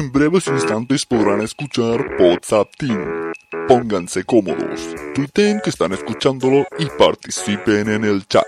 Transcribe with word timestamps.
En 0.00 0.10
breves 0.10 0.46
instantes 0.46 1.04
podrán 1.04 1.42
escuchar 1.42 2.16
WhatsApp 2.18 2.68
Team. 2.78 3.32
Pónganse 3.68 4.24
cómodos, 4.24 4.94
tuiteen 5.14 5.60
que 5.62 5.68
están 5.68 5.92
escuchándolo 5.92 6.64
y 6.78 6.86
participen 6.86 7.86
en 7.90 8.04
el 8.04 8.26
chat. 8.26 8.46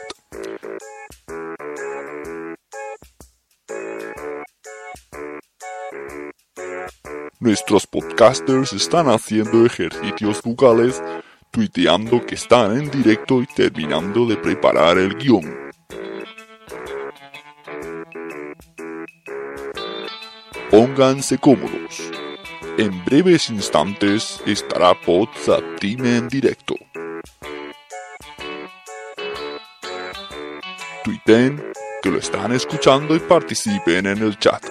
Nuestros 7.38 7.86
podcasters 7.86 8.72
están 8.72 9.10
haciendo 9.10 9.66
ejercicios 9.66 10.40
vocales, 10.40 11.02
tuiteando 11.50 12.24
que 12.24 12.36
están 12.36 12.78
en 12.80 12.90
directo 12.90 13.42
y 13.42 13.46
terminando 13.46 14.24
de 14.24 14.38
preparar 14.38 14.96
el 14.96 15.18
guion. 15.18 15.61
Pónganse 20.72 21.36
cómodos. 21.36 22.00
En 22.78 23.04
breves 23.04 23.50
instantes 23.50 24.40
estará 24.46 24.98
Team 25.78 26.06
en 26.06 26.28
directo. 26.30 26.76
Tuiten 31.04 31.62
que 32.02 32.08
lo 32.08 32.16
están 32.16 32.52
escuchando 32.52 33.14
y 33.14 33.18
participen 33.18 34.06
en 34.06 34.22
el 34.22 34.38
chat. 34.38 34.64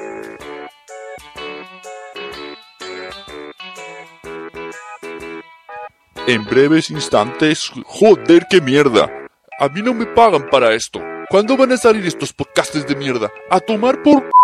En 6.25 6.43
breves 6.45 6.89
instantes, 6.89 7.71
joder, 7.85 8.47
qué 8.49 8.59
mierda. 8.59 9.07
A 9.59 9.69
mí 9.69 9.83
no 9.83 9.93
me 9.93 10.07
pagan 10.07 10.49
para 10.49 10.73
esto. 10.73 10.99
¿Cuándo 11.29 11.55
van 11.55 11.73
a 11.73 11.77
salir 11.77 12.03
estos 12.07 12.33
podcasts 12.33 12.87
de 12.87 12.95
mierda? 12.95 13.31
A 13.51 13.59
tomar 13.59 14.01
por... 14.01 14.40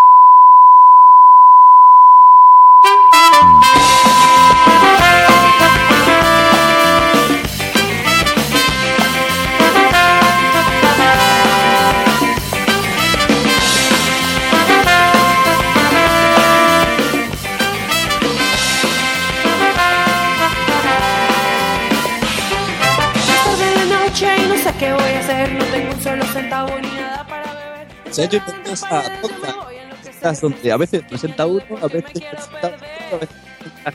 beber. 28.17 28.29
Se 28.31 28.39
bienvenidos 28.39 28.83
a 28.83 29.03
Podcast, 29.21 29.57
podcast 30.03 30.41
donde 30.41 30.71
a 30.71 30.77
veces 30.77 31.03
presenta 31.03 31.45
uno, 31.45 31.63
a 31.81 31.87
veces 31.87 32.03
presenta 32.11 32.67
otro, 32.67 32.77
a 33.15 33.19
veces 33.19 33.35
presenta 33.59 33.91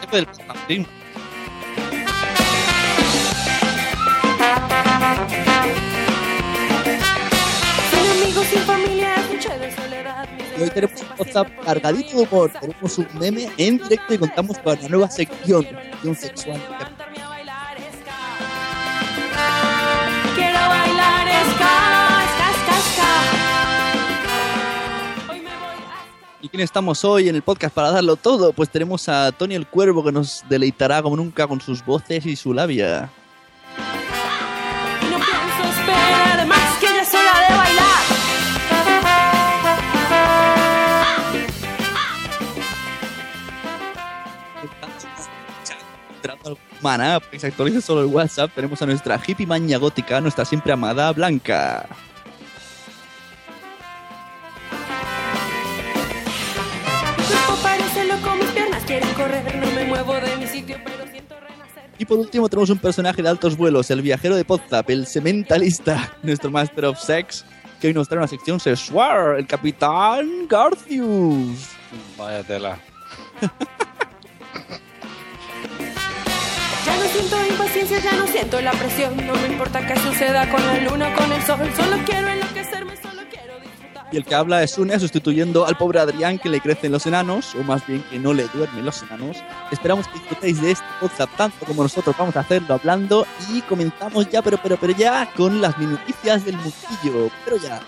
gente 0.00 0.16
del 0.16 0.26
mis 8.20 9.66
Y 10.56 10.62
hoy 10.62 10.70
tenemos 10.70 11.02
un 11.02 11.08
WhatsApp 11.18 11.48
cargadito 11.64 12.16
de 12.16 12.22
humor, 12.22 12.50
tenemos 12.60 12.98
un 12.98 13.08
meme 13.18 13.50
en 13.58 13.78
directo 13.78 14.14
y 14.14 14.18
contamos 14.18 14.58
con 14.58 14.80
la 14.80 14.88
nueva 14.88 15.10
sección, 15.10 15.64
sección 15.64 16.16
sexual. 16.16 16.60
¿Y 26.46 26.48
quién 26.48 26.60
estamos 26.62 27.04
hoy 27.04 27.28
en 27.28 27.34
el 27.34 27.42
podcast 27.42 27.74
para 27.74 27.90
darlo 27.90 28.14
todo? 28.14 28.52
Pues 28.52 28.70
tenemos 28.70 29.08
a 29.08 29.32
Tony 29.32 29.56
el 29.56 29.66
Cuervo 29.66 30.04
que 30.04 30.12
nos 30.12 30.44
deleitará 30.48 31.02
como 31.02 31.16
nunca 31.16 31.48
con 31.48 31.60
sus 31.60 31.84
voces 31.84 32.24
y 32.24 32.36
su 32.36 32.54
labia. 32.54 33.10
No 35.10 35.16
pienso 35.16 35.80
esperar 35.80 36.46
más 36.46 36.78
que 36.78 36.86
ya 36.86 37.02
es 37.02 37.12
hora 37.12 37.40
de 37.40 37.56
bailar. 37.56 38.02
Maná, 46.80 47.18
para 47.18 47.30
que 47.32 47.40
se 47.40 47.48
actualice 47.48 47.80
solo 47.80 48.02
el 48.02 48.06
WhatsApp, 48.06 48.52
tenemos 48.54 48.80
a 48.80 48.86
nuestra 48.86 49.20
hippie 49.26 49.48
maña 49.48 49.78
gótica, 49.78 50.20
nuestra 50.20 50.44
siempre 50.44 50.72
amada 50.72 51.12
Blanca. 51.12 51.88
Y 61.98 62.04
por 62.04 62.18
último 62.18 62.48
tenemos 62.48 62.70
un 62.70 62.78
personaje 62.78 63.22
de 63.22 63.28
altos 63.28 63.56
vuelos, 63.56 63.90
el 63.90 64.02
viajero 64.02 64.36
de 64.36 64.44
Podzap, 64.44 64.88
el 64.90 65.06
sementalista, 65.06 66.12
nuestro 66.22 66.50
Master 66.50 66.86
of 66.86 66.98
Sex, 66.98 67.44
que 67.80 67.88
hoy 67.88 67.94
nos 67.94 68.08
trae 68.08 68.18
una 68.18 68.28
sección 68.28 68.60
sexual, 68.60 69.38
el 69.38 69.46
Capitán 69.46 70.46
Garcius. 70.48 71.70
Vaya 72.18 72.42
tela. 72.42 72.78
Ya 76.84 76.96
no 76.96 77.08
siento 77.08 77.46
impaciencia, 77.50 77.98
ya 77.98 78.12
no 78.12 78.26
siento 78.26 78.60
la 78.60 78.72
presión. 78.72 79.26
No 79.26 79.34
me 79.34 79.48
importa 79.48 79.86
qué 79.86 79.98
suceda 79.98 80.48
con 80.50 80.64
la 80.64 80.78
luna 80.80 81.08
o 81.12 81.16
con 81.16 81.32
el 81.32 81.42
sol. 81.42 81.58
Solo 81.76 81.96
quiero 82.04 82.28
enloquecerme, 82.28 82.96
solo. 82.96 83.15
Y 84.12 84.16
el 84.16 84.24
que 84.24 84.34
habla 84.34 84.62
es 84.62 84.78
Une, 84.78 84.98
sustituyendo 85.00 85.66
al 85.66 85.76
pobre 85.76 85.98
Adrián 85.98 86.38
que 86.38 86.48
le 86.48 86.60
crecen 86.60 86.92
los 86.92 87.06
enanos, 87.06 87.54
o 87.56 87.62
más 87.64 87.84
bien 87.86 88.04
que 88.08 88.18
no 88.18 88.32
le 88.32 88.46
duermen 88.48 88.84
los 88.84 89.02
enanos. 89.02 89.36
Esperamos 89.72 90.06
que 90.06 90.18
disfrutéis 90.20 90.60
de 90.62 90.70
este 90.72 90.86
podcast 91.00 91.36
tanto 91.36 91.66
como 91.66 91.82
nosotros 91.82 92.14
vamos 92.16 92.36
a 92.36 92.40
hacerlo 92.40 92.74
hablando. 92.74 93.26
Y 93.52 93.62
comenzamos 93.62 94.28
ya, 94.30 94.42
pero, 94.42 94.58
pero, 94.62 94.76
pero 94.76 94.92
ya, 94.92 95.28
con 95.36 95.60
las 95.60 95.76
noticias 95.78 96.44
del 96.44 96.56
mundillo. 96.56 97.30
Pero 97.44 97.56
ya. 97.56 97.80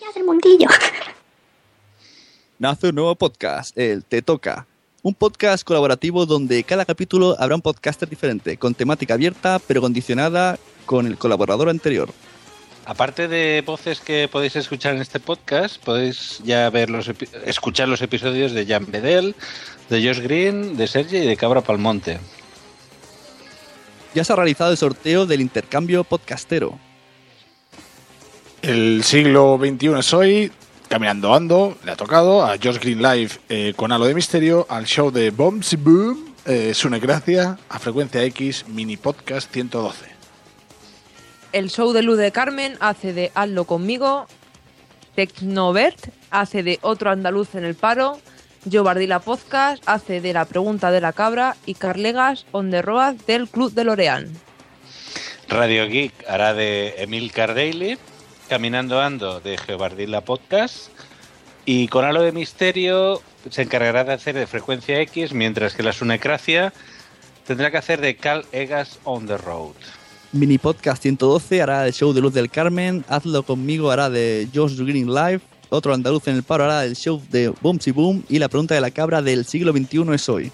Ya 0.00 0.12
del 0.14 0.24
mundillo. 0.24 0.68
nace 2.58 2.88
un 2.88 2.94
nuevo 2.96 3.14
podcast, 3.14 3.76
el 3.78 4.04
Te 4.04 4.22
Toca. 4.22 4.66
Un 5.02 5.14
podcast 5.14 5.62
colaborativo 5.62 6.26
donde 6.26 6.64
cada 6.64 6.84
capítulo 6.84 7.36
habrá 7.38 7.54
un 7.54 7.62
podcaster 7.62 8.08
diferente, 8.08 8.56
con 8.56 8.74
temática 8.74 9.14
abierta 9.14 9.60
pero 9.66 9.80
condicionada 9.80 10.58
con 10.84 11.06
el 11.06 11.16
colaborador 11.16 11.68
anterior. 11.68 12.10
Aparte 12.88 13.28
de 13.28 13.62
voces 13.66 14.00
que 14.00 14.28
podéis 14.32 14.56
escuchar 14.56 14.94
en 14.94 15.02
este 15.02 15.20
podcast, 15.20 15.76
podéis 15.84 16.40
ya 16.42 16.70
ver 16.70 16.88
los 16.88 17.06
epi- 17.06 17.28
escuchar 17.44 17.86
los 17.86 18.00
episodios 18.00 18.52
de 18.52 18.64
Jan 18.64 18.86
Bedell, 18.90 19.34
de 19.90 20.02
Josh 20.02 20.22
Green, 20.22 20.74
de 20.78 20.86
Sergi 20.86 21.18
y 21.18 21.26
de 21.26 21.36
Cabra 21.36 21.60
Palmonte. 21.60 22.18
Ya 24.14 24.24
se 24.24 24.32
ha 24.32 24.36
realizado 24.36 24.70
el 24.70 24.78
sorteo 24.78 25.26
del 25.26 25.42
intercambio 25.42 26.02
podcastero. 26.02 26.78
El 28.62 29.04
siglo 29.04 29.58
XXI 29.62 29.98
es 29.98 30.14
hoy. 30.14 30.52
Caminando 30.88 31.34
Ando, 31.34 31.76
le 31.84 31.92
ha 31.92 31.96
tocado, 31.96 32.42
a 32.46 32.56
Josh 32.56 32.78
Green 32.78 33.02
Live 33.02 33.32
eh, 33.50 33.74
con 33.76 33.92
Halo 33.92 34.06
de 34.06 34.14
Misterio, 34.14 34.66
al 34.70 34.86
show 34.86 35.10
de 35.10 35.28
Bombsy 35.28 35.76
Boom, 35.76 36.34
eh, 36.46 36.72
Sune 36.72 36.98
Gracia, 37.00 37.58
a 37.68 37.78
Frecuencia 37.78 38.22
X, 38.24 38.64
Mini 38.68 38.96
Podcast 38.96 39.52
112. 39.52 40.17
El 41.58 41.70
show 41.70 41.92
de 41.92 42.04
Luz 42.04 42.18
de 42.18 42.30
Carmen 42.30 42.76
hace 42.78 43.12
de 43.12 43.32
Hazlo 43.34 43.64
conmigo. 43.64 44.28
Tecnovert 45.16 46.10
hace 46.30 46.62
de 46.62 46.78
Otro 46.82 47.10
Andaluz 47.10 47.56
en 47.56 47.64
el 47.64 47.74
Paro. 47.74 48.20
Yo 48.64 48.84
Bardila 48.84 49.18
Podcast 49.18 49.82
hace 49.86 50.20
de 50.20 50.32
La 50.32 50.44
Pregunta 50.44 50.92
de 50.92 51.00
la 51.00 51.12
Cabra. 51.12 51.56
Y 51.66 51.74
Carlegas 51.74 52.46
on 52.52 52.70
the 52.70 52.80
Road 52.80 53.16
del 53.26 53.48
Club 53.48 53.72
de 53.72 53.82
Lorean. 53.82 54.32
Radio 55.48 55.88
Geek 55.88 56.12
hará 56.28 56.54
de 56.54 56.94
Emil 56.98 57.32
Cardaily, 57.32 57.98
Caminando 58.48 59.00
Ando 59.00 59.40
de 59.40 59.58
Geobardilla 59.58 60.20
Podcast 60.20 60.90
y 61.64 61.88
con 61.88 62.04
Halo 62.04 62.22
de 62.22 62.30
Misterio 62.30 63.20
se 63.50 63.62
encargará 63.62 64.04
de 64.04 64.12
hacer 64.12 64.36
de 64.36 64.46
Frecuencia 64.46 65.00
X, 65.00 65.32
mientras 65.32 65.74
que 65.74 65.82
la 65.82 65.92
Sunecracia 65.92 66.72
tendrá 67.48 67.72
que 67.72 67.78
hacer 67.78 68.00
de 68.00 68.14
Cal 68.14 68.46
Egas 68.52 69.00
on 69.02 69.26
the 69.26 69.36
Road. 69.36 69.74
Mini 70.32 70.58
Podcast 70.58 71.02
112 71.02 71.62
hará 71.62 71.86
el 71.86 71.92
show 71.92 72.12
de 72.12 72.20
Luz 72.20 72.34
del 72.34 72.50
Carmen. 72.50 73.04
Hazlo 73.08 73.42
conmigo 73.42 73.90
hará 73.90 74.10
de 74.10 74.48
Josh 74.54 74.76
Green 74.78 75.14
Live. 75.14 75.40
Otro 75.70 75.94
andaluz 75.94 76.28
en 76.28 76.36
el 76.36 76.42
paro 76.42 76.64
hará 76.64 76.84
el 76.84 76.96
show 76.96 77.22
de 77.30 77.48
Boomsy 77.62 77.92
Boom. 77.92 78.24
Y 78.28 78.38
la 78.38 78.48
pregunta 78.48 78.74
de 78.74 78.80
la 78.80 78.90
cabra 78.90 79.22
del 79.22 79.46
siglo 79.46 79.72
XXI 79.72 80.14
es 80.14 80.28
hoy. 80.28 80.52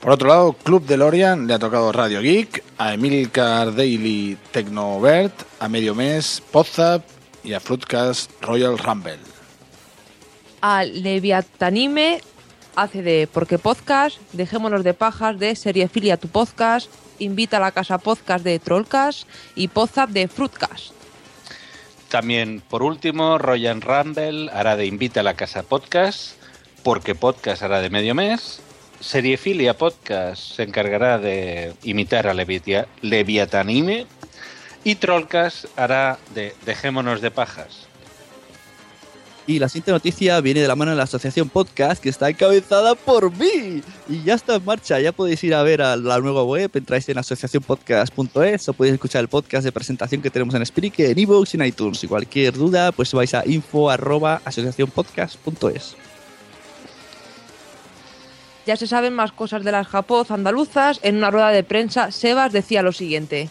Por 0.00 0.12
otro 0.12 0.28
lado, 0.28 0.52
Club 0.52 0.86
de 0.86 0.96
Lorian 0.96 1.46
le 1.46 1.54
ha 1.54 1.58
tocado 1.58 1.92
Radio 1.92 2.20
Geek, 2.20 2.62
a 2.78 2.94
Emilcar 2.94 3.74
Daily 3.74 4.36
Tecnovert, 4.50 5.34
a 5.58 5.68
Medio 5.68 5.94
Mes 5.94 6.42
Podzap 6.50 7.02
y 7.44 7.52
a 7.52 7.60
Fruitcast 7.60 8.30
Royal 8.42 8.78
Rumble. 8.78 9.18
A 10.62 10.84
Leviatanime 10.84 12.20
hace 12.76 13.02
de 13.02 13.28
Porque 13.32 13.58
Podcast. 13.58 14.18
Dejémonos 14.32 14.84
de 14.84 14.94
pajas 14.94 15.38
de 15.38 15.54
Seriefilia 15.56 16.16
tu 16.16 16.28
Podcast. 16.28 16.90
Invita 17.20 17.58
a 17.58 17.60
la 17.60 17.70
casa 17.70 17.98
podcast 17.98 18.44
de 18.44 18.58
Trollcast. 18.58 19.28
Y 19.54 19.68
Podzap 19.68 20.10
de 20.10 20.26
Fruitcast. 20.26 20.92
También, 22.10 22.60
por 22.68 22.82
último, 22.82 23.38
Royan 23.38 23.80
Rumble 23.80 24.50
hará 24.52 24.74
de 24.74 24.86
Invita 24.86 25.20
a 25.20 25.22
la 25.22 25.34
Casa 25.34 25.62
Podcast, 25.62 26.32
porque 26.82 27.14
Podcast 27.14 27.62
hará 27.62 27.80
de 27.80 27.88
medio 27.88 28.16
mes. 28.16 28.60
Seriefilia 28.98 29.78
Podcast 29.78 30.56
se 30.56 30.64
encargará 30.64 31.18
de 31.18 31.72
imitar 31.84 32.26
a 32.26 32.34
Leviatanime. 32.34 34.06
Y 34.82 34.96
Trollcast 34.96 35.66
hará 35.76 36.18
de 36.34 36.52
Dejémonos 36.66 37.20
de 37.20 37.30
pajas. 37.30 37.89
Y 39.50 39.58
la 39.58 39.68
siguiente 39.68 39.90
noticia 39.90 40.40
viene 40.40 40.60
de 40.60 40.68
la 40.68 40.76
mano 40.76 40.92
de 40.92 40.96
la 40.96 41.02
asociación 41.02 41.48
Podcast 41.48 42.00
que 42.00 42.08
está 42.08 42.28
encabezada 42.28 42.94
por 42.94 43.36
mí. 43.36 43.82
Y 44.08 44.22
ya 44.22 44.34
está 44.34 44.54
en 44.54 44.64
marcha. 44.64 45.00
Ya 45.00 45.10
podéis 45.10 45.42
ir 45.42 45.54
a 45.54 45.64
ver 45.64 45.82
a 45.82 45.96
la 45.96 46.20
nueva 46.20 46.44
web. 46.44 46.70
Entráis 46.72 47.08
en 47.08 47.18
asociacionpodcast.es 47.18 48.68
o 48.68 48.72
podéis 48.74 48.94
escuchar 48.94 49.22
el 49.22 49.28
podcast 49.28 49.64
de 49.64 49.72
presentación 49.72 50.22
que 50.22 50.30
tenemos 50.30 50.54
en 50.54 50.64
Spreaker, 50.64 51.10
en 51.10 51.18
iVoox 51.18 51.52
y 51.52 51.56
en 51.56 51.66
iTunes. 51.66 52.04
Y 52.04 52.06
cualquier 52.06 52.54
duda, 52.54 52.92
pues 52.92 53.12
vais 53.12 53.34
a 53.34 53.42
info 53.44 53.90
arroba 53.90 54.40
asociacionpodcast.es. 54.44 55.96
Ya 58.66 58.76
se 58.76 58.86
saben 58.86 59.14
más 59.14 59.32
cosas 59.32 59.64
de 59.64 59.72
las 59.72 59.88
japoz 59.88 60.30
andaluzas. 60.30 61.00
En 61.02 61.16
una 61.16 61.32
rueda 61.32 61.48
de 61.48 61.64
prensa, 61.64 62.12
Sebas 62.12 62.52
decía 62.52 62.82
lo 62.82 62.92
siguiente. 62.92 63.48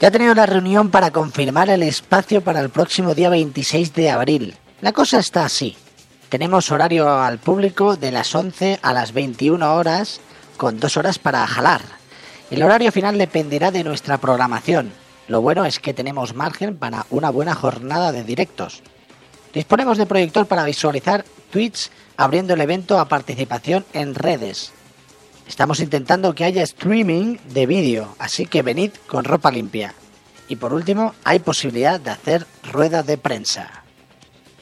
Ya 0.00 0.08
he 0.08 0.10
tenido 0.10 0.32
una 0.32 0.46
reunión 0.46 0.90
para 0.90 1.12
confirmar 1.12 1.70
el 1.70 1.84
espacio 1.84 2.40
para 2.40 2.58
el 2.58 2.70
próximo 2.70 3.14
día 3.14 3.28
26 3.28 3.94
de 3.94 4.10
abril. 4.10 4.56
La 4.80 4.92
cosa 4.92 5.18
está 5.18 5.44
así. 5.44 5.76
Tenemos 6.30 6.70
horario 6.70 7.10
al 7.10 7.38
público 7.38 7.96
de 7.96 8.10
las 8.10 8.34
11 8.34 8.78
a 8.80 8.94
las 8.94 9.12
21 9.12 9.74
horas, 9.74 10.20
con 10.56 10.80
dos 10.80 10.96
horas 10.96 11.18
para 11.18 11.46
jalar. 11.46 11.82
El 12.50 12.62
horario 12.62 12.90
final 12.90 13.18
dependerá 13.18 13.70
de 13.70 13.84
nuestra 13.84 14.18
programación. 14.18 14.90
Lo 15.28 15.42
bueno 15.42 15.66
es 15.66 15.80
que 15.80 15.92
tenemos 15.92 16.34
margen 16.34 16.76
para 16.76 17.04
una 17.10 17.28
buena 17.28 17.54
jornada 17.54 18.10
de 18.10 18.24
directos. 18.24 18.82
Disponemos 19.52 19.98
de 19.98 20.06
proyector 20.06 20.46
para 20.46 20.64
visualizar 20.64 21.26
tweets 21.50 21.90
abriendo 22.16 22.54
el 22.54 22.60
evento 22.62 22.98
a 22.98 23.08
participación 23.08 23.84
en 23.92 24.14
redes. 24.14 24.72
Estamos 25.46 25.80
intentando 25.80 26.34
que 26.34 26.44
haya 26.44 26.62
streaming 26.62 27.36
de 27.50 27.66
vídeo, 27.66 28.14
así 28.18 28.46
que 28.46 28.62
venid 28.62 28.92
con 29.06 29.24
ropa 29.24 29.50
limpia. 29.50 29.94
Y 30.48 30.56
por 30.56 30.72
último, 30.72 31.14
hay 31.22 31.40
posibilidad 31.40 32.00
de 32.00 32.10
hacer 32.10 32.46
rueda 32.72 33.02
de 33.02 33.18
prensa. 33.18 33.79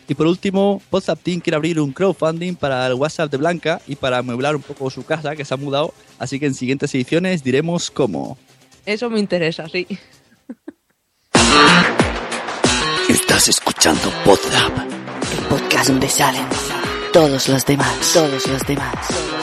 Y 0.08 0.14
por 0.14 0.26
último, 0.26 0.80
WhatsApp 0.90 1.20
Team 1.22 1.40
quiere 1.40 1.56
abrir 1.56 1.78
un 1.78 1.92
crowdfunding 1.92 2.54
para 2.54 2.86
el 2.86 2.94
WhatsApp 2.94 3.30
de 3.30 3.36
Blanca 3.36 3.80
y 3.86 3.94
para 3.94 4.18
amueblar 4.18 4.56
un 4.56 4.62
poco 4.62 4.88
su 4.88 5.04
casa 5.04 5.36
que 5.36 5.44
se 5.44 5.52
ha 5.52 5.58
mudado. 5.58 5.92
Así 6.18 6.40
que 6.40 6.46
en 6.46 6.54
siguientes 6.54 6.94
ediciones 6.94 7.44
diremos 7.44 7.90
cómo. 7.90 8.38
Eso 8.86 9.10
me 9.10 9.20
interesa, 9.20 9.68
sí. 9.68 9.86
Estás 13.08 13.48
escuchando 13.48 14.10
Podzap. 14.24 14.78
El 15.30 15.44
podcast 15.46 15.90
donde 15.90 16.08
salen 16.08 16.46
todos 17.12 17.48
los 17.48 17.66
demás, 17.66 18.12
todos 18.14 18.46
los 18.46 18.66
demás. 18.66 19.37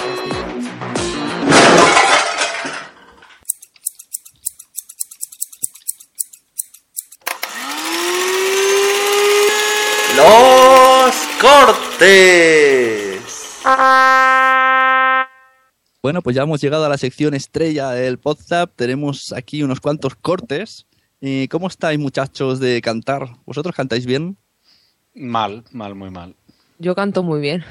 Cortes. 11.46 13.22
Bueno, 16.02 16.22
pues 16.22 16.36
ya 16.36 16.44
hemos 16.44 16.62
llegado 16.62 16.86
a 16.86 16.90
la 16.90 16.98
sección 16.98 17.34
estrella 17.34 17.92
del 17.92 18.20
WhatsApp. 18.24 18.72
Tenemos 18.76 19.32
aquí 19.34 19.64
unos 19.64 19.80
cuantos 19.80 20.16
cortes. 20.16 20.88
Eh, 21.22 21.48
¿Cómo 21.50 21.68
estáis, 21.68 22.00
muchachos, 22.00 22.60
de 22.60 22.82
cantar? 22.82 23.28
¿Vosotros 23.46 23.76
cantáis 23.76 24.06
bien? 24.06 24.38
Mal, 25.14 25.64
mal, 25.72 25.96
muy 25.96 26.10
mal. 26.10 26.36
Yo 26.80 26.94
canto 26.96 27.24
muy 27.24 27.40
bien. 27.42 27.64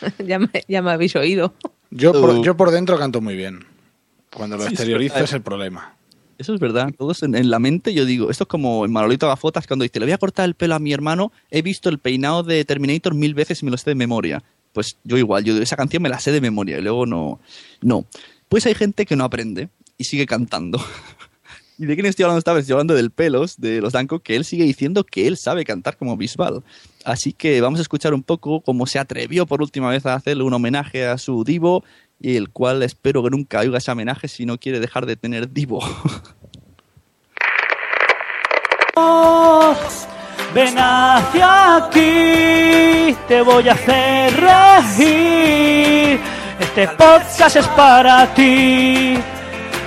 ya, 0.26 0.38
me, 0.38 0.48
ya 0.68 0.82
me 0.82 0.90
habéis 0.90 1.16
oído. 1.16 1.54
Yo 1.90 2.12
por, 2.12 2.30
Uh. 2.30 2.44
yo 2.44 2.56
por 2.56 2.70
dentro 2.70 2.98
canto 2.98 3.20
muy 3.20 3.36
bien. 3.36 3.64
Cuando 4.32 4.56
lo 4.56 4.62
Sí, 4.62 4.68
es 4.68 4.72
exteriorizo 4.74 5.18
es 5.18 5.32
el 5.32 5.42
problema. 5.42 5.94
Eso 6.40 6.54
es 6.54 6.60
verdad. 6.60 6.90
Todos 6.96 7.22
en, 7.22 7.34
en 7.34 7.50
la 7.50 7.58
mente, 7.58 7.92
yo 7.92 8.06
digo, 8.06 8.30
esto 8.30 8.44
es 8.44 8.48
como 8.48 8.86
en 8.86 8.92
Manolito 8.92 9.28
Gafotas 9.28 9.66
cuando 9.66 9.82
dice, 9.82 10.00
le 10.00 10.06
voy 10.06 10.14
a 10.14 10.18
cortar 10.18 10.46
el 10.46 10.54
pelo 10.54 10.74
a 10.74 10.78
mi 10.78 10.90
hermano, 10.90 11.32
he 11.50 11.60
visto 11.60 11.90
el 11.90 11.98
peinado 11.98 12.42
de 12.42 12.64
Terminator 12.64 13.14
mil 13.14 13.34
veces 13.34 13.60
y 13.60 13.66
me 13.66 13.70
lo 13.70 13.76
sé 13.76 13.90
de 13.90 13.94
memoria. 13.94 14.42
Pues 14.72 14.96
yo 15.04 15.18
igual, 15.18 15.44
yo 15.44 15.60
esa 15.60 15.76
canción 15.76 16.02
me 16.02 16.08
la 16.08 16.18
sé 16.18 16.32
de 16.32 16.40
memoria 16.40 16.78
y 16.78 16.80
luego 16.80 17.04
no. 17.04 17.40
No. 17.82 18.06
Pues 18.48 18.64
hay 18.64 18.74
gente 18.74 19.04
que 19.04 19.16
no 19.16 19.24
aprende 19.24 19.68
y 19.98 20.04
sigue 20.04 20.24
cantando. 20.24 20.80
¿Y 21.78 21.84
de 21.84 21.94
quién 21.94 22.06
estoy 22.06 22.22
hablando 22.22 22.38
esta 22.38 22.54
vez? 22.54 22.62
Estoy 22.62 22.72
hablando 22.72 22.94
del 22.94 23.10
Pelos, 23.10 23.58
de 23.58 23.82
los 23.82 23.92
Danco, 23.92 24.20
que 24.20 24.34
él 24.34 24.46
sigue 24.46 24.64
diciendo 24.64 25.04
que 25.04 25.26
él 25.26 25.36
sabe 25.36 25.64
cantar 25.64 25.98
como 25.98 26.16
Bisbal. 26.16 26.62
Así 27.04 27.34
que 27.34 27.60
vamos 27.60 27.80
a 27.80 27.82
escuchar 27.82 28.14
un 28.14 28.22
poco 28.22 28.62
cómo 28.62 28.86
se 28.86 28.98
atrevió 28.98 29.44
por 29.44 29.60
última 29.60 29.90
vez 29.90 30.06
a 30.06 30.14
hacerle 30.14 30.42
un 30.42 30.54
homenaje 30.54 31.06
a 31.06 31.18
su 31.18 31.44
divo 31.44 31.84
y 32.20 32.36
el 32.36 32.50
cual 32.50 32.82
espero 32.82 33.22
que 33.24 33.30
nunca 33.30 33.60
oiga 33.60 33.78
ese 33.78 33.90
homenaje 33.90 34.28
si 34.28 34.46
no 34.46 34.58
quiere 34.58 34.78
dejar 34.78 35.06
de 35.06 35.16
tener 35.16 35.50
divo. 35.50 35.80
Ven 40.54 40.76
hacia 40.76 41.76
aquí, 41.76 43.16
te 43.28 43.40
voy 43.42 43.68
a 43.68 43.72
hacer 43.72 44.34
reír. 44.34 46.18
Este 46.58 46.88
podcast 46.88 47.56
es 47.56 47.68
para 47.68 48.34
ti, 48.34 49.16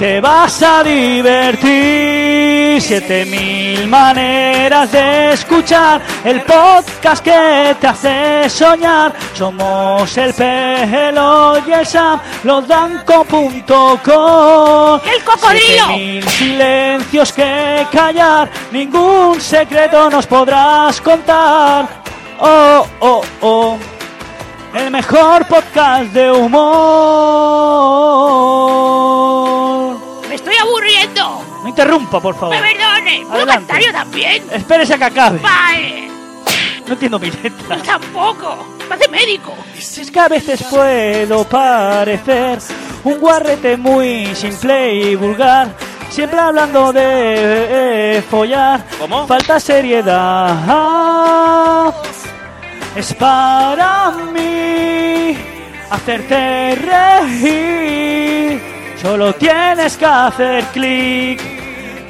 te 0.04 0.20
vas 0.20 0.62
a 0.62 0.84
divertir. 0.84 2.82
Siete 2.82 3.26
mil 3.26 3.88
maneras 3.88 4.92
de 4.92 5.32
escuchar 5.32 6.02
el 6.26 6.42
podcast 6.42 7.24
que 7.24 7.74
te 7.80 7.88
hace 7.88 8.50
soñar. 8.50 9.14
Somos 9.34 10.18
el 10.18 10.34
pelo 10.34 11.58
y 11.66 11.72
el 11.72 11.88
Sam, 11.88 12.20
losdanco.com. 12.44 15.00
¡El 15.06 15.24
cocodrilo! 15.24 15.86
Siete 15.88 15.98
mil 15.98 16.28
silencios 16.28 17.32
que 17.32 17.88
callar, 17.90 18.50
ningún 18.74 19.40
secreto 19.40 20.10
nos 20.10 20.28
podrás 20.28 21.00
contar. 21.00 21.88
Oh, 22.42 22.86
oh, 23.00 23.22
oh. 23.40 23.78
El 24.74 24.92
mejor 24.92 25.46
podcast 25.46 26.12
de 26.12 26.30
humor. 26.30 27.64
Interrumpa, 31.74 32.20
por 32.20 32.36
favor. 32.36 32.56
¡Me 32.56 32.62
perdone! 32.74 33.20
¿Puedo 33.22 33.34
Adelante. 33.44 33.66
cantar 33.68 33.82
yo 33.82 33.92
también? 33.92 34.44
Espérese 34.52 34.94
a 34.94 34.98
que 34.98 35.04
acabe. 35.06 35.40
¡Vale! 35.40 36.08
No 36.86 36.94
entiendo 36.94 37.20
mi 37.20 37.32
letra. 37.32 37.78
Yo 37.78 37.84
tampoco. 37.84 38.68
¡Parece 38.88 39.10
médico! 39.10 39.54
Es 39.78 40.12
que 40.12 40.20
a 40.20 40.28
veces 40.28 40.64
puedo 40.64 41.44
parecer 41.46 42.60
un 43.04 43.20
guarrete 43.20 43.76
muy 43.78 44.36
simple 44.36 44.94
y 44.96 45.16
vulgar. 45.16 45.70
Siempre 46.10 46.40
hablando 46.40 46.94
de 46.94 48.18
eh, 48.18 48.22
follar. 48.30 48.84
¿Cómo? 49.00 49.26
Falta 49.26 49.60
seriedad. 49.60 50.54
es 52.96 53.14
para 53.16 54.12
mí 54.32 55.36
hacerte 55.90 56.76
reír. 56.76 58.62
Solo 59.02 59.34
tienes 59.34 59.98
que 59.98 60.06
hacer 60.06 60.64
clic, 60.68 61.42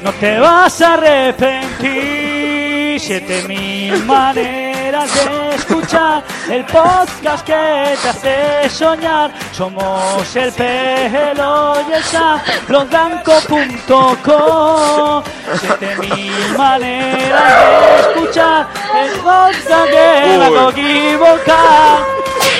no 0.04 0.12
te 0.14 0.40
vas 0.40 0.82
a 0.82 0.94
arrepentir. 0.96 3.00
Siete 3.00 3.44
mil 3.48 4.04
maneras 4.06 5.10
de 5.16 5.56
escuchar 5.56 6.24
el 6.50 6.66
podcast 6.66 7.46
que 7.46 7.96
te 8.02 8.10
hace 8.10 8.70
soñar. 8.70 9.32
Somos 9.52 10.36
el 10.36 10.52
pelo 10.52 11.76
y 11.90 11.94
el 11.94 12.04
Sam, 12.04 12.40
losdanco.com. 12.68 15.24
Siete 15.60 15.96
mil 15.98 16.58
maneras 16.58 17.80
de 17.80 18.00
escuchar 18.02 18.68
el 19.02 19.12
podcast 19.20 19.86
que 19.86 20.38
me 20.38 20.46
hago 20.46 20.70
equivocar. 20.70 22.00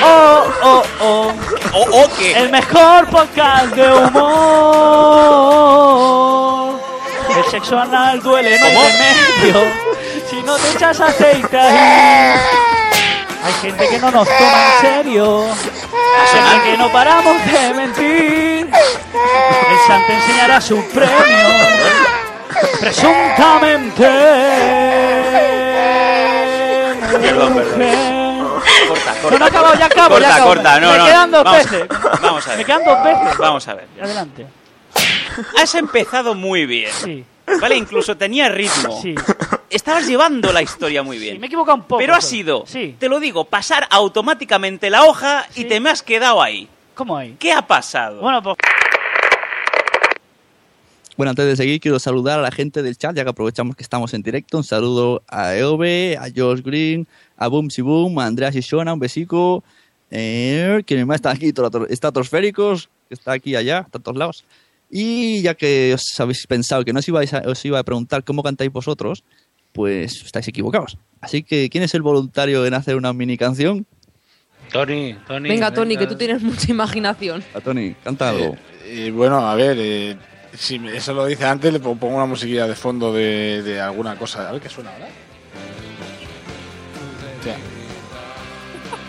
Oh, 0.02 0.44
oh, 0.62 0.82
oh. 1.00 1.32
¿O 1.74 2.08
qué? 2.18 2.32
El 2.38 2.50
mejor 2.50 3.06
podcast 3.08 3.74
de 3.74 3.92
humor. 3.92 4.34
El 7.36 7.44
sexo 7.50 7.78
anal 7.78 8.22
duele, 8.22 8.58
no 8.58 8.66
hay 8.66 8.76
remedio. 8.76 9.72
Si 10.30 10.42
no 10.42 10.56
te 10.56 10.70
echas 10.72 11.00
aceite 11.00 11.58
ahí. 11.58 12.40
Hay 13.44 13.52
gente 13.60 13.88
que 13.88 13.98
no 13.98 14.10
nos 14.10 14.26
toma 14.26 14.64
en 14.74 14.80
serio. 14.80 15.46
Gente 16.32 16.70
que 16.70 16.78
no 16.78 16.90
paramos 16.92 17.36
de 17.46 17.74
mentir. 17.74 18.70
El 18.70 19.78
Sam 19.86 20.02
te 20.06 20.14
enseñará 20.14 20.60
su 20.60 20.82
premio. 20.88 21.14
Presuntamente. 22.80 24.08
Perdón, 27.20 27.54
perdón. 27.54 27.54
mujer. 27.54 27.94
Corta, 28.88 29.12
No, 29.14 29.22
corta. 29.22 29.38
no 29.38 29.44
acabo, 29.46 29.74
ya 29.74 29.86
acabo, 29.86 30.08
corta, 30.10 30.28
ya 30.28 30.34
acabo. 30.34 30.48
corta, 30.48 30.80
no, 30.80 30.92
Me 30.92 30.98
no. 30.98 31.04
quedan 31.06 31.30
dos 31.30 31.44
vamos, 31.44 31.58
veces. 31.70 31.88
Vamos 32.22 32.46
a 32.46 32.50
ver. 32.50 32.58
Me 32.58 32.64
quedan 32.64 32.84
dos 32.84 33.04
veces. 33.04 33.38
Vamos 33.38 33.68
a 33.68 33.74
ver. 33.74 33.88
Adelante. 34.02 34.46
Has 35.62 35.74
empezado 35.74 36.34
muy 36.34 36.66
bien. 36.66 36.90
Sí. 36.92 37.24
Vale, 37.60 37.76
incluso 37.76 38.16
tenía 38.16 38.48
ritmo. 38.48 39.00
Sí. 39.02 39.14
Estabas 39.68 40.06
llevando 40.06 40.52
la 40.52 40.62
historia 40.62 41.02
muy 41.02 41.18
bien. 41.18 41.38
Me 41.40 41.46
he 41.46 41.48
equivocado 41.48 41.76
un 41.76 41.82
poco. 41.84 41.98
Pero 41.98 42.14
ha 42.14 42.20
sido, 42.20 42.64
Sí. 42.66 42.96
te 42.98 43.08
lo 43.08 43.20
digo, 43.20 43.44
pasar 43.44 43.86
automáticamente 43.90 44.88
la 44.90 45.04
hoja 45.04 45.46
y 45.54 45.64
te 45.64 45.78
me 45.80 45.90
has 45.90 46.02
quedado 46.02 46.42
ahí. 46.42 46.68
¿Cómo 46.94 47.16
hay? 47.16 47.34
¿Qué 47.38 47.52
ha 47.52 47.66
pasado? 47.66 48.20
Bueno, 48.20 48.42
pues 48.42 48.56
Bueno, 51.16 51.30
antes 51.30 51.46
de 51.46 51.56
seguir, 51.56 51.80
quiero 51.80 51.98
saludar 52.00 52.40
a 52.40 52.42
la 52.42 52.50
gente 52.50 52.82
del 52.82 52.96
chat, 52.96 53.14
ya 53.14 53.22
que 53.22 53.30
aprovechamos 53.30 53.76
que 53.76 53.82
estamos 53.84 54.12
en 54.14 54.22
directo. 54.22 54.56
Un 54.56 54.64
saludo 54.64 55.22
a 55.28 55.54
Eove, 55.54 56.16
a 56.16 56.24
Josh 56.34 56.60
Green, 56.62 57.06
a 57.36 57.46
Boom 57.48 57.70
Si 57.70 57.82
Boom, 57.82 58.18
a 58.18 58.26
Andreas 58.26 58.56
y 58.56 58.60
Shona, 58.60 58.92
un 58.94 58.98
besico. 59.00 59.62
Eh, 60.10 60.82
que 60.86 61.04
más 61.04 61.16
está 61.16 61.30
aquí, 61.30 61.52
trato- 61.52 61.86
estratosféricos, 61.88 62.88
que 63.08 63.14
está 63.14 63.32
aquí 63.32 63.54
allá, 63.54 63.80
está 63.86 63.98
a 63.98 64.02
todos 64.02 64.16
lados. 64.16 64.44
Y 64.96 65.42
ya 65.42 65.54
que 65.54 65.92
os 65.92 66.20
habéis 66.20 66.46
pensado 66.46 66.84
que 66.84 66.92
no 66.92 67.00
os, 67.00 67.08
ibais 67.08 67.34
a, 67.34 67.42
os 67.46 67.64
iba 67.64 67.80
a 67.80 67.82
preguntar 67.82 68.22
cómo 68.22 68.44
cantáis 68.44 68.70
vosotros, 68.70 69.24
pues 69.72 70.22
estáis 70.22 70.46
equivocados. 70.46 70.98
Así 71.20 71.42
que, 71.42 71.68
¿quién 71.68 71.82
es 71.82 71.94
el 71.94 72.02
voluntario 72.02 72.64
en 72.64 72.74
hacer 72.74 72.94
una 72.94 73.12
mini 73.12 73.36
canción? 73.36 73.86
Tony, 74.70 75.16
Tony. 75.26 75.48
Venga, 75.48 75.74
Tony, 75.74 75.96
que 75.96 76.06
tú 76.06 76.14
tienes 76.14 76.42
mucha 76.42 76.70
imaginación. 76.70 77.42
A 77.54 77.60
Tony, 77.60 77.96
canta 78.04 78.28
algo. 78.30 78.56
Y 78.88 79.10
bueno, 79.10 79.44
a 79.44 79.56
ver, 79.56 79.76
eh, 79.80 80.16
si 80.56 80.80
eso 80.86 81.12
lo 81.12 81.26
dice 81.26 81.44
antes, 81.44 81.72
le 81.72 81.80
pongo 81.80 82.06
una 82.06 82.26
musiquilla 82.26 82.68
de 82.68 82.76
fondo 82.76 83.12
de, 83.12 83.64
de 83.64 83.80
alguna 83.80 84.16
cosa. 84.16 84.48
A 84.48 84.52
ver 84.52 84.62
qué 84.62 84.68
suena 84.68 84.92
ahora. 84.92 85.08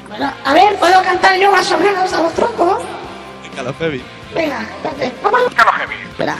Bueno, 0.09 0.33
a 0.45 0.53
ver, 0.55 0.79
¿puedo 0.79 1.03
cantar 1.03 1.39
yo 1.39 1.51
más 1.51 1.71
o 1.71 1.77
menos 1.77 2.11
a 2.11 2.23
los 2.23 2.33
troncos? 2.33 2.81
Venga, 3.43 3.61
la 3.61 3.73
Febi. 3.73 4.01
Venga, 4.35 4.61
espérate. 4.61 5.13
Vamos 5.23 5.41
a 5.41 5.83
Espera. 6.09 6.37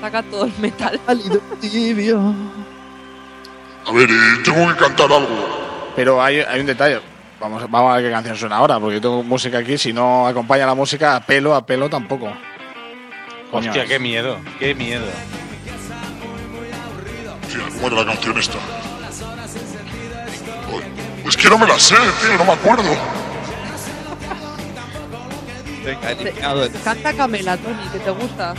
Saca 0.00 0.22
todo 0.22 0.44
el 0.44 0.52
metal. 0.58 1.00
tibio. 1.60 2.34
A 3.86 3.92
ver, 3.92 4.10
eh, 4.10 4.42
tengo 4.44 4.68
que 4.68 4.76
cantar 4.76 5.10
algo. 5.10 5.92
Pero 5.96 6.22
hay, 6.22 6.40
hay 6.40 6.60
un 6.60 6.66
detalle. 6.66 7.00
Vamos, 7.40 7.62
vamos 7.70 7.92
a 7.92 7.96
ver 7.96 8.04
qué 8.04 8.10
canción 8.10 8.36
suena 8.36 8.56
ahora, 8.56 8.78
porque 8.78 8.96
yo 8.96 9.00
tengo 9.00 9.22
música 9.22 9.58
aquí. 9.58 9.78
Si 9.78 9.92
no 9.92 10.26
acompaña 10.26 10.66
la 10.66 10.74
música, 10.74 11.16
a 11.16 11.20
pelo, 11.20 11.54
a 11.54 11.64
pelo 11.64 11.88
tampoco. 11.88 12.30
Coño, 13.50 13.70
Hostia, 13.70 13.86
qué 13.86 13.98
miedo, 13.98 14.38
qué 14.58 14.74
miedo. 14.74 15.06
Tío, 17.50 17.62
¿cómo 17.72 17.86
era 17.88 17.96
la 17.96 18.12
canción 18.12 18.38
esta? 18.38 18.58
Ay, 20.68 21.26
Es 21.26 21.36
que 21.36 21.48
no 21.48 21.58
me 21.58 21.66
la 21.66 21.78
sé, 21.78 21.96
tío, 21.96 22.38
no 22.38 22.44
me 22.44 22.52
acuerdo. 22.52 22.90
Venga, 25.84 26.10
eliminado 26.10 26.68
Canta 26.84 27.12
Camela, 27.12 27.56
Tony, 27.56 27.88
que 27.92 27.98
te 27.98 28.10
gusta. 28.10 28.54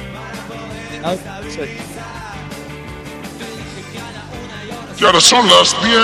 Y 4.99 5.03
ahora 5.03 5.19
son 5.19 5.47
las 5.47 5.75
10, 5.83 5.97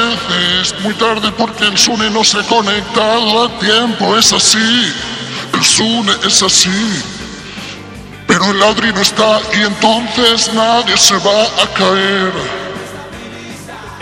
es 0.61 0.79
muy 0.81 0.93
tarde 0.95 1.31
porque 1.37 1.65
el 1.65 1.77
Sune 1.77 2.09
no 2.09 2.23
se 2.23 2.41
conecta 2.43 3.15
a 3.15 3.59
tiempo, 3.59 4.17
es 4.17 4.33
así. 4.33 4.91
El 5.53 5.63
Sune 5.63 6.11
es 6.25 6.41
así. 6.41 7.03
Pero 8.27 8.51
el 8.51 8.59
ladri 8.59 8.91
no 8.91 9.01
está 9.01 9.39
y 9.53 9.61
entonces 9.61 10.53
nadie 10.53 10.97
se 10.97 11.15
va 11.17 11.43
a 11.43 11.73
caer. 11.75 12.31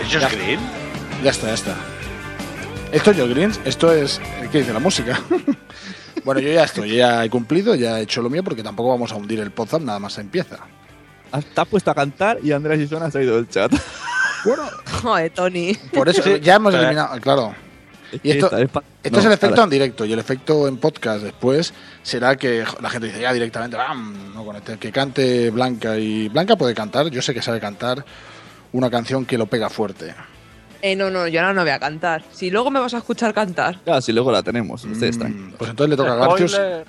¿Es 0.00 0.12
Josh 0.12 0.32
Green? 0.32 0.60
Ya 1.22 1.30
está, 1.30 1.48
ya 1.48 1.54
está. 1.54 1.76
Esto 2.92 3.10
es 3.10 3.16
Joe 3.18 3.28
Greens, 3.28 3.60
esto 3.64 3.92
es. 3.92 4.20
¿Qué 4.50 4.58
dice 4.58 4.72
la 4.72 4.78
música? 4.78 5.20
bueno, 6.26 6.40
yo 6.42 6.52
ya 6.52 6.64
estoy, 6.64 6.94
ya 6.96 7.24
he 7.24 7.30
cumplido, 7.30 7.74
ya 7.74 7.98
he 7.98 8.02
hecho 8.02 8.20
lo 8.20 8.28
mío 8.28 8.44
porque 8.44 8.62
tampoco 8.62 8.90
vamos 8.90 9.10
a 9.12 9.16
hundir 9.16 9.40
el 9.40 9.50
Podzap, 9.50 9.80
nada 9.80 9.98
más 9.98 10.18
empieza. 10.18 10.58
Te 11.54 11.60
has 11.60 11.68
puesto 11.68 11.90
a 11.90 11.94
cantar 11.94 12.38
y 12.42 12.52
Andrés 12.52 12.80
y 12.80 12.86
Shona 12.86 13.10
se 13.10 13.18
ha 13.18 13.22
ido 13.22 13.36
del 13.36 13.48
chat. 13.48 13.72
Bueno, 14.44 14.62
Joder, 15.02 15.30
Tony. 15.32 15.74
por 15.92 16.08
eso 16.08 16.22
Sí, 16.22 16.38
ya 16.40 16.56
hemos 16.56 16.72
pero- 16.72 16.84
eliminado, 16.84 17.20
claro. 17.20 17.54
Y 18.22 18.30
esto, 18.30 18.56
es 18.56 18.68
pa- 18.68 18.84
esto 19.02 19.16
no, 19.16 19.18
es 19.20 19.24
el 19.26 19.32
efecto 19.32 19.62
en 19.64 19.70
directo 19.70 20.04
y 20.04 20.12
el 20.12 20.18
efecto 20.20 20.68
en 20.68 20.76
podcast 20.76 21.24
después 21.24 21.74
será 22.04 22.36
que 22.36 22.64
la 22.80 22.88
gente 22.90 23.08
dice 23.08 23.20
ya 23.20 23.32
directamente, 23.32 23.76
"Bam", 23.76 24.32
no 24.34 24.44
conecte, 24.44 24.78
que 24.78 24.92
cante 24.92 25.50
Blanca 25.50 25.98
y 25.98 26.28
Blanca 26.28 26.54
puede 26.54 26.74
cantar, 26.74 27.08
yo 27.08 27.20
sé 27.22 27.34
que 27.34 27.42
sabe 27.42 27.58
cantar 27.58 28.04
una 28.72 28.88
canción 28.88 29.24
que 29.26 29.36
lo 29.36 29.46
pega 29.46 29.68
fuerte. 29.68 30.14
Eh, 30.82 30.94
no, 30.96 31.10
no, 31.10 31.26
yo 31.26 31.40
ahora 31.40 31.52
no 31.54 31.62
voy 31.62 31.70
a 31.70 31.78
cantar. 31.78 32.22
Si 32.32 32.50
luego 32.50 32.70
me 32.70 32.78
vas 32.80 32.94
a 32.94 32.98
escuchar 32.98 33.32
cantar. 33.34 33.78
Ya, 33.86 34.00
si 34.00 34.12
luego 34.12 34.30
la 34.32 34.42
tenemos, 34.42 34.84
ustedes 34.84 35.16
Mm, 35.16 35.20
tranquilos. 35.20 35.54
Pues 35.58 35.70
entonces 35.70 35.90
le 35.90 35.96
toca 35.96 36.12
a 36.12 36.16
Garcios. 36.16 36.52
Spoiler. 36.52 36.86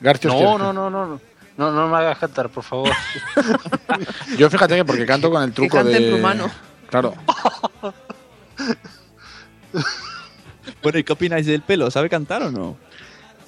Garcios 0.00 0.34
No, 0.34 0.58
no, 0.58 0.72
no, 0.72 0.90
no, 0.90 1.06
no. 1.06 1.20
No, 1.56 1.70
no 1.72 1.88
me 1.88 1.96
hagas 1.96 2.18
cantar, 2.18 2.50
por 2.50 2.62
favor. 2.62 2.90
que- 2.90 4.36
Yo 4.36 4.50
fíjate 4.50 4.76
que 4.76 4.84
porque 4.84 5.06
canto 5.06 5.30
con 5.30 5.42
el 5.42 5.52
truco 5.52 5.76
cante 5.78 5.92
de 5.98 6.08
en 6.08 6.12
rumano. 6.16 6.50
Claro. 6.90 7.14
Bueno, 10.82 10.98
¿y 10.98 11.04
qué 11.04 11.12
opináis 11.12 11.46
del 11.46 11.62
pelo? 11.62 11.90
¿Sabe 11.90 12.08
cantar 12.08 12.42
o 12.42 12.50
no? 12.50 12.76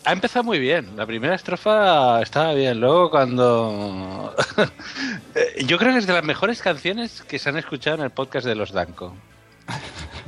Ha 0.05 0.13
empezado 0.13 0.43
muy 0.45 0.59
bien. 0.59 0.97
La 0.97 1.07
primera 1.07 1.35
estrofa 1.35 2.21
estaba 2.23 2.53
bien. 2.55 2.81
Luego 2.81 3.11
cuando... 3.11 4.35
Eh, 5.35 5.65
Yo 5.67 5.79
creo 5.79 5.93
que 5.93 5.99
es 5.99 6.07
de 6.07 6.13
las 6.15 6.25
mejores 6.25 6.63
canciones 6.63 7.23
que 7.23 7.39
se 7.39 7.49
han 7.49 7.57
escuchado 7.59 7.97
en 7.99 8.03
el 8.05 8.11
podcast 8.11 8.47
de 8.47 8.55
los 8.55 8.73
Danco. 8.73 9.15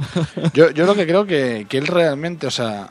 Yo, 0.55 0.71
yo 0.71 0.87
lo 0.87 0.95
que 0.95 1.07
creo 1.07 1.27
que, 1.27 1.67
que 1.69 1.79
él 1.79 1.87
realmente, 1.87 2.47
o 2.47 2.51
sea, 2.51 2.91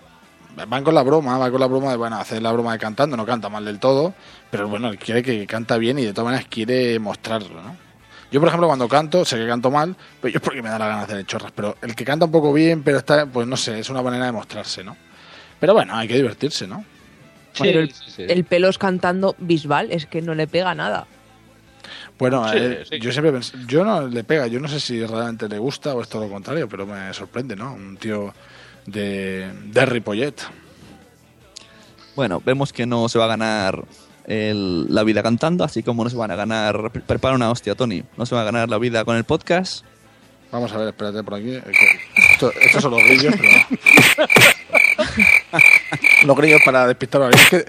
van 0.68 0.84
con 0.84 0.94
la 0.94 1.04
broma, 1.04 1.38
va 1.38 1.52
con 1.52 1.60
la 1.60 1.68
broma 1.68 1.92
de, 1.92 1.98
bueno, 1.98 2.18
hacer 2.18 2.42
la 2.42 2.52
broma 2.52 2.74
de 2.74 2.80
cantando, 2.80 3.16
no 3.18 3.26
canta 3.26 3.50
mal 3.50 3.66
del 3.66 3.80
todo, 3.80 4.14
pero 4.50 4.68
bueno, 4.68 4.90
él 4.90 4.98
quiere 4.98 5.24
que 5.24 5.46
canta 5.48 5.78
bien 5.78 6.00
y 6.00 6.06
de 6.06 6.14
todas 6.14 6.26
maneras 6.26 6.48
quiere 6.50 7.00
mostrarlo, 7.00 7.62
¿no? 7.62 7.76
Yo, 8.32 8.40
por 8.40 8.50
ejemplo, 8.50 8.68
cuando 8.68 8.88
canto, 8.88 9.26
sé 9.26 9.38
que 9.38 9.48
canto 9.48 9.72
mal, 9.72 9.96
pero 10.22 10.32
yo 10.32 10.38
es 10.38 10.44
porque 10.44 10.62
me 10.62 10.70
da 10.70 10.78
la 10.78 10.88
gana 10.88 11.06
de 11.06 11.14
hacer 11.14 11.26
chorras, 11.26 11.52
pero 11.56 11.78
el 11.82 11.96
que 11.96 12.06
canta 12.06 12.26
un 12.26 12.32
poco 12.32 12.54
bien, 12.54 12.84
pero 12.84 13.00
está, 13.00 13.26
pues 13.26 13.48
no 13.48 13.58
sé, 13.58 13.80
es 13.80 13.90
una 13.90 14.04
manera 14.04 14.26
de 14.26 14.32
mostrarse, 14.32 14.84
¿no? 14.84 14.96
Pero 15.60 15.74
bueno, 15.74 15.96
hay 15.96 16.08
que 16.08 16.16
divertirse, 16.16 16.68
¿no? 16.68 16.86
Pero 17.58 17.80
el, 17.80 17.92
el 18.18 18.44
pelos 18.44 18.78
cantando 18.78 19.36
Bisbal 19.40 19.92
es 19.92 20.06
que 20.06 20.22
no 20.22 20.36
le 20.36 20.48
pega 20.48 20.76
nada. 20.76 21.08
Bueno, 22.20 22.48
Sí, 22.52 22.58
eh, 22.60 22.84
sí. 22.90 23.00
yo 23.00 23.12
siempre 23.12 23.34
pens- 23.34 23.66
yo 23.66 23.84
no 23.86 24.06
le 24.08 24.24
pega, 24.24 24.46
yo 24.48 24.60
no 24.60 24.68
sé 24.68 24.80
si 24.80 25.04
realmente 25.06 25.48
le 25.50 25.58
gusta 25.58 25.96
o 25.96 26.02
es 26.02 26.10
todo 26.10 26.24
lo 26.26 26.30
contrario, 26.30 26.68
pero 26.70 26.86
me 26.86 27.12
sorprende, 27.14 27.56
¿no? 27.56 27.74
Un 27.74 27.96
tío 27.98 28.34
de, 28.86 29.50
de 29.66 29.86
Ripollet. 29.86 30.36
Bueno, 32.16 32.42
vemos 32.46 32.74
que 32.74 32.86
no 32.86 33.08
se 33.08 33.18
va 33.18 33.26
a 33.26 33.30
ganar 33.30 33.86
el- 34.26 34.94
la 34.94 35.04
vida 35.04 35.24
cantando, 35.24 35.64
así 35.64 35.82
como 35.82 36.04
no 36.04 36.10
se 36.10 36.18
van 36.18 36.32
a 36.32 36.36
ganar. 36.36 36.92
pre- 36.92 37.02
Prepara 37.02 37.36
una 37.36 37.50
hostia, 37.52 37.74
Tony. 37.76 38.04
No 38.18 38.26
se 38.26 38.36
va 38.36 38.42
a 38.42 38.46
ganar 38.46 38.70
la 38.70 38.78
vida 38.78 39.06
con 39.06 39.16
el 39.16 39.24
podcast. 39.24 39.86
Vamos 40.52 40.72
a 40.74 40.78
ver, 40.78 40.88
espérate 40.90 41.24
por 41.24 41.36
aquí. 41.36 41.52
eh, 41.52 41.64
Esto, 42.34 42.52
estos 42.60 42.82
son 42.82 42.92
los 42.92 43.04
grillos, 43.04 43.34
pero. 43.38 43.50
los 46.26 46.38
grillos 46.38 46.62
para 46.66 46.88
despistar 46.88 47.22
a 47.22 47.30
Es 47.30 47.50
que, 47.50 47.66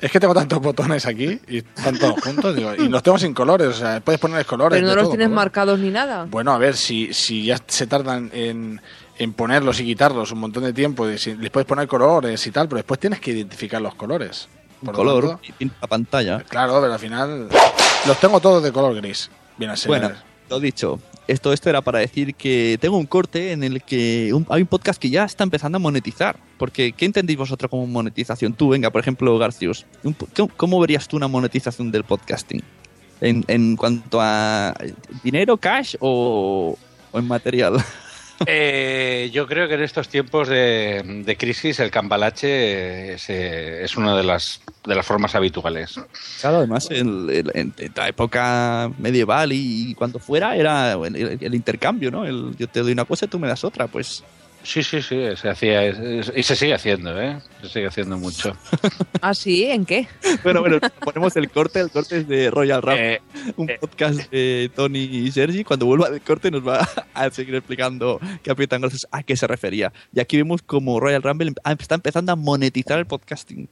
es 0.00 0.10
que 0.10 0.20
tengo 0.20 0.34
tantos 0.34 0.60
botones 0.60 1.06
aquí 1.06 1.40
y 1.48 1.58
están 1.58 1.98
todos 1.98 2.20
juntos, 2.22 2.54
digo, 2.54 2.74
y 2.74 2.88
los 2.88 3.02
tengo 3.02 3.18
sin 3.18 3.32
colores, 3.34 3.68
o 3.68 3.72
sea, 3.72 4.00
puedes 4.00 4.20
ponerles 4.20 4.46
colores. 4.46 4.76
Pero 4.76 4.86
no 4.88 4.94
los 4.94 5.04
todo 5.04 5.10
tienes 5.12 5.26
color. 5.28 5.36
marcados 5.36 5.78
ni 5.78 5.90
nada. 5.90 6.26
Bueno, 6.28 6.52
a 6.52 6.58
ver, 6.58 6.76
si, 6.76 7.12
si 7.14 7.44
ya 7.46 7.58
se 7.66 7.86
tardan 7.86 8.30
en, 8.34 8.80
en 9.18 9.32
ponerlos 9.32 9.80
y 9.80 9.84
quitarlos 9.84 10.30
un 10.32 10.38
montón 10.40 10.64
de 10.64 10.72
tiempo. 10.72 11.08
y 11.08 11.18
si- 11.18 11.34
les 11.36 11.50
puedes 11.50 11.66
poner 11.66 11.88
colores 11.88 12.46
y 12.46 12.50
tal, 12.50 12.68
pero 12.68 12.76
después 12.78 13.00
tienes 13.00 13.20
que 13.20 13.30
identificar 13.32 13.80
los 13.80 13.94
colores. 13.94 14.48
Un 14.82 14.86
Por 14.86 14.94
lo 14.94 14.98
color 14.98 15.28
tanto, 15.28 15.42
y 15.48 15.52
pinta 15.52 15.76
la 15.80 15.86
pantalla. 15.86 16.38
claro, 16.48 16.80
pero 16.82 16.92
al 16.92 16.98
final 16.98 17.48
los 18.06 18.20
tengo 18.20 18.40
todos 18.40 18.62
de 18.62 18.72
color 18.72 18.94
gris. 18.96 19.30
Bien 19.56 19.70
así. 19.70 19.88
Bueno, 19.88 20.10
lo 20.48 20.60
dicho, 20.60 21.00
esto, 21.28 21.52
esto 21.52 21.68
era 21.70 21.80
para 21.82 21.98
decir 21.98 22.34
que 22.34 22.78
tengo 22.80 22.96
un 22.96 23.06
corte 23.06 23.52
en 23.52 23.64
el 23.64 23.82
que 23.82 24.32
hay 24.48 24.62
un 24.62 24.68
podcast 24.68 25.00
que 25.00 25.10
ya 25.10 25.24
está 25.24 25.42
empezando 25.44 25.76
a 25.76 25.78
monetizar. 25.80 26.38
Porque, 26.56 26.92
¿qué 26.92 27.04
entendéis 27.04 27.38
vosotros 27.38 27.70
como 27.70 27.86
monetización? 27.86 28.52
Tú, 28.52 28.68
venga, 28.68 28.90
por 28.90 29.00
ejemplo, 29.00 29.36
Garcius, 29.38 29.84
un 30.04 30.14
po- 30.14 30.28
¿cómo, 30.36 30.50
cómo 30.56 30.80
verías 30.80 31.08
tú 31.08 31.16
una 31.16 31.28
monetización 31.28 31.90
del 31.90 32.04
podcasting? 32.04 32.62
En, 33.20 33.44
en 33.48 33.76
cuanto 33.76 34.18
a 34.20 34.74
dinero, 35.24 35.56
cash 35.56 35.96
o, 36.00 36.78
o 37.12 37.18
en 37.18 37.26
material. 37.26 37.74
Eh, 38.44 39.30
yo 39.32 39.46
creo 39.46 39.66
que 39.68 39.74
en 39.74 39.82
estos 39.82 40.08
tiempos 40.08 40.48
de, 40.48 41.02
de 41.24 41.36
crisis 41.36 41.80
el 41.80 41.90
cambalache 41.90 43.14
es, 43.14 43.30
eh, 43.30 43.82
es 43.84 43.96
una 43.96 44.16
de 44.16 44.22
las, 44.24 44.60
de 44.84 44.94
las 44.94 45.06
formas 45.06 45.34
habituales. 45.34 45.98
Claro, 46.40 46.58
además, 46.58 46.88
el- 46.90 47.50
en, 47.54 47.72
en 47.78 47.92
la 47.94 48.08
época 48.08 48.90
medieval 48.98 49.52
y, 49.52 49.94
cuando 49.94 50.18
fuera 50.18 50.54
era 50.56 50.92
el 50.92 51.54
intercambio, 51.54 52.10
¿no? 52.10 52.26
El, 52.26 52.54
yo 52.58 52.68
te 52.68 52.80
doy 52.80 52.92
una 52.92 53.04
cosa 53.06 53.24
y 53.24 53.28
tú 53.28 53.38
me 53.38 53.48
das 53.48 53.64
otra, 53.64 53.86
pues. 53.86 54.22
Sí, 54.68 54.82
sí, 54.82 55.00
sí, 55.00 55.24
se 55.36 55.48
hacía 55.48 55.84
es- 55.84 56.32
y 56.34 56.42
se 56.42 56.56
sigue 56.56 56.74
haciendo, 56.74 57.16
¿eh? 57.22 57.38
Se 57.62 57.68
sigue 57.68 57.86
haciendo 57.86 58.18
mucho. 58.18 58.56
¿Ah, 59.22 59.32
sí? 59.32 59.64
¿En 59.66 59.86
qué? 59.86 60.08
Bueno, 60.42 60.60
bueno, 60.60 60.78
ponemos 61.04 61.36
el 61.36 61.48
corte, 61.50 61.78
el 61.78 61.88
corte 61.90 62.18
es 62.18 62.26
de 62.28 62.50
Royal 62.50 62.82
Rap, 62.82 62.96
Eh, 62.98 63.20
un 63.56 63.70
podcast 63.80 64.28
de 64.32 64.68
Tony 64.74 65.04
y 65.04 65.30
Sergi. 65.30 65.62
Cuando 65.62 65.86
vuelva 65.86 66.10
del 66.10 66.20
corte 66.20 66.50
nos 66.50 66.66
va 66.66 66.86
a 67.14 67.30
seguir 67.30 67.54
explicando 67.54 68.18
qué 68.42 68.50
aprietan 68.50 68.80
gracias 68.80 69.06
a 69.12 69.22
qué 69.22 69.36
se 69.36 69.46
refería. 69.46 69.92
Y 70.12 70.18
aquí 70.18 70.36
vemos 70.36 70.62
como 70.62 70.98
Royal 70.98 71.22
Rumble 71.22 71.48
em- 71.64 71.76
está 71.78 71.94
empezando 71.94 72.32
a 72.32 72.36
monetizar 72.36 72.98
el 72.98 73.06
podcasting. 73.06 73.68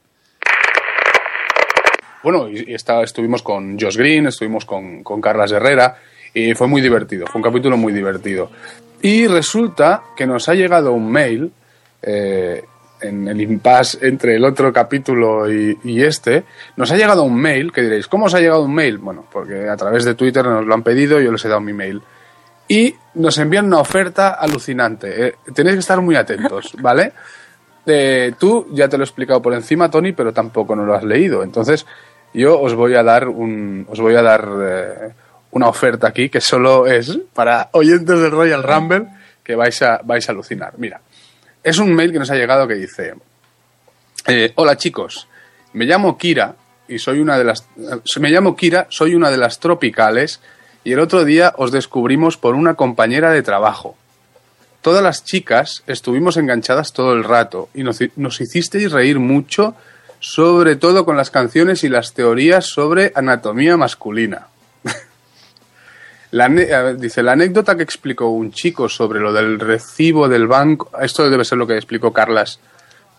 Bueno, 2.23 2.49
y, 2.49 2.63
y 2.71 2.73
está- 2.73 3.03
estuvimos 3.03 3.43
con 3.43 3.77
Josh 3.79 3.97
Green, 3.97 4.27
estuvimos 4.27 4.63
con, 4.65 5.03
con 5.03 5.19
Carlas 5.21 5.51
Herrera 5.51 5.97
y 6.33 6.53
fue 6.55 6.67
muy 6.67 6.81
divertido, 6.81 7.27
fue 7.27 7.39
un 7.39 7.43
capítulo 7.43 7.75
muy 7.77 7.91
divertido. 7.93 8.49
Y 9.05 9.27
resulta 9.27 10.01
que 10.17 10.25
nos 10.25 10.49
ha 10.49 10.55
llegado 10.55 10.91
un 10.91 11.11
mail 11.11 11.51
eh, 12.01 12.63
en 12.99 13.27
el 13.27 13.39
impasse 13.39 13.99
entre 14.07 14.35
el 14.35 14.43
otro 14.43 14.73
capítulo 14.73 15.47
y, 15.47 15.77
y 15.83 16.01
este, 16.01 16.43
nos 16.75 16.91
ha 16.91 16.97
llegado 16.97 17.21
un 17.21 17.35
mail, 17.39 17.71
que 17.71 17.83
diréis, 17.83 18.07
¿cómo 18.07 18.25
os 18.25 18.33
ha 18.33 18.39
llegado 18.39 18.63
un 18.63 18.73
mail? 18.73 18.97
Bueno, 18.97 19.23
porque 19.31 19.69
a 19.69 19.77
través 19.77 20.05
de 20.05 20.15
Twitter 20.15 20.43
nos 20.43 20.65
lo 20.65 20.73
han 20.73 20.81
pedido, 20.81 21.21
yo 21.21 21.31
les 21.31 21.45
he 21.45 21.47
dado 21.47 21.61
mi 21.61 21.71
mail. 21.71 22.01
Y 22.67 22.95
nos 23.13 23.37
envían 23.37 23.67
una 23.67 23.77
oferta 23.77 24.29
alucinante. 24.29 25.27
eh, 25.27 25.35
tenéis 25.53 25.75
que 25.75 25.81
estar 25.81 26.01
muy 26.01 26.15
atentos, 26.15 26.75
¿vale? 26.81 27.13
Eh, 27.85 28.33
tú 28.39 28.69
ya 28.71 28.89
te 28.89 28.97
lo 28.97 29.03
he 29.03 29.05
explicado 29.05 29.39
por 29.39 29.53
encima, 29.53 29.91
Tony, 29.91 30.13
pero 30.13 30.33
tampoco 30.33 30.75
no 30.75 30.83
lo 30.83 30.95
has 30.95 31.03
leído. 31.03 31.43
Entonces, 31.43 31.85
yo 32.33 32.59
os 32.59 32.73
voy 32.73 32.95
a 32.95 33.03
dar 33.03 33.27
un, 33.27 33.85
os 33.87 33.99
voy 34.01 34.15
a 34.15 34.23
dar 34.23 35.13
una 35.55 35.69
oferta 35.69 36.07
aquí 36.07 36.27
que 36.27 36.41
solo 36.41 36.85
es 36.85 37.17
para 37.33 37.69
oyentes 37.71 38.19
del 38.19 38.31
Royal 38.31 38.61
Rumble 38.61 39.07
que 39.41 39.55
vais 39.55 39.81
a, 39.81 40.01
vais 40.03 40.27
a 40.27 40.33
alucinar. 40.33 40.73
Mira, 40.77 40.99
es 41.63 41.77
un 41.77 41.95
mail 41.95 42.11
que 42.11 42.19
nos 42.19 42.29
ha 42.29 42.35
llegado 42.35 42.67
que 42.67 42.75
dice: 42.75 43.13
eh, 44.27 44.51
Hola 44.55 44.75
chicos, 44.75 45.29
me 45.71 45.85
llamo 45.85 46.17
Kira 46.17 46.55
y 46.89 46.99
soy 46.99 47.19
una 47.19 47.37
de 47.37 47.45
las, 47.45 47.61
eh, 47.77 48.19
me 48.19 48.31
llamo 48.31 48.57
Kira, 48.57 48.87
soy 48.89 49.15
una 49.15 49.31
de 49.31 49.37
las 49.37 49.59
tropicales 49.61 50.41
y 50.83 50.91
el 50.91 50.99
otro 50.99 51.23
día 51.23 51.53
os 51.55 51.71
descubrimos 51.71 52.35
por 52.35 52.53
una 52.53 52.73
compañera 52.73 53.31
de 53.31 53.41
trabajo. 53.41 53.95
Todas 54.81 55.01
las 55.01 55.23
chicas 55.23 55.83
estuvimos 55.87 56.35
enganchadas 56.35 56.91
todo 56.91 57.13
el 57.13 57.23
rato 57.23 57.69
y 57.73 57.83
nos, 57.83 57.99
nos 58.17 58.41
hicisteis 58.41 58.91
reír 58.91 59.19
mucho, 59.19 59.73
sobre 60.19 60.75
todo 60.75 61.05
con 61.05 61.15
las 61.15 61.31
canciones 61.31 61.85
y 61.85 61.89
las 61.89 62.13
teorías 62.13 62.65
sobre 62.65 63.13
anatomía 63.15 63.77
masculina. 63.77 64.49
La 66.31 66.49
dice, 66.49 67.23
la 67.23 67.33
anécdota 67.33 67.75
que 67.75 67.83
explicó 67.83 68.29
un 68.29 68.51
chico 68.51 68.89
sobre 68.89 69.19
lo 69.19 69.31
del 69.31 69.59
recibo 69.59 70.27
del 70.27 70.47
banco, 70.47 70.89
esto 71.01 71.29
debe 71.29 71.45
ser 71.45 71.57
lo 71.57 71.67
que 71.67 71.75
explicó 71.75 72.11
Carlas 72.11 72.59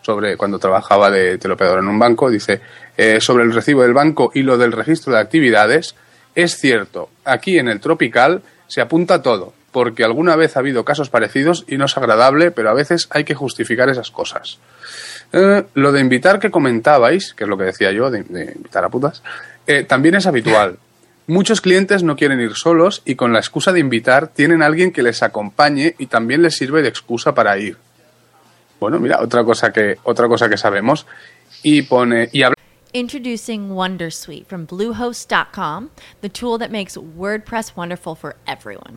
sobre 0.03 0.37
cuando 0.37 0.61
trabajaba 0.61 1.11
de 1.11 1.37
teleoperador 1.37 1.81
en 1.81 1.89
un 1.89 1.99
banco, 1.99 2.31
dice, 2.31 2.61
eh, 2.97 3.21
sobre 3.21 3.43
el 3.43 3.53
recibo 3.53 3.83
del 3.83 3.93
banco 3.93 4.31
y 4.33 4.43
lo 4.43 4.57
del 4.57 4.71
registro 4.71 5.13
de 5.13 5.19
actividades, 5.19 5.97
es 6.37 6.59
cierto, 6.59 7.11
aquí 7.25 7.59
en 7.59 7.69
el 7.69 7.81
Tropical 7.81 8.43
se 8.69 8.81
apunta 8.81 9.21
todo, 9.21 9.53
porque 9.73 10.05
alguna 10.05 10.37
vez 10.37 10.57
ha 10.57 10.61
habido 10.61 10.85
casos 10.85 11.11
parecidos 11.11 11.65
y 11.67 11.77
no 11.77 11.87
es 11.87 11.97
agradable, 11.97 12.53
pero 12.53 12.71
a 12.71 12.75
veces 12.75 13.09
hay 13.11 13.25
que 13.25 13.35
justificar 13.35 13.89
esas 13.89 14.13
cosas. 14.13 14.59
Eh, 15.33 15.65
lo 15.75 15.91
de 15.91 16.01
invitar 16.01 16.39
que 16.39 16.53
comentabais, 16.53 17.35
que 17.35 17.45
es 17.45 17.51
lo 17.51 17.59
que 17.59 17.65
decía 17.65 17.91
yo, 17.91 18.11
de, 18.11 18.23
de 18.23 18.53
invitar 18.55 18.85
a 18.85 18.89
putas, 18.89 19.23
eh, 19.67 19.83
también 19.83 20.15
es 20.15 20.27
habitual. 20.27 20.79
Muchos 21.29 21.61
clientes 21.61 22.05
no 22.05 22.15
quieren 22.15 22.41
ir 22.41 22.55
solos 22.55 23.03
y 23.05 23.17
con 23.17 23.33
la 23.33 23.41
excusa 23.41 23.73
de 23.73 23.81
invitar 23.81 24.29
tienen 24.29 24.63
a 24.63 24.67
alguien 24.67 24.93
que 24.93 25.03
les 25.03 25.25
acompañe 25.25 25.97
y 25.99 26.07
también 26.07 26.43
les 26.43 26.55
sirve 26.55 26.83
de 26.83 26.89
excusa 26.89 27.35
para 27.35 27.59
ir. 27.59 27.77
Bueno, 28.79 29.01
mira, 29.01 29.21
otra 29.21 29.43
cosa 29.43 29.73
que, 29.73 29.97
otra 30.05 30.29
cosa 30.29 30.49
que 30.49 30.57
sabemos. 30.57 31.07
Y 31.63 31.83
pone, 31.83 32.29
y 32.33 32.43
habla 32.43 32.57
Introducing 32.93 33.71
Wondersuite 33.71 34.47
from 34.47 34.67
Bluehost.com, 34.67 35.91
the 36.23 36.29
tool 36.29 36.59
that 36.59 36.71
makes 36.71 36.97
WordPress 36.97 37.77
wonderful 37.77 38.15
for 38.15 38.37
everyone. 38.47 38.97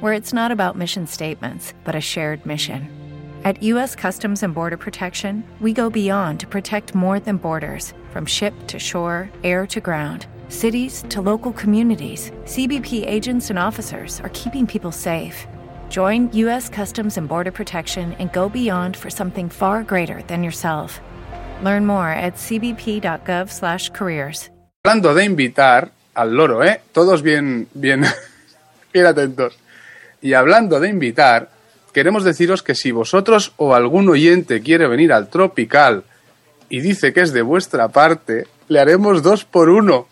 where 0.00 0.12
it's 0.12 0.32
not 0.32 0.50
about 0.50 0.76
mission 0.76 1.06
statements, 1.06 1.72
but 1.84 1.94
a 1.94 2.00
shared 2.00 2.44
mission? 2.44 2.88
At 3.44 3.62
U.S. 3.62 3.94
Customs 3.94 4.42
and 4.42 4.52
Border 4.52 4.76
Protection, 4.76 5.44
we 5.60 5.72
go 5.72 5.88
beyond 5.88 6.40
to 6.40 6.48
protect 6.48 6.96
more 6.96 7.20
than 7.20 7.36
borders 7.36 7.94
from 8.10 8.26
ship 8.26 8.52
to 8.66 8.80
shore, 8.80 9.30
air 9.44 9.68
to 9.68 9.80
ground, 9.80 10.26
cities 10.48 11.04
to 11.10 11.20
local 11.20 11.52
communities. 11.52 12.32
CBP 12.44 13.06
agents 13.06 13.50
and 13.50 13.58
officers 13.58 14.20
are 14.22 14.30
keeping 14.30 14.66
people 14.66 14.90
safe. 14.90 15.46
Join 15.90 16.28
U.S. 16.32 16.68
Customs 16.68 17.18
and 17.18 17.28
Border 17.28 17.52
Protection 17.52 18.14
and 18.14 18.32
go 18.32 18.48
beyond 18.48 18.96
for 18.96 19.10
something 19.10 19.48
far 19.48 19.84
greater 19.84 20.22
than 20.22 20.42
yourself. 20.42 20.98
Learn 21.62 21.86
more 21.86 22.08
at 22.08 22.34
cbp.gov/careers. 22.34 24.50
hablando 24.86 25.14
de 25.14 25.24
invitar 25.24 25.90
al 26.14 26.36
loro, 26.36 26.62
¿eh? 26.62 26.80
Todos 26.92 27.22
bien, 27.22 27.66
bien, 27.74 28.04
bien 28.92 29.06
atentos. 29.06 29.58
Y 30.26 30.34
hablando 30.34 30.80
de 30.80 30.88
invitar, 30.88 31.50
queremos 31.92 32.24
deciros 32.24 32.64
que 32.64 32.74
si 32.74 32.90
vosotros 32.90 33.52
o 33.58 33.76
algún 33.76 34.08
oyente 34.08 34.60
quiere 34.60 34.88
venir 34.88 35.12
al 35.12 35.30
Tropical 35.30 36.02
y 36.68 36.80
dice 36.80 37.12
que 37.12 37.20
es 37.20 37.32
de 37.32 37.42
vuestra 37.42 37.86
parte, 37.90 38.48
le 38.66 38.80
haremos 38.80 39.22
dos 39.22 39.44
por 39.44 39.68
uno. 39.68 40.08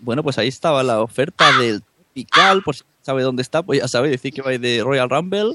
Bueno, 0.00 0.24
pues 0.24 0.38
ahí 0.38 0.48
estaba 0.48 0.82
la 0.82 1.00
oferta 1.00 1.56
del 1.56 1.84
Tropical, 1.84 2.62
por 2.64 2.74
si 2.74 2.82
sabe 3.02 3.22
dónde 3.22 3.42
está, 3.42 3.62
pues 3.62 3.78
ya 3.78 3.86
sabe 3.86 4.08
decir 4.08 4.34
que 4.34 4.42
va 4.42 4.50
de 4.50 4.82
Royal 4.82 5.08
Rumble 5.08 5.54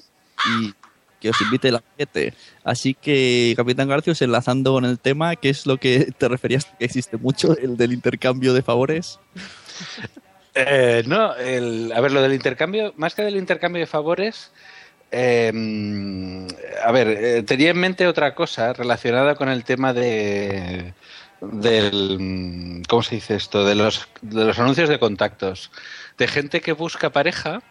y 0.62 0.79
que 1.20 1.30
os 1.30 1.42
invite 1.42 1.70
el 1.70 1.80
paquete. 1.80 2.34
Así 2.64 2.94
que, 2.94 3.54
Capitán 3.56 3.90
Garcios, 3.90 4.22
enlazando 4.22 4.74
con 4.74 4.86
el 4.86 5.00
tema, 5.00 5.36
¿qué 5.36 5.50
es 5.50 5.66
lo 5.66 5.78
que 5.78 6.12
te 6.18 6.28
referías 6.28 6.66
que 6.66 6.86
existe 6.86 7.18
mucho, 7.18 7.58
el 7.58 7.78
del 7.78 7.94
intercambio 7.94 8.54
de 8.54 8.62
favores? 8.62 9.20
Eh, 10.56 11.04
no, 11.06 11.36
el, 11.36 11.92
a 11.96 12.02
ver, 12.02 12.12
lo 12.12 12.22
del 12.22 12.34
intercambio, 12.34 12.94
más 12.98 13.14
que 13.16 13.22
del 13.22 13.38
intercambio 13.38 13.80
de 13.80 13.86
favores, 13.86 14.52
eh, 15.12 15.52
a 16.84 16.92
ver, 16.92 17.08
eh, 17.08 17.44
tenía 17.44 17.72
en 17.72 17.80
mente 17.80 18.08
otra 18.08 18.36
cosa 18.36 18.74
relacionada 18.74 19.36
con 19.36 19.50
el 19.50 19.64
tema 19.64 19.94
de 19.94 20.94
del 21.42 22.84
¿cómo 22.90 23.02
se 23.02 23.16
dice 23.16 23.36
esto? 23.36 23.66
de 23.66 23.74
los 23.74 24.10
de 24.22 24.44
los 24.44 24.60
anuncios 24.60 24.90
de 24.90 25.00
contactos, 25.00 25.72
de 26.18 26.28
gente 26.28 26.62
que 26.62 26.74
busca 26.74 27.12
pareja, 27.12 27.62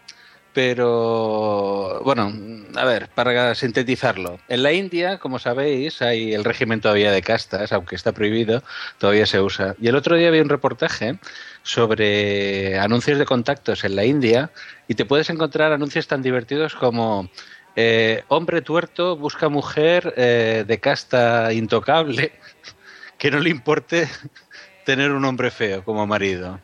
pero 0.53 2.01
bueno, 2.03 2.33
a 2.75 2.85
ver, 2.85 3.09
para 3.09 3.53
sintetizarlo, 3.55 4.39
en 4.47 4.63
la 4.63 4.73
India, 4.73 5.19
como 5.19 5.39
sabéis, 5.39 6.01
hay 6.01 6.33
el 6.33 6.43
régimen 6.43 6.81
todavía 6.81 7.11
de 7.11 7.21
castas, 7.21 7.71
aunque 7.71 7.95
está 7.95 8.11
prohibido, 8.13 8.63
todavía 8.97 9.25
se 9.25 9.39
usa. 9.39 9.75
Y 9.79 9.87
el 9.87 9.95
otro 9.95 10.15
día 10.15 10.29
había 10.29 10.41
un 10.41 10.49
reportaje 10.49 11.19
sobre 11.63 12.79
anuncios 12.79 13.19
de 13.19 13.25
contactos 13.25 13.83
en 13.83 13.95
la 13.95 14.05
India 14.05 14.51
y 14.87 14.95
te 14.95 15.05
puedes 15.05 15.29
encontrar 15.29 15.71
anuncios 15.71 16.07
tan 16.07 16.21
divertidos 16.21 16.73
como 16.73 17.29
eh, 17.75 18.23
hombre 18.27 18.61
tuerto 18.61 19.15
busca 19.15 19.49
mujer 19.49 20.13
eh, 20.17 20.65
de 20.67 20.79
casta 20.79 21.53
intocable 21.53 22.33
que 23.17 23.31
no 23.31 23.39
le 23.39 23.51
importe 23.51 24.09
tener 24.85 25.11
un 25.11 25.23
hombre 25.25 25.51
feo 25.51 25.83
como 25.83 26.07
marido. 26.07 26.59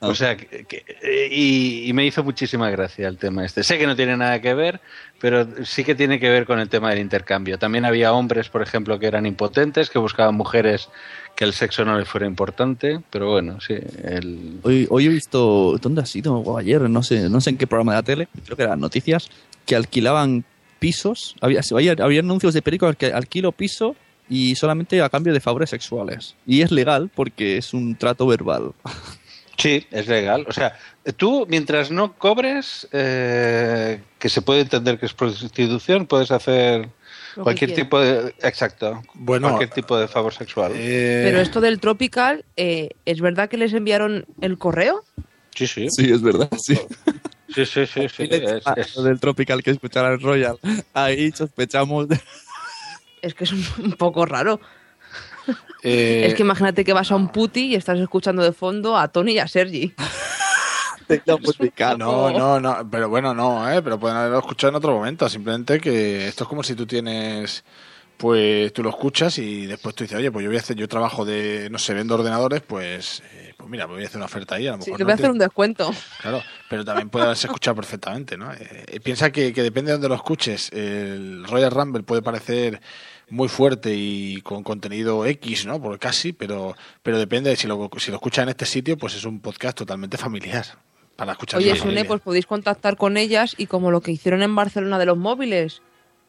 O 0.00 0.14
sea, 0.14 0.36
que, 0.36 0.64
que- 0.64 0.84
eh, 1.02 1.28
y, 1.30 1.88
y 1.88 1.92
me 1.92 2.06
hizo 2.06 2.22
muchísima 2.22 2.70
gracia 2.70 3.08
el 3.08 3.18
tema 3.18 3.44
este. 3.44 3.62
Sé 3.64 3.78
que 3.78 3.86
no 3.86 3.96
tiene 3.96 4.16
nada 4.16 4.40
que 4.40 4.54
ver, 4.54 4.80
pero 5.20 5.46
sí 5.64 5.82
que 5.84 5.94
tiene 5.94 6.20
que 6.20 6.30
ver 6.30 6.46
con 6.46 6.60
el 6.60 6.68
tema 6.68 6.90
del 6.90 7.00
intercambio. 7.00 7.58
También 7.58 7.84
había 7.84 8.12
hombres, 8.12 8.48
por 8.48 8.62
ejemplo, 8.62 8.98
que 8.98 9.06
eran 9.06 9.26
impotentes, 9.26 9.90
que 9.90 9.98
buscaban 9.98 10.34
mujeres 10.36 10.88
que 11.34 11.44
el 11.44 11.52
sexo 11.52 11.84
no 11.84 11.98
les 11.98 12.08
fuera 12.08 12.26
importante, 12.26 13.00
pero 13.10 13.30
bueno, 13.32 13.60
sí. 13.60 13.74
El... 14.04 14.60
Hoy, 14.62 14.86
hoy 14.90 15.06
he 15.06 15.08
visto, 15.08 15.76
¿dónde 15.80 16.02
ha 16.02 16.06
sido? 16.06 16.34
O 16.36 16.58
ayer, 16.58 16.80
no 16.88 17.02
sé, 17.02 17.28
no 17.28 17.40
sé 17.40 17.50
en 17.50 17.56
qué 17.58 17.66
programa 17.66 17.92
de 17.92 17.98
la 17.98 18.02
tele, 18.02 18.28
creo 18.44 18.56
que 18.56 18.62
eran 18.64 18.80
noticias, 18.80 19.28
que 19.66 19.76
alquilaban 19.76 20.44
pisos, 20.78 21.34
había, 21.40 21.60
había, 21.72 21.92
había 22.00 22.20
anuncios 22.20 22.54
de 22.54 22.62
películas 22.62 22.96
que 22.96 23.06
alquilo 23.12 23.52
piso 23.52 23.96
y 24.30 24.54
solamente 24.56 25.00
a 25.02 25.08
cambio 25.08 25.32
de 25.32 25.40
favores 25.40 25.70
sexuales. 25.70 26.34
Y 26.46 26.62
es 26.62 26.70
legal 26.70 27.10
porque 27.14 27.56
es 27.56 27.72
un 27.74 27.94
trato 27.96 28.26
verbal. 28.26 28.72
Sí, 29.58 29.86
es 29.90 30.06
legal. 30.06 30.46
O 30.48 30.52
sea, 30.52 30.78
tú, 31.16 31.44
mientras 31.48 31.90
no 31.90 32.12
cobres, 32.14 32.86
eh, 32.92 34.00
que 34.18 34.28
se 34.28 34.40
puede 34.40 34.60
entender 34.60 34.98
que 35.00 35.06
es 35.06 35.14
prostitución, 35.14 36.06
puedes 36.06 36.30
hacer 36.30 36.88
Lo 37.34 37.42
cualquier 37.42 37.74
tipo 37.74 38.00
de. 38.00 38.34
Exacto. 38.42 39.02
Bueno, 39.14 39.48
cualquier 39.48 39.70
tipo 39.70 39.98
de 39.98 40.06
favor 40.06 40.32
sexual. 40.32 40.72
Eh, 40.76 41.22
Pero 41.24 41.40
esto 41.40 41.60
del 41.60 41.80
Tropical, 41.80 42.44
eh, 42.56 42.90
¿es 43.04 43.20
verdad 43.20 43.48
que 43.48 43.56
les 43.56 43.72
enviaron 43.74 44.26
el 44.40 44.58
correo? 44.58 45.02
Sí, 45.56 45.66
sí. 45.66 45.90
Sí, 45.90 46.10
es 46.12 46.22
verdad, 46.22 46.48
sí. 46.56 46.78
Sí, 47.52 47.66
sí, 47.66 47.84
sí. 47.86 48.08
sí. 48.08 48.28
Es- 48.30 48.62
es- 48.76 48.96
lo 48.96 49.02
del 49.02 49.18
Tropical 49.18 49.62
que 49.64 49.72
escuchará 49.72 50.12
el 50.12 50.20
Royal. 50.20 50.56
Ahí 50.94 51.32
sospechamos 51.32 52.06
de... 52.08 52.20
Es 53.22 53.34
que 53.34 53.42
es 53.42 53.52
un 53.52 53.92
poco 53.98 54.24
raro. 54.24 54.60
Eh, 55.82 56.26
Es 56.26 56.34
que 56.34 56.42
imagínate 56.42 56.84
que 56.84 56.92
vas 56.92 57.10
a 57.10 57.16
un 57.16 57.28
puti 57.28 57.66
y 57.68 57.74
estás 57.74 57.98
escuchando 57.98 58.42
de 58.42 58.52
fondo 58.52 58.96
a 58.96 59.08
Tony 59.08 59.32
y 59.32 59.38
a 59.38 59.48
Sergi. 59.48 59.94
No, 61.96 62.30
no, 62.30 62.60
no, 62.60 62.88
pero 62.90 63.08
bueno, 63.08 63.32
no, 63.34 63.70
¿eh? 63.70 63.80
pero 63.82 63.98
pueden 63.98 64.16
haberlo 64.16 64.40
escuchado 64.40 64.70
en 64.70 64.74
otro 64.76 64.92
momento. 64.92 65.28
Simplemente 65.28 65.80
que 65.80 66.28
esto 66.28 66.44
es 66.44 66.48
como 66.48 66.62
si 66.62 66.74
tú 66.74 66.86
tienes, 66.86 67.64
pues 68.18 68.72
tú 68.74 68.82
lo 68.82 68.90
escuchas 68.90 69.38
y 69.38 69.66
después 69.66 69.94
tú 69.94 70.04
dices, 70.04 70.18
oye, 70.18 70.30
pues 70.30 70.44
yo 70.44 70.50
voy 70.50 70.58
a 70.58 70.60
hacer, 70.60 70.76
yo 70.76 70.86
trabajo 70.86 71.24
de, 71.24 71.68
no 71.70 71.78
sé, 71.78 71.94
vendo 71.94 72.14
ordenadores, 72.14 72.60
pues, 72.60 73.22
eh, 73.32 73.54
pues 73.56 73.70
mira, 73.70 73.86
voy 73.86 74.02
a 74.02 74.06
hacer 74.06 74.18
una 74.18 74.26
oferta 74.26 74.56
ahí. 74.56 74.66
A 74.66 74.76
lo 74.76 74.82
Sí, 74.82 74.90
mejor 74.90 74.98
le 74.98 75.04
no 75.04 75.06
voy 75.06 75.12
a 75.12 75.14
hacer 75.14 75.30
un 75.30 75.38
descuento. 75.38 75.90
Claro, 76.20 76.42
pero 76.68 76.84
también 76.84 77.08
puede 77.08 77.24
haberse 77.24 77.46
escuchado 77.46 77.76
perfectamente, 77.76 78.36
¿no? 78.36 78.52
Eh, 78.52 78.84
eh, 78.86 79.00
piensa 79.00 79.30
que, 79.32 79.52
que 79.54 79.62
depende 79.62 79.90
de 79.90 79.92
donde 79.94 80.08
lo 80.08 80.14
escuches. 80.14 80.70
El 80.72 81.44
Royal 81.48 81.70
Rumble 81.70 82.02
puede 82.02 82.20
parecer 82.20 82.80
muy 83.30 83.48
fuerte 83.48 83.94
y 83.94 84.40
con 84.42 84.62
contenido 84.62 85.26
X, 85.26 85.66
¿no? 85.66 85.80
Por 85.80 85.98
casi, 85.98 86.32
pero, 86.32 86.74
pero 87.02 87.18
depende 87.18 87.50
de 87.50 87.56
si 87.56 87.66
lo, 87.66 87.90
si 87.98 88.10
lo 88.10 88.16
escuchas 88.16 88.44
en 88.44 88.48
este 88.50 88.64
sitio, 88.66 88.96
pues 88.96 89.14
es 89.14 89.24
un 89.24 89.40
podcast 89.40 89.76
totalmente 89.78 90.16
familiar 90.16 90.64
para 91.16 91.32
escuchar. 91.32 91.58
Oye, 91.60 91.74
Sune, 91.76 92.04
pues 92.04 92.20
podéis 92.20 92.46
contactar 92.46 92.96
con 92.96 93.16
ellas 93.16 93.54
y 93.58 93.66
como 93.66 93.90
lo 93.90 94.00
que 94.00 94.12
hicieron 94.12 94.42
en 94.42 94.54
Barcelona 94.54 94.98
de 94.98 95.06
los 95.06 95.18
móviles, 95.18 95.82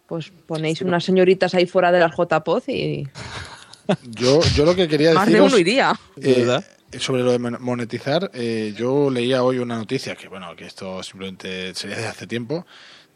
pues 0.07 0.31
ponéis 0.47 0.81
unas 0.81 1.03
señoritas 1.03 1.53
ahí 1.53 1.67
fuera 1.67 1.91
de 1.91 1.99
las 1.99 2.11
JPOZ 2.15 2.69
y 2.69 3.07
Yo, 4.09 4.41
yo 4.55 4.65
lo 4.65 4.75
que 4.75 4.87
quería 4.87 5.13
más 5.13 5.31
de 5.31 5.41
uno 5.41 5.57
iría. 5.57 5.93
eh, 6.21 6.45
sobre 6.99 7.23
lo 7.23 7.31
de 7.31 7.39
mon- 7.39 7.57
monetizar, 7.59 8.29
eh, 8.33 8.73
yo 8.75 9.09
leía 9.11 9.43
hoy 9.43 9.59
una 9.59 9.77
noticia 9.77 10.15
que, 10.15 10.27
bueno, 10.27 10.55
que 10.55 10.65
esto 10.65 11.01
simplemente 11.03 11.73
sería 11.75 11.97
de 11.97 12.07
hace 12.07 12.25
tiempo, 12.27 12.65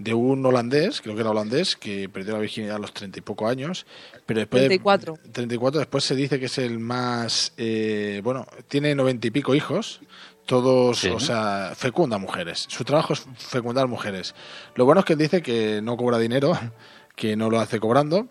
de 0.04 0.13
un 0.13 0.46
holandés, 0.46 1.02
creo 1.02 1.16
que 1.16 1.22
era 1.22 1.30
holandés, 1.32 1.76
que 1.76 2.10
perdió 2.10 2.34
la 2.34 2.39
virginidad 2.39 2.76
a 2.76 2.80
los 2.80 2.94
treinta 2.94 3.20
y 3.20 3.22
poco 3.22 3.48
años, 3.48 3.86
pero 4.26 4.39
después 4.42 4.62
de- 4.63 4.68
34. 4.70 5.18
34, 5.32 5.80
después 5.80 6.04
se 6.04 6.16
dice 6.16 6.39
que 6.39 6.46
es 6.48 6.58
el 6.58 6.80
más, 6.80 7.54
eh, 7.58 8.22
bueno, 8.24 8.46
tiene 8.68 8.96
noventa 8.96 9.28
y 9.28 9.32
pico 9.32 9.56
hijos, 9.56 10.02
todos, 10.46 11.00
Sí. 11.00 11.08
o 11.10 11.20
sea, 11.20 11.72
fecunda 11.76 12.18
mujeres. 12.18 12.66
Su 12.70 12.84
trabajo 12.84 13.13
es 13.13 13.26
fecundar 13.38 13.88
mujeres. 13.88 14.36
Lo 14.76 14.86
bueno 14.86 15.00
es 15.00 15.06
que 15.06 15.13
él 15.13 15.20
dice 15.20 15.42
que 15.42 15.82
no 15.82 15.96
cobra 15.96 16.18
dinero, 16.20 16.52
que 17.16 17.36
no 17.36 17.50
lo 17.50 17.60
hace 17.60 17.80
cobrando 17.80 18.28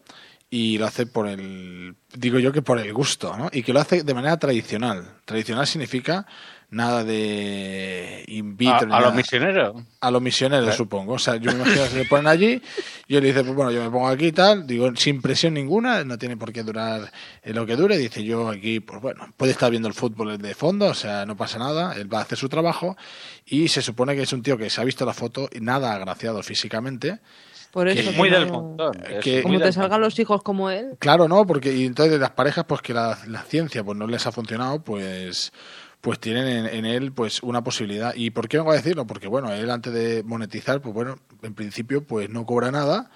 y 0.51 0.77
lo 0.77 0.85
hace 0.87 1.07
por 1.07 1.27
el, 1.29 1.95
digo 2.15 2.39
yo 2.39 2.53
que 2.53 2.61
por 2.61 2.79
el 2.79 2.93
gusto, 2.93 3.35
¿no? 3.39 3.49
Y 3.53 3.63
que 3.63 3.73
lo 3.73 3.81
hace 3.81 4.03
de 4.03 4.13
manera 4.15 4.37
tradicional. 4.39 5.17
Tradicional 5.25 5.67
significa 5.67 6.27
nada 6.73 7.05
de 7.05 8.25
in 8.27 8.57
vitro. 8.57 8.93
a, 8.93 9.01
los 9.01 9.15
misioneros. 9.15 9.83
A 10.01 10.11
los 10.11 10.21
misioneros, 10.23 10.65
Claro. 10.65 10.77
supongo. 10.77 11.13
O 11.15 11.19
sea, 11.19 11.37
yo 11.37 11.53
me 11.53 11.59
imagino 11.59 11.83
que 11.85 11.89
se 11.91 11.99
le 11.99 12.05
ponen 12.07 12.27
allí 12.27 12.61
y 13.07 13.17
él 13.17 13.23
dice, 13.25 13.45
pues 13.45 13.55
bueno, 13.55 13.71
yo 13.71 13.83
me 13.85 13.91
pongo 13.91 14.09
aquí 14.09 14.27
y 14.29 14.33
tal, 14.33 14.67
digo, 14.67 14.91
sin 14.97 15.21
presión 15.23 15.55
ninguna, 15.55 16.03
no 16.05 16.19
tiene 16.19 16.37
por 16.37 16.53
qué 16.53 16.63
durar 16.63 17.13
eh, 17.43 17.53
lo 17.53 17.65
que 17.67 17.77
dure. 17.77 17.97
Dice 17.99 18.25
yo 18.25 18.49
aquí, 18.49 18.81
pues 18.81 19.01
bueno, 19.01 19.29
puede 19.37 19.53
estar 19.53 19.71
viendo 19.71 19.87
el 19.89 19.95
fútbol 19.95 20.39
de 20.39 20.55
fondo, 20.55 20.87
o 20.87 20.95
sea, 20.95 21.27
no 21.27 21.37
pasa 21.37 21.59
nada, 21.59 21.95
él 21.95 22.13
va 22.13 22.19
a 22.19 22.23
hacer 22.23 22.39
su 22.39 22.49
trabajo 22.49 22.97
y 23.47 23.69
se 23.69 23.83
supone 23.83 24.17
que 24.17 24.23
es 24.23 24.33
un 24.33 24.43
tío 24.43 24.57
que 24.57 24.71
se 24.71 24.81
ha 24.81 24.85
visto 24.85 25.05
la 25.05 25.13
foto 25.15 25.49
y 25.53 25.61
nada 25.61 25.93
agraciado 25.95 26.43
físicamente. 26.43 27.19
Por 27.71 27.89
eso. 27.89 28.11
Es 28.11 28.17
muy 28.17 28.29
del 28.29 28.51
montón. 28.51 28.93
que- 29.23 29.43
Como 29.43 29.59
te 29.59 29.73
salgan 29.73 30.01
los 30.03 30.19
hijos 30.19 30.43
como 30.43 30.69
él. 30.71 30.91
Claro, 30.99 31.27
no, 31.27 31.47
porque 31.47 31.73
y 31.75 31.87
entonces 31.87 32.13
de 32.13 32.19
las 32.19 32.31
parejas, 32.33 32.65
pues 32.67 32.83
que 32.83 32.93
la, 32.93 33.19
la 33.29 33.43
ciencia 33.43 33.83
pues 33.83 33.97
no 33.97 34.07
les 34.07 34.27
ha 34.27 34.33
funcionado, 34.33 34.83
pues 34.83 35.53
pues 36.03 36.19
tienen 36.19 36.47
en, 36.47 36.67
en 36.67 36.85
él 36.85 37.13
pues 37.13 37.43
una 37.43 37.65
posibilidad. 37.65 38.15
¿Y 38.15 38.31
por 38.31 38.49
qué 38.49 38.59
vengo 38.59 38.73
a 38.73 38.77
decirlo? 38.77 39.07
Porque 39.07 39.29
bueno, 39.29 39.51
él 39.55 39.71
antes 39.71 39.95
de 39.95 40.23
monetizar, 40.25 40.83
pues 40.83 40.95
bueno, 40.95 41.19
en 41.43 41.55
principio 41.55 42.05
pues 42.05 42.29
no 42.29 42.45
cobra 42.45 42.71
nada, 42.71 43.11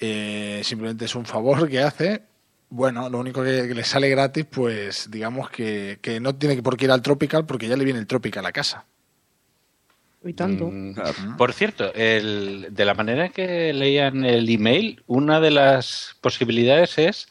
eh, 0.00 0.62
simplemente 0.64 1.04
es 1.04 1.14
un 1.14 1.26
favor 1.26 1.68
que 1.68 1.80
hace. 1.80 2.22
Bueno, 2.70 3.10
lo 3.10 3.18
único 3.18 3.44
que, 3.44 3.68
que 3.68 3.74
le 3.74 3.84
sale 3.84 4.08
gratis, 4.08 4.46
pues 4.50 5.10
digamos 5.10 5.50
que, 5.50 5.98
que 6.00 6.20
no 6.20 6.34
tiene 6.34 6.56
que 6.56 6.62
por 6.62 6.76
qué 6.78 6.86
ir 6.86 6.90
al 6.90 7.02
Tropical 7.02 7.44
porque 7.44 7.68
ya 7.68 7.76
le 7.76 7.84
viene 7.84 8.00
el 8.00 8.06
Tropical 8.06 8.46
a 8.46 8.52
casa. 8.52 8.86
Y 10.24 10.32
tanto. 10.32 10.70
Mm, 10.72 11.36
Por 11.36 11.52
cierto, 11.52 11.92
el, 11.94 12.68
de 12.70 12.84
la 12.84 12.94
manera 12.94 13.28
que 13.28 13.72
leían 13.72 14.24
el 14.24 14.48
email, 14.48 15.02
una 15.06 15.40
de 15.40 15.50
las 15.50 16.16
posibilidades 16.20 16.96
es 16.98 17.28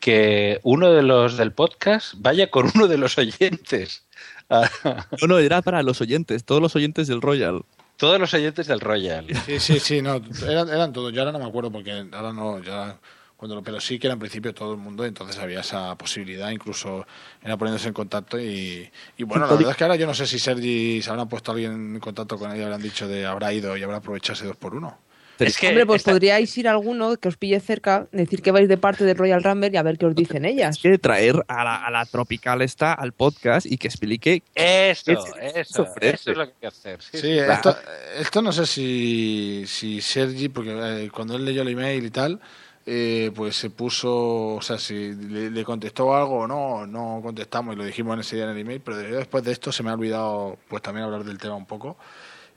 que 0.00 0.60
uno 0.62 0.92
de 0.92 1.02
los 1.02 1.36
del 1.36 1.52
podcast 1.52 2.14
vaya 2.16 2.50
con 2.50 2.70
uno 2.74 2.86
de 2.86 2.98
los 2.98 3.18
oyentes. 3.18 4.04
No, 5.20 5.26
no, 5.28 5.38
era 5.38 5.62
para 5.62 5.82
los 5.82 6.00
oyentes, 6.00 6.44
todos 6.44 6.60
los 6.62 6.74
oyentes 6.76 7.06
del 7.08 7.20
Royal. 7.20 7.62
todos 7.96 8.18
los 8.20 8.32
oyentes 8.34 8.66
del 8.66 8.80
Royal. 8.80 9.26
Sí, 9.44 9.60
sí, 9.60 9.80
sí, 9.80 10.02
no, 10.02 10.20
eran, 10.46 10.68
eran 10.68 10.92
todos. 10.92 11.12
Yo 11.12 11.20
ahora 11.20 11.32
no 11.32 11.38
me 11.38 11.44
acuerdo 11.46 11.70
porque 11.70 11.92
ahora 12.12 12.32
no, 12.32 12.62
ya 12.62 12.98
cuando 13.36 13.54
lo- 13.56 13.62
pero 13.62 13.78
sí 13.80 13.98
que 13.98 14.06
era 14.08 14.14
en 14.14 14.18
principio 14.20 14.52
todo 14.54 14.72
el 14.72 14.78
mundo, 14.78 15.04
entonces 15.04 15.38
había 15.38 15.60
esa 15.60 15.96
posibilidad, 15.96 16.50
incluso 16.50 17.06
era 17.42 17.56
poniéndose 17.56 17.88
en 17.88 17.94
contacto 17.94 18.40
y, 18.40 18.90
y 19.16 19.22
bueno, 19.24 19.46
la 19.46 19.52
verdad 19.58 19.70
es 19.72 19.76
que 19.76 19.84
ahora 19.84 19.96
yo 19.96 20.06
no 20.06 20.14
sé 20.14 20.26
si 20.26 20.38
Sergi 20.38 21.00
se 21.02 21.10
habrán 21.10 21.28
puesto 21.28 21.52
alguien 21.52 21.72
en 21.94 22.00
contacto 22.00 22.36
con 22.38 22.50
él 22.50 22.58
y 22.58 22.62
habrán 22.62 22.82
dicho 22.82 23.06
de 23.06 23.26
habrá 23.26 23.52
ido 23.52 23.76
y 23.76 23.82
habrá 23.82 23.98
aprovechado 23.98 24.34
ese 24.34 24.46
dos 24.46 24.56
por 24.56 24.74
uno. 24.74 24.98
Es 25.38 25.56
que 25.58 25.68
Hombre, 25.68 25.86
pues 25.86 26.00
esta- 26.00 26.10
podríais 26.12 26.56
ir 26.58 26.68
a 26.68 26.72
alguno 26.72 27.16
que 27.16 27.28
os 27.28 27.36
pille 27.36 27.60
cerca, 27.60 28.06
decir 28.12 28.42
que 28.42 28.50
vais 28.50 28.68
de 28.68 28.76
parte 28.76 29.04
del 29.04 29.16
Royal 29.16 29.42
Rumble 29.42 29.70
y 29.72 29.76
a 29.76 29.82
ver 29.82 29.98
qué 29.98 30.06
os 30.06 30.14
dicen 30.14 30.44
ellas. 30.44 30.76
Es 30.76 30.82
que 30.82 30.98
traer 30.98 31.36
a 31.48 31.64
la, 31.64 31.76
a 31.86 31.90
la 31.90 32.04
Tropical 32.06 32.62
esta 32.62 32.92
al 32.92 33.12
podcast 33.12 33.66
y 33.66 33.78
que 33.78 33.88
explique 33.88 34.42
Eso, 34.54 35.04
¿Qué 35.06 35.12
eso, 35.60 35.86
eso 36.00 36.30
es 36.32 36.36
lo 36.36 36.44
que 36.46 36.52
hay 36.52 36.56
que 36.60 36.66
hacer. 36.66 37.02
Sí, 37.02 37.08
Sí, 37.12 37.20
sí, 37.20 37.38
esto, 37.38 37.76
esto 38.18 38.42
no 38.42 38.52
sé 38.52 38.66
si, 38.66 39.64
si 39.66 40.00
Sergi, 40.00 40.48
porque 40.48 41.04
eh, 41.04 41.10
cuando 41.14 41.36
él 41.36 41.44
leyó 41.44 41.62
el 41.62 41.68
email 41.68 42.04
y 42.04 42.10
tal, 42.10 42.40
eh, 42.86 43.30
pues 43.34 43.54
se 43.56 43.68
puso, 43.70 44.54
o 44.56 44.62
sea, 44.62 44.78
si 44.78 45.12
le, 45.12 45.50
le 45.50 45.64
contestó 45.64 46.16
algo 46.16 46.38
o 46.40 46.46
no, 46.46 46.86
no 46.86 47.20
contestamos 47.22 47.74
y 47.74 47.78
lo 47.78 47.84
dijimos 47.84 48.14
en 48.14 48.20
ese 48.20 48.36
día 48.36 48.46
en 48.46 48.50
el 48.52 48.58
email, 48.58 48.80
pero 48.80 48.96
de- 48.96 49.10
después 49.10 49.44
de 49.44 49.52
esto 49.52 49.70
se 49.72 49.82
me 49.82 49.90
ha 49.90 49.94
olvidado 49.94 50.58
pues 50.68 50.82
también 50.82 51.04
hablar 51.04 51.22
del 51.24 51.36
tema 51.38 51.54
un 51.54 51.66
poco. 51.66 51.98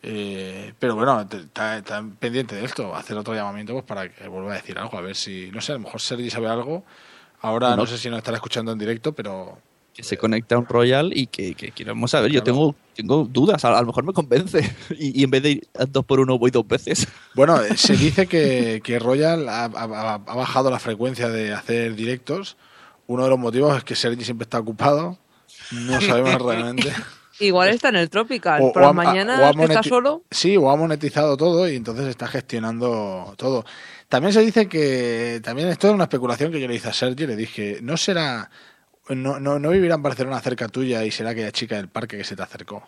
Eh, 0.04 0.74
pero 0.80 0.96
bueno, 0.96 1.22
está, 1.22 2.04
pendiente 2.20 2.56
de 2.56 2.66
esto, 2.66 2.96
hacer 2.96 3.16
otro 3.18 3.34
llamamiento 3.36 3.74
pues 3.74 3.86
para 3.86 4.10
que 4.10 4.28
vuelva 4.28 4.54
a 4.54 4.56
decir 4.56 4.78
algo, 4.80 4.98
a 4.98 5.02
ver 5.02 5.16
si, 5.16 5.52
no 5.52 5.62
sé, 5.62 5.74
a 5.74 5.76
lo 5.76 5.82
mejor 5.82 6.02
Sergi 6.02 6.30
sabe 6.30 6.48
algo. 6.48 6.84
Ahora 7.42 7.72
no, 7.72 7.78
No. 7.78 7.86
sé 7.88 7.98
si 7.98 8.10
nos 8.10 8.18
estará 8.20 8.38
escuchando 8.38 8.72
en 8.72 8.80
directo, 8.80 9.14
pero 9.14 9.58
Que 9.94 10.04
se 10.04 10.18
conecta 10.18 10.56
a 10.56 10.58
un 10.60 10.66
Royal 10.66 11.12
y 11.16 11.28
que, 11.28 11.54
que 11.56 11.72
queremos 11.72 12.12
saber. 12.12 12.32
Yo 12.32 12.42
tengo, 12.44 12.76
tengo 12.96 13.26
dudas, 13.30 13.64
a, 13.66 13.78
a 13.78 13.82
lo 13.82 13.88
mejor 13.88 14.04
me 14.04 14.14
convence. 14.14 14.76
Y, 14.98 15.20
y 15.20 15.24
en 15.24 15.30
vez 15.32 15.44
de 15.44 15.50
ir 15.52 15.68
dos 15.90 16.06
por 16.06 16.20
uno, 16.20 16.38
voy 16.40 16.50
dos 16.52 16.68
veces. 16.68 17.08
Bueno, 17.36 17.62
eh, 17.62 17.76
se 17.78 17.96
dice 17.98 18.26
que, 18.28 18.82
que 18.84 18.98
Royal 19.00 19.48
ha, 19.50 19.66
ha- 19.66 20.14
ha 20.16 20.36
bajado 20.36 20.70
la 20.72 20.80
frecuencia 20.80 21.30
de 21.30 21.54
hacer 21.54 21.96
directos. 21.96 22.58
Uno 23.08 23.24
de 23.26 23.30
los 23.30 23.40
motivos 23.40 23.76
es 23.78 23.84
que 23.84 23.96
Sergi 23.96 24.24
siempre 24.24 24.44
está 24.44 24.60
ocupado. 24.60 25.18
No 25.72 26.00
sabemos 26.02 26.42
realmente. 26.42 26.92
Igual 27.42 27.70
está 27.70 27.90
en 27.90 27.96
el 27.98 28.10
Tropical. 28.10 28.62
O- 28.62 28.72
Por 28.74 28.82
o 28.82 28.86
la 28.86 28.90
ha- 28.92 28.94
mañana 28.94 29.52
o 29.58 29.64
está 29.64 29.84
solo. 29.84 30.24
Sí, 30.32 30.56
o 30.58 30.70
ha 30.70 30.76
monetizado 30.76 31.36
todo 31.38 31.68
y 31.70 31.76
entonces 31.76 32.08
está 32.08 32.28
gestionando 32.28 33.34
todo. 33.38 33.66
También 34.10 34.34
se 34.34 34.42
dice 34.42 34.68
que, 34.68 35.40
también 35.44 35.70
esto 35.70 35.88
es 35.88 35.94
una 35.94 36.04
especulación 36.04 36.52
que 36.52 36.60
yo 36.60 36.68
le 36.68 36.76
hice 36.76 36.90
a 36.90 36.94
Sergi, 36.94 37.26
le 37.28 37.36
dije, 37.36 37.80
¿no 37.82 37.96
será, 37.98 38.50
no, 39.10 39.40
no, 39.40 39.60
no 39.60 39.70
vivirá 39.70 39.96
en 39.96 40.04
Barcelona 40.04 40.40
cerca 40.42 40.68
tuya 40.68 41.04
y 41.04 41.12
será 41.12 41.32
aquella 41.32 41.52
chica 41.52 41.76
del 41.76 41.90
parque 41.90 42.18
que 42.18 42.24
se 42.24 42.36
te 42.36 42.44
acercó? 42.44 42.88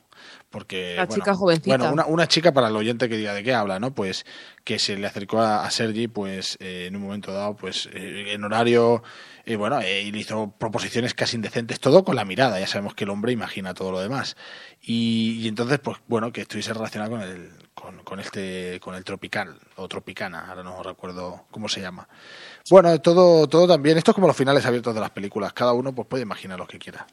Porque, 0.49 0.95
La 0.95 1.06
bueno, 1.06 1.21
chica 1.21 1.36
jovencita. 1.36 1.78
Bueno, 1.78 1.91
una, 1.91 2.06
una 2.06 2.28
chica 2.28 2.52
para 2.52 2.67
el 2.67 2.76
oyente 2.76 3.10
que 3.10 3.17
diga 3.17 3.34
de 3.34 3.43
qué 3.43 3.54
habla, 3.54 3.80
¿no? 3.80 3.93
Pues 3.93 4.26
que 4.63 4.80
se 4.80 4.95
le 4.97 5.08
acercó 5.08 5.41
a, 5.41 5.65
a 5.65 5.71
Sergi, 5.71 6.08
pues 6.08 6.58
eh, 6.62 6.86
en 6.88 6.95
un 6.95 7.02
momento 7.02 7.34
dado, 7.34 7.56
pues 7.56 7.89
eh, 7.93 8.34
en 8.34 8.43
horario, 8.43 9.04
y 9.45 9.56
bueno, 9.56 9.82
eh, 9.82 10.04
y 10.04 10.12
le 10.12 10.19
hizo 10.19 10.54
proposiciones 10.58 11.13
casi 11.13 11.36
indecentes, 11.36 11.80
todo 11.80 12.04
con 12.04 12.15
la 12.15 12.26
mirada, 12.26 12.60
ya 12.60 12.67
sabemos 12.67 12.93
que 12.93 13.04
el 13.04 13.10
hombre 13.10 13.32
imagina 13.32 13.73
todo 13.73 13.91
lo 13.91 13.99
demás. 13.99 14.38
Y, 14.82 15.39
y 15.41 15.47
entonces, 15.47 15.80
pues 15.80 15.97
bueno, 16.08 16.32
que 16.32 16.41
estuviese 16.41 16.73
relacionado 16.73 17.12
con 17.12 17.21
el, 17.21 17.52
con, 17.73 18.04
con 18.04 18.19
este, 18.19 18.80
con 18.80 18.95
el 18.95 19.04
tropical, 19.04 19.60
o 19.76 19.88
tropicana, 19.88 20.47
ahora 20.47 20.63
no 20.63 20.82
recuerdo 20.84 21.45
cómo 21.52 21.67
se 21.67 21.82
llama. 21.82 22.08
Bueno, 22.69 22.99
todo, 23.02 23.47
todo 23.47 23.67
también, 23.67 23.97
esto 23.97 24.12
es 24.12 24.15
como 24.15 24.28
los 24.28 24.38
finales 24.38 24.65
abiertos 24.65 24.95
de 24.95 25.02
las 25.02 25.10
películas, 25.10 25.54
cada 25.54 25.73
uno 25.73 25.93
pues 25.93 26.08
puede 26.08 26.23
imaginar 26.23 26.60
lo 26.60 26.67
que 26.67 26.80
quiera. 26.80 27.06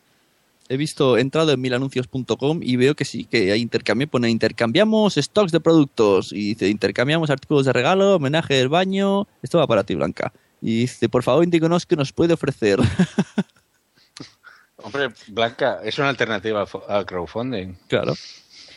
He 0.69 0.77
visto, 0.77 1.17
he 1.17 1.21
entrado 1.21 1.51
en 1.51 1.61
milanuncios.com 1.61 2.61
y 2.63 2.77
veo 2.77 2.95
que 2.95 3.05
sí, 3.05 3.25
que 3.25 3.51
hay 3.51 3.61
intercambio, 3.61 4.07
pone 4.07 4.31
intercambiamos 4.31 5.15
stocks 5.17 5.51
de 5.51 5.59
productos 5.59 6.33
y 6.33 6.55
dice 6.55 6.69
intercambiamos 6.69 7.29
artículos 7.31 7.67
de 7.67 7.73
regalo, 7.73 8.15
homenaje 8.15 8.55
del 8.55 8.69
baño, 8.69 9.27
esto 9.43 9.59
va 9.59 9.67
para 9.67 9.83
ti 9.83 9.97
Blanca. 9.97 10.33
Y 10.63 10.83
dice, 10.83 11.09
por 11.09 11.25
favor, 11.25 11.43
indíquenos 11.43 11.87
qué 11.87 11.97
nos 11.97 12.13
puede 12.13 12.35
ofrecer. 12.35 12.79
Hombre, 14.77 15.09
Blanca, 15.29 15.81
es 15.83 15.99
una 15.99 16.11
alternativa 16.11 16.65
al 16.89 17.07
crowdfunding. 17.07 17.75
Claro. 17.89 18.15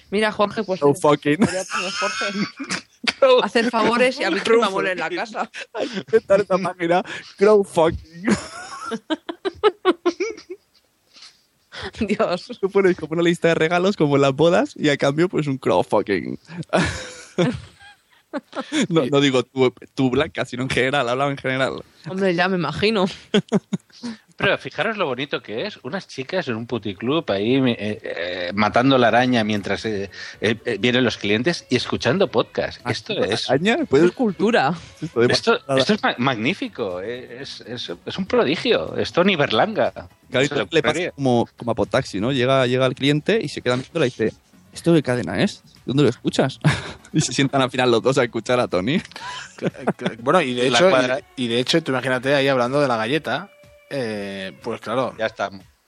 Mira, 0.10 0.32
Jorge, 0.32 0.64
pues. 0.64 0.82
No 0.82 0.94
fucking. 0.94 1.38
Hacer 3.44 3.70
favores 3.70 4.20
y 4.20 4.24
a 4.24 4.32
mí 4.32 4.39
que 4.39 4.58
me 4.58 4.63
amor 4.66 4.88
en 4.88 5.00
la 5.00 5.10
casa. 5.10 5.50
Inventar 5.82 6.42
esta 6.42 6.58
página, 6.58 7.04
crowdfucking. 7.38 8.26
Dios. 12.08 12.58
Tú 12.62 12.70
pones 12.70 12.96
como 12.98 13.13
una 13.13 13.24
lista 13.24 13.50
de 13.50 13.56
regalos, 13.56 13.98
como 13.98 14.18
las 14.18 14.34
bodas, 14.34 14.74
y 14.76 14.89
a 14.89 14.98
cambio, 14.98 15.28
pues 15.30 15.48
un 15.48 15.58
crowdfucking. 15.58 16.39
no, 18.89 19.06
no 19.06 19.22
digo 19.22 19.44
tú, 19.44 19.74
tú, 19.94 20.10
Blanca, 20.10 20.46
sino 20.46 20.63
en 20.63 20.70
general, 20.70 21.10
hablaba 21.10 21.32
en 21.32 21.38
general. 21.38 21.84
Hombre, 22.10 22.36
ya 22.36 22.48
me 22.48 22.58
imagino. 22.58 23.06
Pero 24.36 24.58
fijaros 24.58 24.98
lo 24.98 25.06
bonito 25.06 25.41
que 25.41 25.67
es, 25.67 25.80
unas 25.84 26.08
chicas 26.08 26.48
en 26.48 26.56
un 26.56 26.65
puticlub 26.65 27.30
ahí 27.32 27.56
eh, 27.56 27.76
eh, 27.78 28.52
matando 28.56 28.98
la 28.98 29.10
araña 29.10 29.43
mientras 29.43 29.86
eh, 29.86 30.10
eh, 30.41 30.56
eh, 30.65 30.78
vienen 30.80 31.04
los 31.04 31.17
clientes 31.17 31.65
y 31.69 31.76
escuchando 31.76 32.28
podcast. 32.28 32.82
Esto 32.89 33.13
es... 33.24 33.50
Araña, 33.50 33.78
pues 33.88 34.04
es 34.04 34.12
cultura. 34.12 34.74
Esto, 35.30 35.60
esto 35.78 35.93
es 35.93 36.04
ma- 36.04 36.15
magnífico, 36.17 37.00
es, 37.00 37.62
es- 37.62 37.91
es 38.06 38.17
un 38.17 38.26
prodigio, 38.26 38.98
es 38.98 39.12
Tony 39.13 39.36
Berlanga. 39.36 39.93
Claro, 40.32 40.67
le 40.72 40.82
pasa 40.82 41.12
como, 41.12 41.48
como 41.56 41.72
a 41.72 41.76
Potaxi, 41.76 42.19
¿no? 42.19 42.32
Llega, 42.32 42.65
llega 42.65 42.86
el 42.88 42.96
cliente 42.96 43.39
y 43.41 43.50
se 43.50 43.62
queda 43.62 43.78
mirando 43.78 44.00
y 44.02 44.06
dice, 44.06 44.34
¿esto 44.74 44.93
de 44.93 45.04
cadena 45.04 45.43
es? 45.43 45.62
¿Dónde 45.86 46.04
lo 46.04 46.10
escuchas? 46.10 46.60
y 47.13 47.22
se 47.22 47.34
sientan 47.34 47.62
al 47.62 47.69
final 47.69 47.91
los 47.91 48.02
dos 48.02 48.17
a 48.17 48.24
escuchar 48.24 48.60
a 48.60 48.67
Tony. 48.67 49.00
Bueno, 50.19 50.41
y 50.41 50.54
de 50.56 50.69
La 50.72 50.78
hecho, 50.80 50.89
cuadra. 50.89 51.19
y, 51.36 51.46
y 51.46 51.48
de 51.50 51.60
hecho, 51.60 51.82
tú 51.84 51.91
imagínate 51.91 52.34
ahí 52.34 52.48
hablando 52.48 52.82
de 52.82 52.88
la 52.88 52.98
galleta, 52.98 53.50
eh, 53.95 54.60
pues 54.63 54.82
claro. 54.82 55.15
Ya 55.17 55.27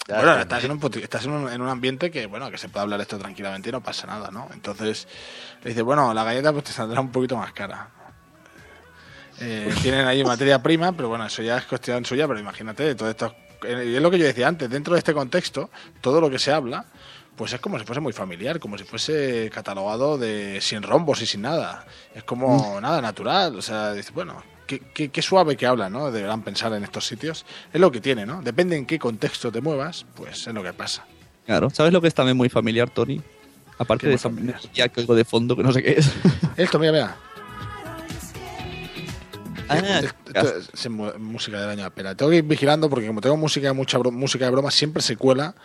ya 0.07 0.17
bueno, 0.17 0.37
estás, 0.37 0.63
en 0.63 0.71
un, 0.71 0.79
estás 1.01 1.25
en 1.25 1.31
un, 1.31 1.51
en 1.51 1.59
un 1.61 1.67
ambiente 1.67 2.11
que, 2.11 2.27
bueno, 2.27 2.51
que 2.51 2.59
se 2.59 2.69
puede 2.69 2.83
hablar 2.83 3.01
esto 3.01 3.17
tranquilamente 3.17 3.69
y 3.69 3.71
no 3.71 3.81
pasa 3.81 4.05
nada, 4.05 4.29
¿no? 4.29 4.47
Entonces, 4.53 5.07
le 5.63 5.71
dice, 5.71 5.81
bueno, 5.81 6.13
la 6.13 6.23
galleta 6.23 6.53
pues 6.53 6.65
te 6.65 6.71
saldrá 6.71 7.01
un 7.01 7.11
poquito 7.11 7.35
más 7.35 7.51
cara. 7.53 7.89
Eh, 9.39 9.73
tienen 9.81 10.05
ahí 10.05 10.23
materia 10.25 10.61
prima, 10.61 10.91
pero 10.91 11.09
bueno, 11.09 11.25
eso 11.25 11.41
ya 11.41 11.57
es 11.57 11.65
cuestión 11.65 12.05
suya, 12.05 12.27
pero 12.27 12.39
imagínate, 12.39 12.93
todo 12.93 13.09
esto, 13.09 13.35
eh, 13.63 13.85
y 13.87 13.95
es 13.95 14.01
lo 14.01 14.11
que 14.11 14.19
yo 14.19 14.25
decía 14.25 14.47
antes, 14.47 14.69
dentro 14.69 14.93
de 14.93 14.99
este 14.99 15.15
contexto, 15.15 15.71
todo 16.01 16.21
lo 16.21 16.29
que 16.29 16.37
se 16.37 16.51
habla, 16.51 16.85
pues 17.35 17.53
es 17.53 17.59
como 17.59 17.79
si 17.79 17.85
fuese 17.85 17.99
muy 17.99 18.13
familiar, 18.13 18.59
como 18.59 18.77
si 18.77 18.83
fuese 18.83 19.49
catalogado 19.51 20.19
de 20.19 20.61
sin 20.61 20.83
rombos 20.83 21.19
y 21.23 21.25
sin 21.25 21.41
nada. 21.41 21.83
Es 22.13 22.23
como 22.23 22.79
nada 22.79 23.01
natural, 23.01 23.55
o 23.55 23.61
sea, 23.63 23.93
dices, 23.93 24.13
bueno, 24.13 24.43
qué, 24.65 24.79
qué- 24.93 25.09
qué 25.09 25.21
suave 25.21 25.55
que 25.57 25.65
hablan, 25.65 25.91
¿no? 25.93 26.11
Deberán 26.11 26.41
pensar 26.43 26.73
en 26.73 26.83
estos 26.83 27.05
sitios. 27.07 27.45
Es 27.73 27.79
lo 27.81 27.91
que 27.91 28.01
tiene, 28.01 28.25
¿no? 28.25 28.41
Depende 28.41 28.75
en 28.77 28.85
qué 28.85 28.99
contexto 28.99 29.51
te 29.51 29.61
muevas, 29.61 30.05
pues 30.15 30.47
es 30.47 30.53
lo 30.53 30.63
que 30.63 30.73
pasa. 30.73 31.05
Claro, 31.45 31.69
¿sabes 31.69 31.93
lo 31.93 32.01
que 32.01 32.07
es 32.07 32.13
también 32.15 32.35
muy 32.37 32.49
familiar, 32.49 32.89
Tony? 32.89 33.21
Aparte 33.77 34.03
¿Qué 34.03 34.09
de 34.09 34.15
esa 34.15 34.29
melodía 34.29 34.87
que 34.89 35.01
oigo 35.01 35.15
de 35.15 35.25
fondo, 35.25 35.55
que 35.55 35.63
no 35.63 35.71
sé 35.73 35.83
qué 35.83 35.91
es. 35.97 36.09
Esto, 36.57 36.79
mira, 36.79 36.91
mira. 36.91 37.15
Ah, 39.67 39.77
Esto- 39.79 40.15
esto 40.33 40.57
es- 40.73 40.89
música 41.19 41.59
del 41.59 41.69
año 41.71 41.85
Espera, 41.85 42.13
Tengo 42.15 42.29
que 42.29 42.37
ir 42.37 42.43
vigilando 42.43 42.89
porque 42.89 43.07
como 43.07 43.19
tengo 43.21 43.35
música 43.35 43.73
mucha 43.73 43.97
bro- 43.97 44.11
música 44.11 44.45
de 44.45 44.51
broma, 44.51 44.69
siempre 44.69 45.01
se 45.01 45.17
cuela 45.17 45.55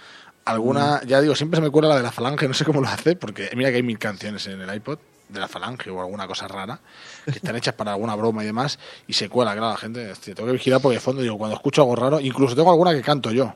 alguna, 0.46 1.02
ya 1.06 1.20
digo, 1.20 1.34
siempre 1.36 1.58
se 1.58 1.62
me 1.62 1.70
cuela 1.70 1.88
la 1.88 1.96
de 1.96 2.02
la 2.02 2.10
falange, 2.10 2.48
no 2.48 2.54
sé 2.54 2.64
cómo 2.64 2.80
lo 2.80 2.88
hace, 2.88 3.14
porque 3.14 3.50
mira 3.54 3.68
que 3.70 3.76
hay 3.76 3.82
mil 3.82 3.98
canciones 3.98 4.46
en 4.46 4.60
el 4.60 4.74
iPod 4.74 4.98
de 5.32 5.40
la 5.40 5.48
falange 5.48 5.90
o 5.90 6.00
alguna 6.00 6.26
cosa 6.26 6.48
rara 6.48 6.80
que 7.24 7.30
están 7.32 7.56
hechas 7.56 7.74
para 7.74 7.92
alguna 7.92 8.14
broma 8.14 8.42
y 8.42 8.46
demás 8.46 8.78
y 9.06 9.12
se 9.12 9.28
cuela, 9.28 9.52
claro, 9.52 9.70
la 9.70 9.76
gente, 9.76 10.10
hostia, 10.10 10.34
tengo 10.34 10.46
que 10.48 10.54
vigilar 10.54 10.80
porque 10.80 10.96
de 10.96 11.00
fondo 11.00 11.22
digo, 11.22 11.38
cuando 11.38 11.56
escucho 11.56 11.82
algo 11.82 11.96
raro, 11.96 12.20
incluso 12.20 12.54
tengo 12.56 12.70
alguna 12.70 12.92
que 12.92 13.02
canto 13.02 13.30
yo. 13.32 13.54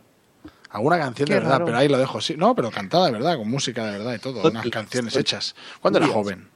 Alguna 0.71 0.99
canción 0.99 1.27
Qué 1.27 1.35
de 1.35 1.39
verdad, 1.41 1.53
raro. 1.53 1.67
pero 1.67 1.79
ahí 1.79 1.89
lo 1.89 1.99
dejo, 1.99 2.21
sí. 2.21 2.35
No, 2.37 2.55
pero 2.55 2.71
cantada 2.71 3.07
de 3.07 3.13
verdad, 3.13 3.37
con 3.37 3.49
música 3.49 3.85
de 3.87 3.93
verdad 3.99 4.15
y 4.15 4.19
todo, 4.19 4.49
unas 4.49 4.67
canciones 4.71 5.15
hechas. 5.15 5.55
Cuando 5.81 6.01
era 6.01 6.09
joven. 6.09 6.49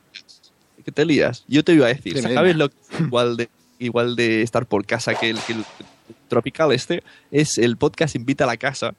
que 0.84 0.90
te 0.90 1.04
lías. 1.04 1.44
Yo 1.46 1.62
te 1.62 1.72
iba 1.72 1.86
a 1.86 1.88
decir, 1.90 2.20
¿sabes 2.20 2.56
lo 2.56 2.68
que 2.68 2.76
es 2.90 3.00
igual 3.00 3.36
de, 3.36 3.48
igual 3.78 4.16
de 4.16 4.42
estar 4.42 4.66
por 4.66 4.84
casa 4.86 5.14
que 5.14 5.30
el, 5.30 5.38
que 5.40 5.52
el 5.52 5.64
Tropical 6.28 6.72
este? 6.72 7.04
Es 7.30 7.58
el 7.58 7.76
podcast 7.76 8.16
Invita 8.16 8.42
a 8.42 8.48
la 8.48 8.56
Casa, 8.56 8.94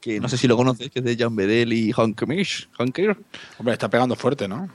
que 0.00 0.18
no 0.18 0.28
sé 0.28 0.36
si 0.36 0.48
lo 0.48 0.56
conoces, 0.56 0.90
que 0.90 0.98
es 0.98 1.04
de 1.04 1.16
Jan 1.16 1.36
Bedell 1.36 1.72
y 1.72 1.92
Hank 1.92 2.26
Mish. 2.26 2.68
Hombre, 2.76 3.74
está 3.74 3.88
pegando 3.88 4.16
fuerte, 4.16 4.48
¿no? 4.48 4.68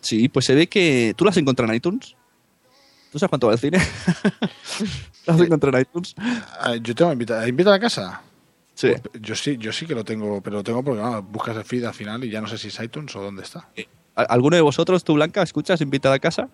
Sí, 0.00 0.28
pues 0.28 0.46
se 0.46 0.54
ve 0.54 0.66
que... 0.66 1.14
¿Tú 1.16 1.24
lo 1.24 1.30
has 1.30 1.36
encontrado 1.36 1.70
en 1.72 1.76
iTunes? 1.76 2.16
¿Tú 3.12 3.18
sabes 3.18 3.28
cuánto 3.30 3.48
va 3.48 3.54
el 3.54 3.58
cine? 3.58 3.78
¿Lo 5.26 5.34
has 5.34 5.40
encontrado 5.40 5.76
en 5.76 5.82
iTunes? 5.82 6.14
Ah, 6.60 6.76
Yo 6.80 6.94
tengo 6.94 7.12
invita, 7.12 7.46
¿invita 7.48 7.70
a 7.70 7.74
la 7.74 7.80
casa. 7.80 8.22
Sí. 8.74 8.88
Pues 8.88 9.22
yo 9.22 9.34
sí, 9.34 9.56
yo 9.58 9.72
sí 9.72 9.86
que 9.86 9.94
lo 9.94 10.04
tengo, 10.04 10.40
pero 10.40 10.56
lo 10.56 10.64
tengo 10.64 10.82
porque 10.82 11.00
bueno, 11.02 11.22
buscas 11.22 11.56
el 11.56 11.64
feed 11.64 11.84
al 11.84 11.92
final 11.94 12.24
y 12.24 12.30
ya 12.30 12.40
no 12.40 12.46
sé 12.46 12.56
si 12.56 12.68
es 12.68 12.80
iTunes 12.80 13.14
o 13.16 13.20
dónde 13.22 13.42
está. 13.42 13.68
¿Al- 14.14 14.26
¿Alguno 14.30 14.56
de 14.56 14.62
vosotros, 14.62 15.04
tú 15.04 15.14
Blanca, 15.14 15.42
escuchas 15.42 15.80
Invita 15.80 16.08
a 16.08 16.12
la 16.12 16.18
Casa? 16.18 16.48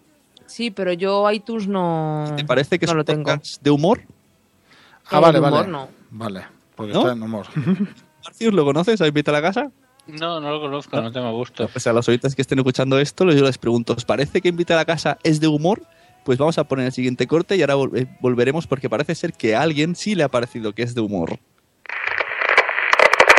Sí, 0.47 0.71
pero 0.71 0.93
yo 0.93 1.31
iTunes 1.31 1.69
no. 1.69 2.33
¿Te 2.37 2.45
parece 2.45 2.79
que 2.79 2.87
no 2.87 2.93
es 2.93 2.97
lo 2.97 3.05
tengo. 3.05 3.33
de 3.61 3.71
humor? 3.71 4.03
Ah, 5.07 5.17
No, 5.17 5.21
vale, 5.21 5.35
de 5.35 5.41
vale. 5.41 5.55
humor 5.57 5.69
no. 5.69 5.89
Vale, 6.11 6.47
porque 6.75 6.93
¿No? 6.93 7.01
está 7.01 7.13
en 7.13 7.23
humor. 7.23 7.47
Marcius, 8.25 8.55
¿lo 8.55 8.65
conoces 8.65 9.01
a 9.01 9.07
Invita 9.07 9.31
a 9.31 9.35
la 9.35 9.43
Casa? 9.43 9.71
No, 10.07 10.41
no 10.41 10.51
lo 10.53 10.61
conozco, 10.61 11.01
no 11.01 11.11
tengo 11.11 11.33
gusto. 11.33 11.69
Pues 11.69 11.87
a 11.87 11.93
los 11.93 12.09
oyentes 12.09 12.35
que 12.37 12.43
estén 12.43 12.59
escuchando 12.59 12.99
esto, 12.99 13.25
yo 13.33 13.45
les 13.45 13.59
pregunto, 13.59 13.95
¿os 13.97 14.05
parece 14.05 14.41
que 14.41 14.49
Invita 14.49 14.75
a 14.75 14.77
la 14.79 14.85
Casa 14.85 15.19
es 15.25 15.41
de 15.41 15.49
humor? 15.49 15.83
Pues 16.25 16.39
vamos 16.39 16.59
a 16.59 16.65
poner 16.65 16.87
el 16.87 16.93
siguiente 16.93 17.27
corte 17.27 17.57
y 17.57 17.61
ahora 17.61 17.77
vol- 17.77 17.97
eh, 17.99 18.07
volveremos 18.21 18.67
porque 18.67 18.89
parece 18.89 19.15
ser 19.15 19.33
que 19.33 19.55
a 19.57 19.63
alguien 19.63 19.95
sí 19.97 20.15
le 20.15 20.23
ha 20.25 20.29
parecido 20.29 20.73
que 20.73 20.83
es 20.83 20.95
de 20.95 21.01
humor. 21.01 21.39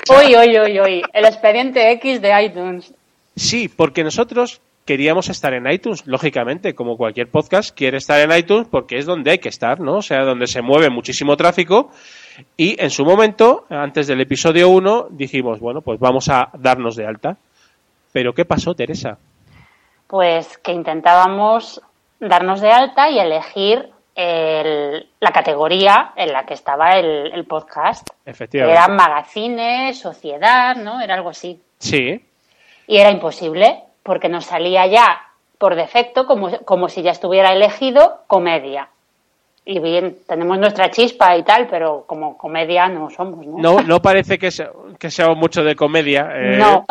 Uy, 0.09 0.35
uy, 0.35 0.59
uy, 0.59 0.79
uy. 0.79 1.01
El 1.13 1.25
expediente 1.25 1.91
X 1.91 2.21
de 2.21 2.43
iTunes. 2.45 2.93
Sí, 3.35 3.67
porque 3.67 4.03
nosotros 4.03 4.61
queríamos 4.87 5.29
estar 5.29 5.53
en 5.53 5.69
iTunes, 5.69 6.07
lógicamente, 6.07 6.73
como 6.73 6.97
cualquier 6.97 7.29
podcast 7.29 7.75
quiere 7.77 7.97
estar 7.97 8.19
en 8.19 8.35
iTunes 8.35 8.67
porque 8.71 8.97
es 8.97 9.05
donde 9.05 9.29
hay 9.31 9.37
que 9.37 9.49
estar, 9.49 9.79
¿no? 9.79 9.97
O 9.97 10.01
sea, 10.01 10.23
donde 10.23 10.47
se 10.47 10.63
mueve 10.63 10.89
muchísimo 10.89 11.37
tráfico. 11.37 11.91
Y 12.55 12.81
en 12.81 12.89
su 12.89 13.03
momento, 13.05 13.65
antes 13.69 14.07
del 14.07 14.21
episodio 14.21 14.69
1, 14.69 15.07
dijimos, 15.11 15.59
bueno, 15.59 15.81
pues 15.81 15.99
vamos 15.99 16.29
a 16.29 16.49
darnos 16.53 16.95
de 16.95 17.05
alta. 17.05 17.37
Pero 18.13 18.33
¿qué 18.33 18.45
pasó, 18.45 18.73
Teresa? 18.73 19.17
Pues 20.07 20.57
que 20.59 20.71
intentábamos 20.71 21.81
darnos 22.19 22.61
de 22.61 22.71
alta 22.71 23.09
y 23.09 23.19
elegir 23.19 23.89
el- 24.15 25.07
la 25.19 25.31
categoría 25.31 26.13
en 26.15 26.31
la 26.33 26.45
que 26.45 26.53
estaba 26.53 26.91
el, 26.97 27.31
el 27.33 27.45
podcast. 27.45 28.07
Efectivamente. 28.25 28.79
Eran 28.81 28.95
magazines, 28.95 29.99
sociedad, 29.99 30.75
¿no? 30.77 31.01
Era 31.01 31.15
algo 31.15 31.29
así. 31.29 31.61
Sí, 31.79 32.23
Y 32.87 32.97
era 32.97 33.11
imposible, 33.11 33.83
porque 34.07 34.29
nos 34.29 34.45
salía 34.45 34.87
ya 34.87 35.21
por 35.59 35.75
defecto 35.75 36.25
como, 36.25 36.49
como 36.59 36.87
si 36.87 37.01
ya 37.03 37.11
estuviera 37.11 37.51
elegido 37.51 38.21
comedia. 38.27 38.87
Y 39.65 39.79
bien, 39.81 40.15
tenemos 40.25 40.57
nuestra 40.57 40.89
chispa 40.89 41.35
y 41.35 41.43
tal, 41.43 41.67
pero 41.69 42.05
como 42.07 42.37
comedia 42.37 42.87
no 42.87 43.09
somos, 43.09 43.45
¿no? 43.45 43.57
no, 43.57 43.81
no 43.81 43.99
parece 44.01 44.37
que, 44.37 44.49
sea, 44.49 44.69
que 44.97 45.11
sea 45.11 45.27
mucho 45.33 45.61
de 45.61 45.75
comedia. 45.75 46.29
eh, 46.33 46.57
No. 46.57 46.85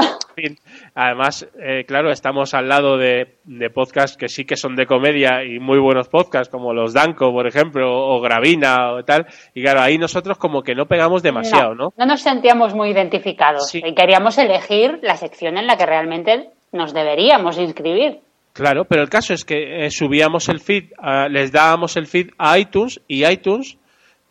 Además, 0.94 1.48
eh, 1.58 1.84
claro, 1.86 2.10
estamos 2.10 2.52
al 2.52 2.68
lado 2.68 2.98
de, 2.98 3.36
de 3.44 3.70
podcasts 3.70 4.18
que 4.18 4.28
sí 4.28 4.44
que 4.44 4.56
son 4.56 4.76
de 4.76 4.84
comedia 4.84 5.42
y 5.42 5.58
muy 5.58 5.78
buenos 5.78 6.10
podcasts, 6.10 6.50
como 6.50 6.74
los 6.74 6.92
Danco, 6.92 7.32
por 7.32 7.46
ejemplo, 7.46 7.90
o 7.90 8.20
Gravina 8.20 8.92
o 8.92 9.02
tal. 9.02 9.26
Y 9.54 9.62
claro, 9.62 9.80
ahí 9.80 9.96
nosotros 9.96 10.36
como 10.36 10.62
que 10.62 10.74
no 10.74 10.84
pegamos 10.84 11.22
demasiado, 11.22 11.74
¿no? 11.74 11.94
No 11.96 12.04
nos 12.04 12.20
sentíamos 12.20 12.74
muy 12.74 12.90
identificados 12.90 13.74
y 13.74 13.94
queríamos 13.94 14.36
elegir 14.36 14.98
la 15.00 15.16
sección 15.16 15.56
en 15.56 15.66
la 15.66 15.78
que 15.78 15.86
realmente 15.86 16.50
nos 16.76 16.94
deberíamos 16.94 17.58
inscribir. 17.58 18.20
Claro, 18.52 18.84
pero 18.84 19.02
el 19.02 19.08
caso 19.10 19.34
es 19.34 19.44
que 19.44 19.86
eh, 19.86 19.90
subíamos 19.90 20.48
el 20.48 20.60
feed, 20.60 20.92
a- 20.98 21.28
les 21.28 21.50
dábamos 21.52 21.96
el 21.96 22.06
feed 22.06 22.30
a 22.38 22.58
iTunes 22.58 23.00
y 23.08 23.26
iTunes 23.26 23.76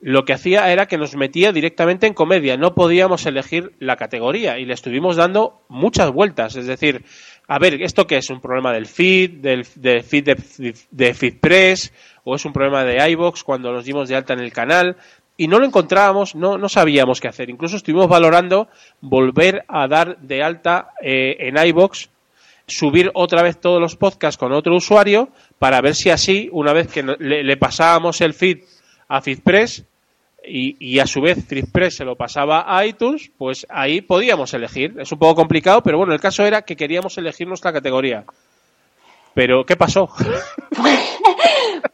lo 0.02 0.24
que 0.26 0.34
hacía 0.34 0.72
era 0.72 0.88
que 0.88 0.98
nos 0.98 1.16
metía 1.16 1.52
directamente 1.52 2.06
en 2.06 2.14
comedia. 2.14 2.58
No 2.58 2.76
podíamos 2.76 3.26
elegir 3.26 3.72
la 3.80 3.96
categoría 3.96 4.60
y 4.60 4.66
le 4.66 4.74
estuvimos 4.74 5.16
dando 5.16 5.62
muchas 5.68 6.12
vueltas. 6.12 6.56
Es 6.56 6.68
decir, 6.68 7.04
a 7.48 7.58
ver, 7.60 7.82
¿esto 7.82 8.06
qué 8.06 8.18
es? 8.18 8.30
¿Un 8.30 8.42
problema 8.42 8.72
del 8.74 8.86
feed, 8.86 9.32
del, 9.42 9.66
del 9.76 10.04
feed 10.04 10.24
de, 10.26 10.76
de 10.92 11.14
FeedPress 11.14 11.92
o 12.24 12.36
es 12.36 12.46
un 12.46 12.54
problema 12.54 12.84
de 12.84 13.10
iBox 13.12 13.44
cuando 13.44 13.72
nos 13.72 13.86
dimos 13.86 14.08
de 14.10 14.16
alta 14.16 14.34
en 14.34 14.42
el 14.42 14.52
canal? 14.54 14.96
Y 15.38 15.48
no 15.48 15.60
lo 15.60 15.66
encontrábamos, 15.66 16.36
no, 16.36 16.58
no 16.58 16.70
sabíamos 16.70 17.20
qué 17.20 17.28
hacer. 17.28 17.50
Incluso 17.50 17.78
estuvimos 17.78 18.08
valorando 18.08 18.68
volver 19.02 19.64
a 19.68 19.88
dar 19.88 20.18
de 20.20 20.44
alta 20.44 20.90
eh, 21.02 21.36
en 21.40 21.58
iBox 21.68 22.10
subir 22.68 23.12
otra 23.14 23.42
vez 23.44 23.60
todos 23.60 23.80
los 23.80 23.96
podcasts 23.96 24.38
con 24.38 24.52
otro 24.54 24.76
usuario 24.76 25.30
para 25.60 25.82
ver 25.82 25.96
si 25.96 26.10
así, 26.10 26.50
una 26.52 26.74
vez 26.74 26.88
que 26.92 27.04
le, 27.04 27.44
le 27.44 27.58
pasábamos 27.58 28.22
el 28.22 28.34
feed 28.34 28.60
a 29.08 29.22
FeedPress 29.22 29.84
y, 30.48 30.76
y 30.94 31.00
a 31.00 31.06
su 31.08 31.22
vez 31.22 31.46
FeedPress 31.48 31.98
se 31.98 32.06
lo 32.06 32.16
pasaba 32.16 32.66
a 32.68 32.86
iTunes, 32.86 33.32
pues 33.38 33.66
ahí 33.70 34.02
podíamos 34.02 34.54
elegir. 34.54 34.96
Es 35.00 35.12
un 35.12 35.20
poco 35.20 35.36
complicado, 35.36 35.82
pero 35.82 35.98
bueno, 35.98 36.14
el 36.14 36.20
caso 36.20 36.44
era 36.44 36.62
que 36.64 36.76
queríamos 36.76 37.18
elegir 37.18 37.48
nuestra 37.48 37.72
categoría. 37.74 38.24
Pero, 39.34 39.66
¿qué 39.66 39.76
pasó? 39.76 40.10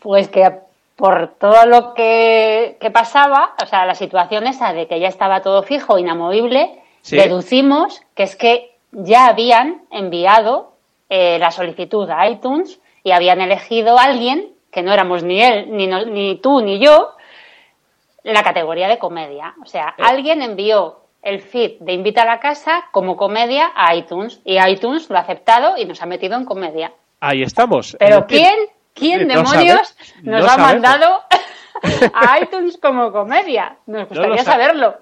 Pues 0.02 0.30
que 0.30 0.50
por 0.96 1.36
todo 1.40 1.66
lo 1.68 1.94
que, 1.94 2.78
que 2.80 2.92
pasaba, 2.92 3.54
o 3.62 3.66
sea, 3.68 3.86
la 3.86 3.96
situación 3.96 4.48
esa 4.48 4.74
de 4.74 4.88
que 4.88 5.00
ya 5.00 5.08
estaba 5.08 5.42
todo 5.42 5.64
fijo, 5.64 5.98
inamovible, 6.00 6.78
Sí. 7.04 7.18
deducimos 7.18 8.02
que 8.16 8.24
es 8.24 8.36
que 8.36 8.71
ya 8.92 9.28
habían 9.28 9.84
enviado 9.92 10.74
eh, 11.10 11.38
la 11.40 11.52
solicitud 11.52 12.10
a 12.10 12.28
iTunes 12.30 12.80
y 13.04 13.12
habían 13.12 13.42
elegido 13.42 13.98
a 13.98 14.04
alguien, 14.04 14.54
que 14.72 14.82
no 14.84 14.94
éramos 14.94 15.24
ni 15.24 15.42
él, 15.42 15.68
ni, 15.76 15.88
no- 15.88 16.06
ni 16.06 16.36
tú, 16.38 16.62
ni 16.62 16.80
yo, 16.80 17.16
la 18.24 18.44
categoría 18.44 18.88
de 18.88 19.00
comedia. 19.00 19.56
O 19.64 19.66
sea, 19.66 19.88
alguien 19.98 20.42
envió 20.42 21.00
el 21.24 21.42
feed 21.42 21.80
de 21.80 21.94
Invita 21.94 22.22
a 22.24 22.26
la 22.26 22.40
Casa 22.40 22.86
como 22.92 23.18
comedia 23.18 23.72
a 23.76 23.96
iTunes 23.96 24.40
y 24.46 24.58
iTunes 24.60 25.10
lo 25.10 25.18
ha 25.18 25.22
aceptado 25.22 25.78
y 25.78 25.86
nos 25.86 26.02
ha 26.02 26.06
metido 26.06 26.36
en 26.38 26.46
comedia. 26.46 26.92
Ahí 27.20 27.42
estamos. 27.44 27.96
Pero 28.00 28.26
¿quién, 28.26 28.56
quién 28.94 29.28
no 29.28 29.36
demonios 29.36 29.90
sabe- 29.90 30.22
nos 30.24 30.40
no 30.42 30.46
ha 30.46 30.50
sabemos. 30.50 30.72
mandado 30.74 31.22
a 32.14 32.40
iTunes 32.40 32.78
como 32.78 33.12
comedia? 33.12 33.76
Nos 33.86 34.08
gustaría 34.08 34.36
lo 34.36 34.44
sa- 34.44 34.52
saberlo. 34.52 34.96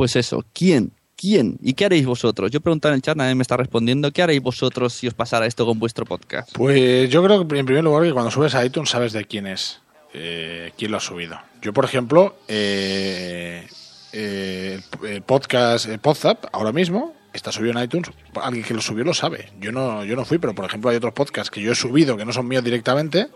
Pues 0.00 0.16
eso, 0.16 0.42
¿quién? 0.54 0.92
¿Quién? 1.14 1.58
¿Y 1.60 1.74
qué 1.74 1.84
haréis 1.84 2.06
vosotros? 2.06 2.50
Yo 2.50 2.62
preguntaba 2.62 2.94
en 2.94 2.96
el 2.96 3.02
chat, 3.02 3.18
nadie 3.18 3.34
me 3.34 3.42
está 3.42 3.58
respondiendo. 3.58 4.10
¿Qué 4.12 4.22
haréis 4.22 4.40
vosotros 4.40 4.94
si 4.94 5.06
os 5.06 5.12
pasara 5.12 5.44
esto 5.44 5.66
con 5.66 5.78
vuestro 5.78 6.06
podcast? 6.06 6.48
Pues 6.54 7.10
yo 7.10 7.22
creo 7.22 7.46
que 7.46 7.58
en 7.58 7.66
primer 7.66 7.84
lugar 7.84 8.04
que 8.04 8.12
cuando 8.14 8.30
subes 8.30 8.54
a 8.54 8.64
iTunes 8.64 8.88
sabes 8.88 9.12
de 9.12 9.26
quién 9.26 9.46
es, 9.46 9.82
eh, 10.14 10.72
quién 10.78 10.90
lo 10.90 10.96
ha 10.96 11.00
subido. 11.00 11.38
Yo, 11.60 11.74
por 11.74 11.84
ejemplo, 11.84 12.34
eh, 12.48 13.68
eh, 14.14 14.80
el, 15.06 15.20
podcast 15.20 15.84
el 15.84 15.98
Podzap 15.98 16.46
ahora 16.50 16.72
mismo 16.72 17.12
está 17.34 17.52
subido 17.52 17.78
en 17.78 17.84
iTunes. 17.84 18.10
Alguien 18.40 18.64
que 18.64 18.72
lo 18.72 18.80
subió 18.80 19.04
lo 19.04 19.12
sabe. 19.12 19.50
Yo 19.60 19.70
no, 19.70 20.02
yo 20.06 20.16
no 20.16 20.24
fui, 20.24 20.38
pero 20.38 20.54
por 20.54 20.64
ejemplo 20.64 20.88
hay 20.88 20.96
otros 20.96 21.12
podcasts 21.12 21.50
que 21.50 21.60
yo 21.60 21.72
he 21.72 21.76
subido 21.76 22.16
que 22.16 22.24
no 22.24 22.32
son 22.32 22.48
míos 22.48 22.64
directamente 22.64 23.28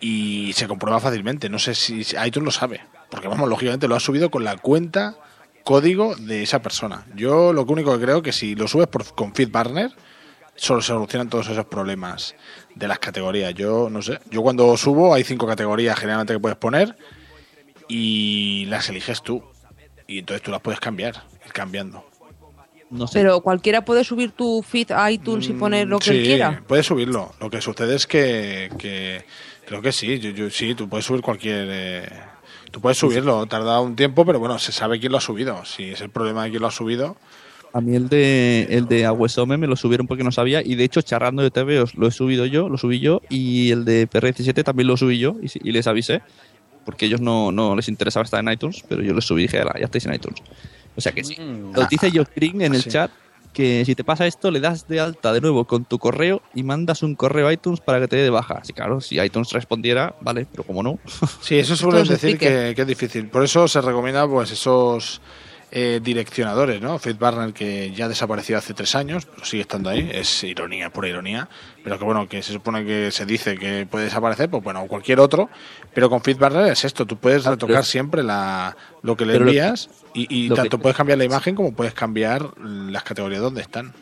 y 0.00 0.52
se 0.52 0.68
comprueba 0.68 1.00
fácilmente. 1.00 1.48
No 1.48 1.58
sé 1.58 1.74
si 1.74 2.00
iTunes 2.22 2.44
lo 2.44 2.50
sabe, 2.50 2.82
porque 3.10 3.26
vamos, 3.26 3.48
lógicamente 3.48 3.88
lo 3.88 3.94
ha 3.94 4.00
subido 4.00 4.30
con 4.30 4.44
la 4.44 4.58
cuenta 4.58 5.16
código 5.64 6.14
de 6.16 6.42
esa 6.42 6.60
persona. 6.62 7.06
Yo 7.14 7.52
lo 7.52 7.62
único 7.64 7.96
que 7.98 8.04
creo 8.04 8.22
que 8.22 8.32
si 8.32 8.54
lo 8.54 8.66
subes 8.68 8.88
por, 8.88 9.14
con 9.14 9.34
FeedBurner 9.34 9.90
solo 10.54 10.80
se 10.82 10.88
solucionan 10.88 11.28
todos 11.30 11.48
esos 11.48 11.64
problemas 11.66 12.34
de 12.74 12.86
las 12.88 12.98
categorías. 12.98 13.54
Yo 13.54 13.88
no 13.90 14.02
sé. 14.02 14.18
Yo 14.30 14.42
cuando 14.42 14.76
subo 14.76 15.14
hay 15.14 15.24
cinco 15.24 15.46
categorías 15.46 15.98
generalmente 15.98 16.34
que 16.34 16.40
puedes 16.40 16.58
poner 16.58 16.96
y 17.88 18.66
las 18.66 18.88
eliges 18.88 19.22
tú. 19.22 19.42
Y 20.06 20.18
entonces 20.18 20.42
tú 20.42 20.50
las 20.50 20.60
puedes 20.60 20.80
cambiar, 20.80 21.24
ir 21.46 21.52
cambiando. 21.52 22.04
No 22.90 23.06
sé. 23.06 23.20
Pero 23.20 23.40
cualquiera 23.40 23.84
puede 23.84 24.04
subir 24.04 24.32
tu 24.32 24.62
feed 24.62 24.90
a 24.92 25.10
iTunes 25.10 25.48
y 25.48 25.52
poner 25.54 25.88
lo 25.88 25.98
que 25.98 26.10
sí, 26.10 26.16
él 26.18 26.24
quiera. 26.24 26.62
puedes 26.66 26.84
subirlo. 26.86 27.32
Lo 27.40 27.48
que 27.48 27.62
sucede 27.62 27.94
es 27.94 28.06
que, 28.06 28.68
que 28.78 29.24
creo 29.64 29.80
que 29.80 29.92
sí. 29.92 30.18
Yo, 30.18 30.30
yo- 30.30 30.50
sí, 30.50 30.74
tú 30.74 30.88
puedes 30.88 31.06
subir 31.06 31.22
cualquier. 31.22 31.68
eh, 31.70 32.08
tú 32.72 32.80
puedes 32.80 32.98
subirlo. 32.98 33.46
Tarda 33.46 33.80
un 33.80 33.94
tiempo, 33.94 34.26
pero 34.26 34.40
bueno, 34.40 34.58
se 34.58 34.72
sabe 34.72 34.98
quién 34.98 35.12
lo 35.12 35.18
ha 35.18 35.20
subido. 35.20 35.64
Si 35.64 35.84
es 35.90 36.00
el 36.00 36.10
problema 36.10 36.44
de 36.44 36.50
quién 36.50 36.62
lo 36.62 36.68
ha 36.68 36.72
subido. 36.72 37.16
A 37.74 37.80
mí 37.80 37.94
el 37.94 38.08
de 38.08 38.66
el 38.70 38.86
de 38.86 39.06
Aguesome 39.06 39.56
me 39.56 39.66
lo 39.66 39.76
subieron 39.76 40.06
porque 40.06 40.24
no 40.24 40.32
sabía 40.32 40.60
y 40.62 40.74
de 40.74 40.84
hecho 40.84 41.00
charrando 41.00 41.42
de 41.42 41.50
TVOs 41.50 41.94
lo 41.94 42.06
he 42.06 42.10
subido 42.10 42.44
yo, 42.44 42.68
lo 42.68 42.76
subí 42.76 43.00
yo 43.00 43.22
y 43.30 43.70
el 43.70 43.86
de 43.86 44.06
PR17 44.10 44.62
también 44.62 44.88
lo 44.88 44.96
subí 44.98 45.18
yo 45.18 45.36
y, 45.40 45.72
les 45.72 45.86
avisé 45.86 46.20
porque 46.84 47.06
ellos 47.06 47.22
no, 47.22 47.50
no 47.50 47.74
les 47.74 47.88
interesaba 47.88 48.24
estar 48.24 48.40
en 48.40 48.52
iTunes, 48.52 48.84
pero 48.86 49.02
yo 49.02 49.14
les 49.14 49.24
subí 49.24 49.42
y 49.42 49.46
dije, 49.46 49.60
"Ala, 49.60 49.72
ya 49.78 49.86
estáis 49.86 50.04
en 50.04 50.12
iTunes. 50.12 50.42
O 50.96 51.00
sea 51.00 51.12
que 51.12 51.24
sí. 51.24 51.36
Lo 51.38 51.86
dice 51.86 52.10
Josh 52.10 52.26
Green 52.36 52.60
en 52.60 52.74
el 52.74 52.82
sí. 52.82 52.90
chat 52.90 53.10
que 53.52 53.84
si 53.84 53.94
te 53.94 54.04
pasa 54.04 54.26
esto 54.26 54.50
le 54.50 54.60
das 54.60 54.88
de 54.88 55.00
alta 55.00 55.32
de 55.32 55.40
nuevo 55.40 55.66
con 55.66 55.84
tu 55.84 55.98
correo 55.98 56.42
y 56.54 56.62
mandas 56.62 57.02
un 57.02 57.14
correo 57.14 57.48
a 57.48 57.52
iTunes 57.52 57.80
para 57.80 58.00
que 58.00 58.08
te 58.08 58.16
dé 58.16 58.22
de 58.22 58.30
baja. 58.30 58.58
Así 58.62 58.72
claro, 58.72 59.00
si 59.00 59.18
iTunes 59.20 59.52
respondiera, 59.52 60.14
vale, 60.20 60.46
pero 60.50 60.64
como 60.64 60.82
no. 60.82 60.98
Sí, 61.40 61.58
eso 61.58 61.74
es 61.74 62.08
decir 62.08 62.38
que, 62.38 62.72
que 62.74 62.82
es 62.82 62.86
difícil. 62.86 63.28
Por 63.28 63.44
eso 63.44 63.68
se 63.68 63.80
recomienda 63.80 64.26
pues 64.28 64.50
esos 64.50 65.20
eh, 65.74 66.00
direccionadores, 66.02 66.82
¿no? 66.82 66.98
FeedBurner 66.98 67.54
que 67.54 67.90
ya 67.92 68.06
desapareció 68.06 68.58
hace 68.58 68.74
tres 68.74 68.94
años, 68.94 69.24
pero 69.26 69.44
sigue 69.46 69.62
estando 69.62 69.88
ahí. 69.88 70.08
Es 70.12 70.44
ironía, 70.44 70.90
pura 70.90 71.08
ironía. 71.08 71.48
Pero 71.82 71.98
que 71.98 72.04
bueno, 72.04 72.28
que 72.28 72.42
se 72.42 72.52
supone 72.52 72.84
que 72.84 73.10
se 73.10 73.24
dice 73.24 73.56
que 73.56 73.86
puede 73.90 74.04
desaparecer, 74.04 74.50
pues 74.50 74.62
bueno, 74.62 74.82
o 74.82 74.86
cualquier 74.86 75.18
otro. 75.18 75.48
Pero 75.94 76.10
con 76.10 76.20
FeedBurner 76.22 76.70
es 76.70 76.84
esto, 76.84 77.06
tú 77.06 77.16
puedes 77.16 77.44
retocar 77.44 77.76
pero- 77.76 77.82
siempre 77.84 78.22
la, 78.22 78.76
lo 79.02 79.16
que 79.16 79.24
le 79.24 79.38
lo- 79.38 79.46
envías 79.46 79.88
y, 80.14 80.26
y 80.44 80.48
lo 80.48 80.56
que- 80.56 80.60
tanto 80.62 80.78
puedes 80.78 80.96
cambiar 80.96 81.16
la 81.18 81.24
imagen 81.24 81.54
como 81.54 81.72
puedes 81.72 81.94
cambiar 81.94 82.50
las 82.60 83.02
categorías 83.02 83.40
donde 83.40 83.62
están. 83.62 83.94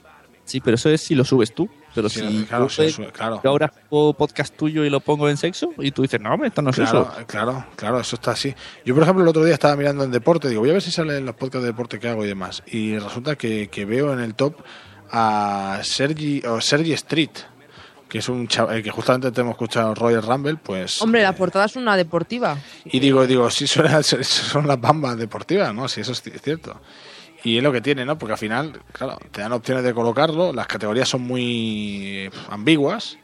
Sí, 0.45 0.61
pero 0.61 0.75
eso 0.75 0.91
es 0.91 1.01
si 1.01 1.15
lo 1.15 1.25
subes 1.25 1.55
tú. 1.55 1.71
Pero 1.95 2.09
Sí, 2.09 2.21
si 2.21 2.45
claro, 2.45 2.69
yo, 2.69 3.13
claro. 3.13 3.41
ahora 3.45 3.73
hago 3.87 4.15
podcast 4.15 4.57
tuyo 4.57 4.85
y 4.85 4.91
lo 4.91 5.01
pongo 5.01 5.29
en 5.29 5.37
sexo 5.37 5.73
y 5.79 5.91
tú 5.91 6.03
dices, 6.03 6.21
no, 6.21 6.33
hombre, 6.33 6.49
esto 6.49 6.63
no 6.63 6.71
es 6.71 6.77
Claro, 6.77 7.11
eso. 7.17 7.27
claro, 7.27 7.67
claro, 7.77 8.01
eso 8.01 8.17
está 8.17 8.31
así. 8.33 8.55
Yo, 8.85 8.95
por 8.95 9.03
ejemplo, 9.03 9.23
el 9.25 9.29
otro 9.29 9.45
día 9.45 9.55
estaba 9.55 9.75
mirando 9.77 10.05
en 10.05 10.11
deporte, 10.13 10.49
digo, 10.49 10.61
voy 10.61 10.71
a 10.71 10.75
ver 10.75 10.83
si 10.83 10.91
sale 10.93 11.17
en 11.19 11.27
los 11.27 11.35
podcasts 11.35 11.63
de 11.63 11.69
deporte 11.73 11.99
que 11.99 12.09
hago 12.09 12.25
y 12.25 12.29
demás. 12.29 12.63
Y 12.67 12.97
resulta 12.99 13.37
que, 13.37 13.69
que 13.69 13.85
veo 13.85 14.13
en 14.13 14.21
el 14.21 14.35
top 14.35 14.55
a 15.11 15.81
Sergi, 15.83 16.43
o 16.47 16.61
Sergi 16.61 16.93
Street, 16.93 17.31
que 18.09 18.19
es 18.19 18.29
un 18.29 18.47
chaval 18.49 18.83
que 18.83 18.91
justamente 18.91 19.31
te 19.33 19.41
hemos 19.41 19.53
escuchado 19.53 19.95
Royal 19.95 20.23
Rumble, 20.23 20.57
pues. 20.57 21.01
Hombre, 21.03 21.23
la 21.23 21.35
portada 21.35 21.65
es 21.67 21.77
una 21.77 21.97
deportiva. 21.97 22.57
Y 22.85 22.99
digo, 23.01 23.27
digo, 23.27 23.51
sí, 23.51 23.67
suena- 23.67 24.03
son 24.03 24.67
las 24.67 24.81
bambas 24.81 25.17
deportivas, 25.17 25.75
¿no? 25.75 25.89
Si 25.89 26.01
eso 26.01 26.13
es 26.13 26.25
ci- 26.25 26.39
cierto. 26.41 26.81
Y 27.43 27.57
es 27.57 27.63
lo 27.63 27.73
que 27.73 27.81
tiene, 27.81 28.05
¿no? 28.05 28.19
Porque 28.19 28.33
al 28.33 28.39
final, 28.39 28.81
claro, 28.93 29.19
te 29.31 29.41
dan 29.41 29.53
opciones 29.53 29.85
de 29.85 29.95
colocarlo, 29.95 30.53
las 30.53 30.67
categorías 30.67 31.09
son 31.09 31.23
muy 31.23 32.29
pf, 32.31 32.47
ambiguas, 32.51 33.19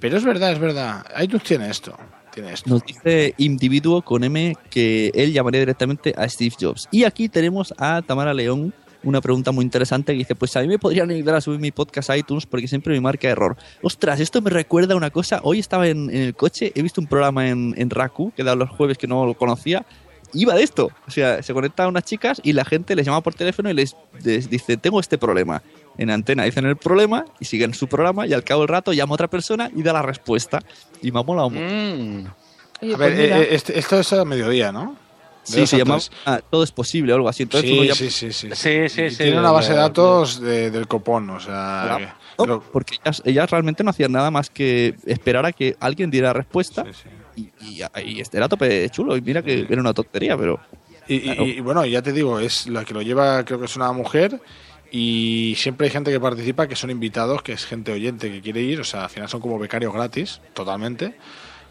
pero 0.00 0.16
es 0.16 0.24
verdad, 0.24 0.52
es 0.52 0.58
verdad. 0.58 1.04
iTunes 1.20 1.44
tiene 1.44 1.68
esto, 1.68 1.96
tiene 2.32 2.52
esto. 2.52 2.70
Nos 2.70 2.82
dice 2.84 3.34
individuo 3.38 4.02
con 4.02 4.24
M 4.24 4.56
que 4.70 5.12
él 5.14 5.32
llamaría 5.32 5.60
directamente 5.60 6.14
a 6.16 6.28
Steve 6.28 6.54
Jobs. 6.58 6.88
Y 6.90 7.04
aquí 7.04 7.28
tenemos 7.28 7.74
a 7.78 8.02
Tamara 8.02 8.34
León, 8.34 8.74
una 9.04 9.20
pregunta 9.20 9.52
muy 9.52 9.64
interesante 9.64 10.12
que 10.12 10.18
dice, 10.18 10.34
pues 10.34 10.56
a 10.56 10.60
mí 10.60 10.68
me 10.68 10.78
podrían 10.78 11.10
ayudar 11.10 11.34
a 11.34 11.40
subir 11.40 11.60
mi 11.60 11.72
podcast 11.72 12.10
a 12.10 12.16
iTunes 12.16 12.46
porque 12.46 12.68
siempre 12.68 12.94
me 12.94 13.00
marca 13.00 13.28
error. 13.28 13.56
Ostras, 13.82 14.20
esto 14.20 14.40
me 14.40 14.50
recuerda 14.50 14.94
a 14.94 14.96
una 14.96 15.10
cosa. 15.10 15.40
Hoy 15.42 15.58
estaba 15.58 15.88
en, 15.88 16.08
en 16.10 16.22
el 16.22 16.34
coche, 16.34 16.72
he 16.74 16.82
visto 16.82 17.00
un 17.00 17.06
programa 17.06 17.48
en, 17.48 17.74
en 17.76 17.90
Raku 17.90 18.32
que 18.34 18.44
da 18.44 18.54
los 18.54 18.70
jueves 18.70 18.98
que 18.98 19.06
no 19.06 19.26
lo 19.26 19.34
conocía. 19.34 19.84
Iba 20.34 20.54
de 20.54 20.62
esto. 20.62 20.90
O 21.06 21.10
sea, 21.10 21.42
se 21.42 21.52
conectan 21.52 21.88
unas 21.88 22.04
chicas 22.04 22.40
y 22.42 22.52
la 22.54 22.64
gente 22.64 22.94
les 22.96 23.04
llama 23.06 23.20
por 23.20 23.34
teléfono 23.34 23.70
y 23.70 23.74
les, 23.74 23.96
les 24.24 24.48
dice, 24.48 24.76
tengo 24.76 24.98
este 25.00 25.18
problema. 25.18 25.62
en 25.98 26.08
antena 26.10 26.44
dicen 26.44 26.64
el 26.64 26.76
problema 26.76 27.24
y 27.38 27.44
siguen 27.44 27.74
su 27.74 27.86
programa 27.86 28.26
y 28.26 28.32
al 28.32 28.42
cabo 28.44 28.62
del 28.62 28.68
rato 28.68 28.92
llama 28.94 29.12
a 29.12 29.14
otra 29.14 29.28
persona 29.28 29.70
y 29.76 29.82
da 29.82 29.92
la 29.92 30.00
respuesta. 30.02 30.60
Y 31.02 31.12
me 31.12 31.20
ha 31.20 31.22
molado 31.22 31.50
mucho. 31.50 31.62
Mm. 31.66 32.26
Oye, 32.80 32.94
A 32.94 32.96
pues 32.96 32.98
ver, 32.98 33.20
eh, 33.20 33.42
eh, 33.42 33.48
este- 33.50 33.78
esto 33.78 34.00
es 34.00 34.12
a 34.14 34.24
mediodía, 34.24 34.72
¿no? 34.72 34.96
De 35.46 35.52
Sí, 35.52 35.66
se 35.66 35.76
a 35.76 35.78
llama 35.80 35.98
ah, 36.24 36.40
Todo 36.50 36.62
es 36.64 36.70
posible 36.72 37.12
o 37.12 37.16
algo 37.16 37.28
así. 37.28 37.42
Entonces 37.42 37.68
Sí, 37.68 37.90
sí, 37.94 38.10
sí, 38.10 38.32
sí. 38.32 38.48
Sí, 38.54 38.88
sí, 38.88 39.02
Y 39.02 39.10
sí. 39.10 39.16
Tiene 39.18 39.38
una 39.40 39.50
base 39.50 39.70
de 39.70 39.76
la- 39.76 39.82
datos 39.82 40.40
de- 40.40 40.70
del 40.70 40.86
copón, 40.88 41.28
o 41.30 41.40
sea... 41.40 41.82
Claro. 41.84 41.98
que- 41.98 42.04
No, 42.38 42.44
pero- 42.44 42.62
porque 42.72 42.96
ellas, 43.04 43.22
ellas 43.26 43.50
realmente 43.50 43.84
no 43.84 43.90
hacían 43.90 44.12
nada 44.12 44.30
más 44.30 44.48
que 44.50 44.94
esperar 45.04 45.44
a 45.44 45.52
que 45.52 45.76
alguien 45.80 46.10
diera 46.10 46.28
la 46.28 46.32
respuesta 46.34 46.84
Y, 47.36 47.50
y, 47.60 47.82
y 48.04 48.20
este 48.20 48.36
era 48.36 48.48
tope 48.48 48.88
chulo 48.90 49.16
y 49.16 49.20
mira 49.22 49.42
que 49.42 49.66
era 49.68 49.80
una 49.80 49.94
tontería, 49.94 50.36
pero... 50.36 50.60
Y, 51.08 51.20
Claro. 51.20 51.44
y, 51.46 51.60
bueno, 51.60 51.84
ya 51.84 52.00
te 52.02 52.12
digo, 52.12 52.38
es 52.38 52.68
la 52.68 52.84
que 52.84 52.94
lo 52.94 53.02
lleva, 53.02 53.44
creo 53.44 53.58
que 53.58 53.64
es 53.66 53.74
una 53.76 53.90
mujer. 53.92 54.40
Y 54.90 55.54
siempre 55.56 55.86
hay 55.86 55.90
gente 55.90 56.10
que 56.12 56.20
participa, 56.20 56.68
que 56.68 56.76
son 56.76 56.90
invitados, 56.90 57.42
que 57.42 57.52
es 57.52 57.64
gente 57.64 57.90
oyente 57.92 58.30
que 58.30 58.40
quiere 58.40 58.60
ir. 58.60 58.80
O 58.80 58.84
sea, 58.84 59.04
al 59.04 59.10
final 59.10 59.28
son 59.28 59.40
como 59.40 59.58
becarios 59.58 59.92
gratis, 59.92 60.40
totalmente. 60.54 61.16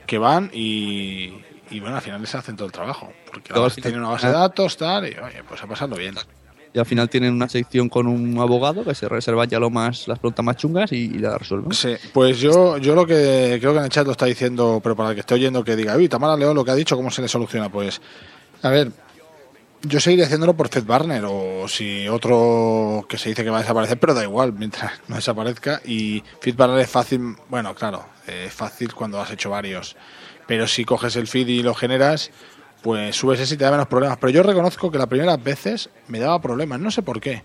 Que 0.07 0.18
van 0.18 0.49
y, 0.53 1.34
y 1.70 1.80
bueno, 1.80 1.95
al 1.97 2.01
final 2.01 2.20
les 2.20 2.34
hacen 2.36 2.55
todo 2.55 2.66
el 2.66 2.72
trabajo. 2.72 3.14
Porque 3.28 3.53
final- 3.53 3.72
tienen 3.76 3.99
una 4.01 4.09
base 4.09 4.28
de 4.28 4.34
datos, 4.34 4.76
tal, 4.76 5.05
y 5.07 5.16
oye, 5.18 5.43
pues 5.47 5.62
a 5.64 5.68
pasarlo 5.68 5.95
bien. 5.95 6.16
Y 6.74 6.80
al 6.80 6.86
final 6.86 7.09
tienen 7.09 7.34
una 7.34 7.49
sección 7.49 7.89
con 7.89 8.07
un 8.07 8.39
abogado 8.39 8.86
que 8.86 8.95
se 8.95 9.09
reserva 9.09 9.45
ya 9.45 9.59
lo 9.59 9.69
más 9.69 10.07
las 10.07 10.19
preguntas 10.19 10.45
más 10.45 10.55
chungas 10.55 10.91
y, 10.93 11.09
la 11.19 11.38
resuelven. 11.38 11.74
Sí, 11.74 11.95
pues 12.13 12.39
yo, 12.39 12.78
yo 12.78 12.95
lo 12.95 13.05
que 13.05 13.57
creo 13.59 13.74
que 13.74 13.80
en 13.80 13.86
el 13.86 13.89
chat 13.89 14.05
lo 14.05 14.13
está 14.13 14.26
diciendo, 14.26 14.80
pero 14.82 14.95
para 14.95 15.09
el 15.09 15.15
que 15.15 15.22
esté 15.22 15.34
oyendo 15.34 15.63
que 15.63 15.76
diga, 15.76 15.97
uy, 15.97 16.07
Tamara 16.07 16.38
León 16.38 16.55
lo 16.55 16.63
que 16.63 16.72
ha 16.72 16.76
dicho, 16.76 16.95
¿cómo 16.95 17.11
se 17.11 17.22
le 17.22 17.28
soluciona? 17.28 17.69
Pues, 17.69 18.01
a 18.61 18.69
ver, 18.69 18.91
yo 19.84 19.99
seguiría 19.99 20.26
haciéndolo 20.26 20.55
por 20.55 20.69
Fed 20.69 20.86
Barner 20.86 21.24
o 21.26 21.67
si 21.67 22.07
otro 22.07 23.05
que 23.09 23.17
se 23.17 23.30
dice 23.30 23.43
que 23.43 23.49
va 23.49 23.57
a 23.57 23.61
desaparecer, 23.61 23.99
pero 23.99 24.13
da 24.13 24.24
igual 24.24 24.53
mientras 24.53 24.93
no 25.07 25.15
desaparezca. 25.15 25.82
Y 25.86 26.24
Fed 26.39 26.55
Barner 26.55 26.80
es 26.80 26.89
fácil, 26.89 27.36
bueno, 27.49 27.74
claro, 27.74 28.05
eh, 28.28 28.45
es 28.47 28.53
fácil 28.53 28.93
cuando 28.93 29.19
has 29.19 29.32
hecho 29.32 29.49
varios, 29.49 29.95
pero 30.47 30.67
si 30.67 30.86
coges 30.86 31.15
el 31.15 31.28
feed 31.28 31.47
y 31.47 31.63
lo 31.63 31.74
generas, 31.74 32.32
pues 32.82 33.15
subes 33.15 33.39
ese 33.39 33.55
y 33.55 33.57
te 33.57 33.63
da 33.63 33.71
menos 33.71 33.88
problemas. 33.88 34.17
Pero 34.17 34.32
yo 34.32 34.43
reconozco 34.43 34.91
que 34.91 34.97
las 34.97 35.07
primeras 35.07 35.41
veces 35.43 35.89
me 36.07 36.19
daba 36.19 36.41
problemas, 36.41 36.79
no 36.79 36.91
sé 36.91 37.01
por 37.01 37.19
qué. 37.21 37.43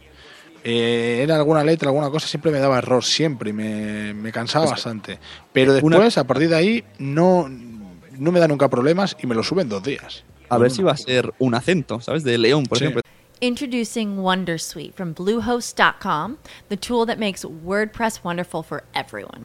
Eh, 0.64 1.20
era 1.22 1.36
alguna 1.36 1.62
letra, 1.62 1.88
alguna 1.90 2.10
cosa, 2.10 2.26
siempre 2.26 2.50
me 2.50 2.58
daba 2.58 2.78
error, 2.78 3.04
siempre, 3.04 3.50
y 3.50 3.52
me, 3.52 4.14
me 4.14 4.32
cansaba 4.32 4.64
Pues, 4.64 4.72
bastante. 4.72 5.18
Pero 5.52 5.72
después, 5.72 6.18
a 6.18 6.24
partir 6.26 6.48
de 6.48 6.56
ahí, 6.56 6.84
no, 6.98 7.48
no 7.48 8.32
me 8.32 8.40
da 8.40 8.48
nunca 8.48 8.68
problemas 8.68 9.16
y 9.22 9.26
me 9.28 9.34
lo 9.34 9.42
suben 9.44 9.68
dos 9.68 9.82
días. 9.84 10.24
A 10.48 10.58
ver 10.58 10.70
si 10.70 10.82
va 10.82 10.92
a 10.92 10.96
ser 10.96 11.32
un 11.38 11.54
acento, 11.54 12.00
¿sabes? 12.00 12.24
De 12.24 12.38
León, 12.38 12.64
por 12.66 12.78
Sí. 12.78 12.84
ejemplo. 12.84 13.02
Introducing 13.40 14.16
Wondersuite 14.18 14.94
from 14.94 15.12
Bluehost.com, 15.12 16.36
the 16.68 16.76
tool 16.76 17.06
that 17.06 17.18
makes 17.18 17.44
WordPress 17.44 18.20
wonderful 18.24 18.62
for 18.62 18.82
everyone. 18.94 19.44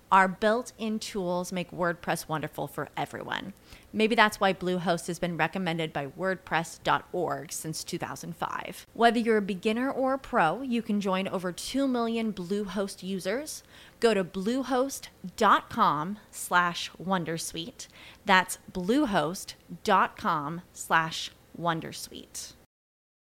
our 0.11 0.27
built 0.27 0.73
in 0.77 0.99
tools 0.99 1.51
make 1.51 1.71
WordPress 1.71 2.27
wonderful 2.27 2.67
for 2.67 2.89
everyone. 2.97 3.53
Maybe 3.93 4.15
that's 4.15 4.39
why 4.39 4.53
Bluehost 4.53 5.07
has 5.07 5.19
been 5.19 5.37
recommended 5.37 5.93
by 5.93 6.07
WordPress.org 6.07 7.51
since 7.51 7.83
2005. 7.83 8.87
Whether 8.93 9.19
you're 9.19 9.37
a 9.37 9.41
beginner 9.41 9.89
or 9.91 10.13
a 10.13 10.19
pro, 10.19 10.61
you 10.61 10.81
can 10.81 11.01
join 11.01 11.27
over 11.27 11.51
2 11.51 11.87
million 11.87 12.33
Bluehost 12.33 13.03
users. 13.03 13.63
Go 13.99 14.13
to 14.13 14.23
bluehost.com 14.23 16.19
slash 16.31 16.91
wondersuite. 17.01 17.87
That's 18.25 18.57
bluehost.com 18.71 20.61
slash 20.73 21.31
wondersuite. 21.59 22.53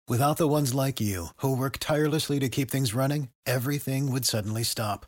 Without 0.08 0.38
the 0.38 0.48
ones 0.48 0.74
like 0.76 1.02
you, 1.02 1.30
who 1.38 1.58
work 1.58 1.78
tirelessly 1.80 2.40
to 2.40 2.50
keep 2.50 2.70
things 2.70 2.94
running, 2.94 3.30
everything 3.48 4.12
would 4.12 4.26
suddenly 4.26 4.62
stop. 4.62 5.08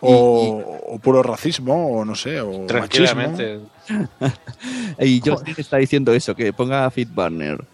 O, 0.00 0.82
o 0.88 0.98
puro 0.98 1.22
racismo, 1.22 1.88
o 1.98 2.04
no 2.04 2.14
sé, 2.14 2.40
o 2.40 2.46
machismo. 2.46 2.66
Tranquilamente. 2.66 3.60
y 5.00 5.20
Justin 5.24 5.54
está 5.56 5.76
diciendo 5.78 6.12
eso, 6.12 6.34
que 6.34 6.52
ponga 6.52 6.90
Fitbarner. 6.90 7.64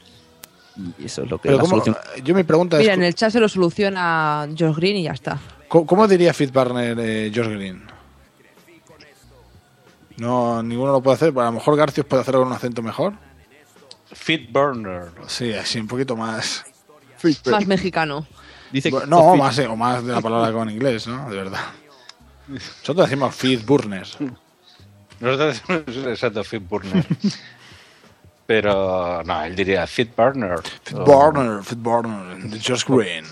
Y 0.99 1.05
eso 1.07 1.23
es 1.23 1.31
lo 1.31 1.39
que 1.39 1.49
Pero 1.49 1.59
la 1.59 1.63
¿cómo- 1.63 1.83
solución. 1.83 1.97
yo 2.25 2.35
mi 2.35 2.45
pregunta 2.45 2.79
Mira, 2.79 2.93
es, 2.93 2.99
en 2.99 3.05
el 3.05 3.15
chat 3.15 3.31
se 3.31 3.41
lo 3.41 3.49
soluciona 3.49 4.49
Josh 4.59 4.75
Green 4.77 4.97
y 4.97 5.03
ya 5.05 5.13
está. 5.13 5.39
¿cómo, 5.69 5.87
cómo 5.87 6.09
diría 6.09 6.33
Fitzbarner 6.33 6.99
eh, 7.01 7.31
George 7.33 7.55
Green? 7.55 7.83
No, 10.17 10.63
ninguno 10.63 10.93
lo 10.93 11.01
puede 11.03 11.17
hacer, 11.17 11.31
pero 11.31 11.43
a 11.43 11.47
lo 11.47 11.53
mejor 11.53 11.77
Garcios 11.77 12.07
puede 12.07 12.23
hacerlo 12.23 12.41
con 12.41 12.49
un 12.49 12.55
acento 12.55 12.83
mejor. 12.83 13.15
Fit 14.13 14.53
Burner. 14.53 15.11
Sí, 15.27 15.53
así 15.53 15.81
un 15.81 15.89
poquito 15.89 16.17
más. 16.17 16.65
Más 17.51 17.67
mexicano. 17.67 18.27
Dice 18.71 18.91
Bueno, 18.91 19.07
no, 19.07 19.37
más, 19.37 19.59
eh, 19.59 19.67
o 19.67 19.77
más 19.77 20.05
de 20.05 20.13
la 20.13 20.21
palabra 20.21 20.53
con 20.53 20.69
inglés, 20.71 21.07
¿no? 21.07 21.29
De 21.31 21.37
verdad. 21.37 21.61
Nosotros 22.49 23.09
decimos 23.09 23.35
feed 23.35 23.65
burners. 23.65 24.19
Nosotros 25.23 25.63
decimos 25.69 26.07
exacto, 26.09 26.43
Fit 26.43 26.69
Burner. 26.69 27.07
Pero 28.47 29.23
no, 29.23 29.45
él 29.45 29.55
diría 29.55 29.87
Fit 29.87 30.15
Burner. 30.17 30.59
Feed 30.83 30.99
burner, 30.99 31.63
feed 31.63 31.79
burner, 31.79 32.51
de 32.51 32.59
George 32.59 32.85
Green. 32.89 33.25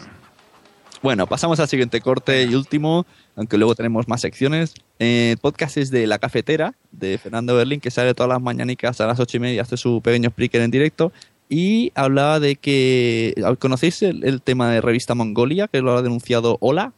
Bueno, 1.02 1.26
pasamos 1.26 1.58
al 1.58 1.66
siguiente 1.66 2.00
corte 2.00 2.44
y 2.44 2.54
último, 2.54 3.06
aunque 3.34 3.58
luego 3.58 3.74
tenemos 3.74 4.06
más 4.06 4.20
secciones. 4.20 4.74
Eh, 5.00 5.32
el 5.32 5.38
podcast 5.38 5.78
es 5.78 5.90
de 5.90 6.06
La 6.06 6.18
Cafetera, 6.18 6.74
de 6.92 7.18
Fernando 7.18 7.56
Berlín, 7.56 7.80
que 7.80 7.90
sale 7.90 8.14
todas 8.14 8.28
las 8.28 8.40
mañanicas 8.40 9.00
a 9.00 9.06
las 9.06 9.18
ocho 9.18 9.38
y 9.38 9.40
media, 9.40 9.62
hace 9.62 9.76
su 9.76 10.00
pequeño 10.00 10.28
speaker 10.28 10.60
en 10.60 10.70
directo. 10.70 11.10
Y 11.48 11.90
hablaba 11.96 12.38
de 12.38 12.54
que. 12.54 13.34
¿Conocéis 13.58 14.02
el, 14.02 14.22
el 14.22 14.42
tema 14.42 14.70
de 14.70 14.80
revista 14.80 15.16
Mongolia, 15.16 15.66
que 15.66 15.80
lo 15.80 15.96
ha 15.96 16.02
denunciado 16.02 16.56
Hola? 16.60 16.92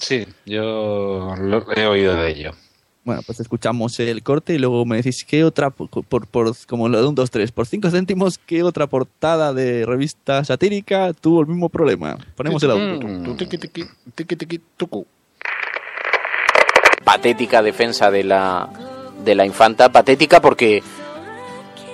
Sí, 0.00 0.26
yo 0.46 1.34
lo- 1.38 1.64
he 1.76 1.86
oído 1.86 2.14
de 2.16 2.30
ello. 2.30 2.50
Bueno, 3.04 3.22
pues 3.26 3.40
escuchamos 3.40 3.98
el 4.00 4.22
corte 4.22 4.54
y 4.54 4.58
luego 4.58 4.84
me 4.84 4.96
decís 4.96 5.24
qué 5.26 5.42
otra, 5.44 5.70
por, 5.70 5.88
por, 6.04 6.26
por- 6.26 6.54
como 6.66 6.88
lo 6.88 7.00
de 7.00 7.08
un 7.08 7.14
2, 7.14 7.30
3, 7.30 7.50
por 7.52 7.66
5 7.66 7.90
céntimos, 7.90 8.38
qué 8.38 8.62
otra 8.62 8.86
portada 8.86 9.52
de 9.54 9.84
revista 9.86 10.44
satírica 10.44 11.12
tuvo 11.14 11.40
el 11.40 11.46
mismo 11.46 11.68
problema. 11.70 12.16
Ponemos 12.36 12.62
el 12.62 12.70
audio. 12.72 12.98
Tu, 13.24 13.34
tiqui, 13.36 13.58
tiqui, 13.58 13.84
tiqui, 14.14 14.36
tiqui, 14.36 14.60
tucu. 14.76 15.06
patética 17.04 17.62
defensa 17.62 18.10
de 18.10 18.24
la, 18.24 18.68
de 19.24 19.34
la 19.34 19.46
infanta. 19.46 19.90
Patética 19.90 20.40
porque 20.40 20.82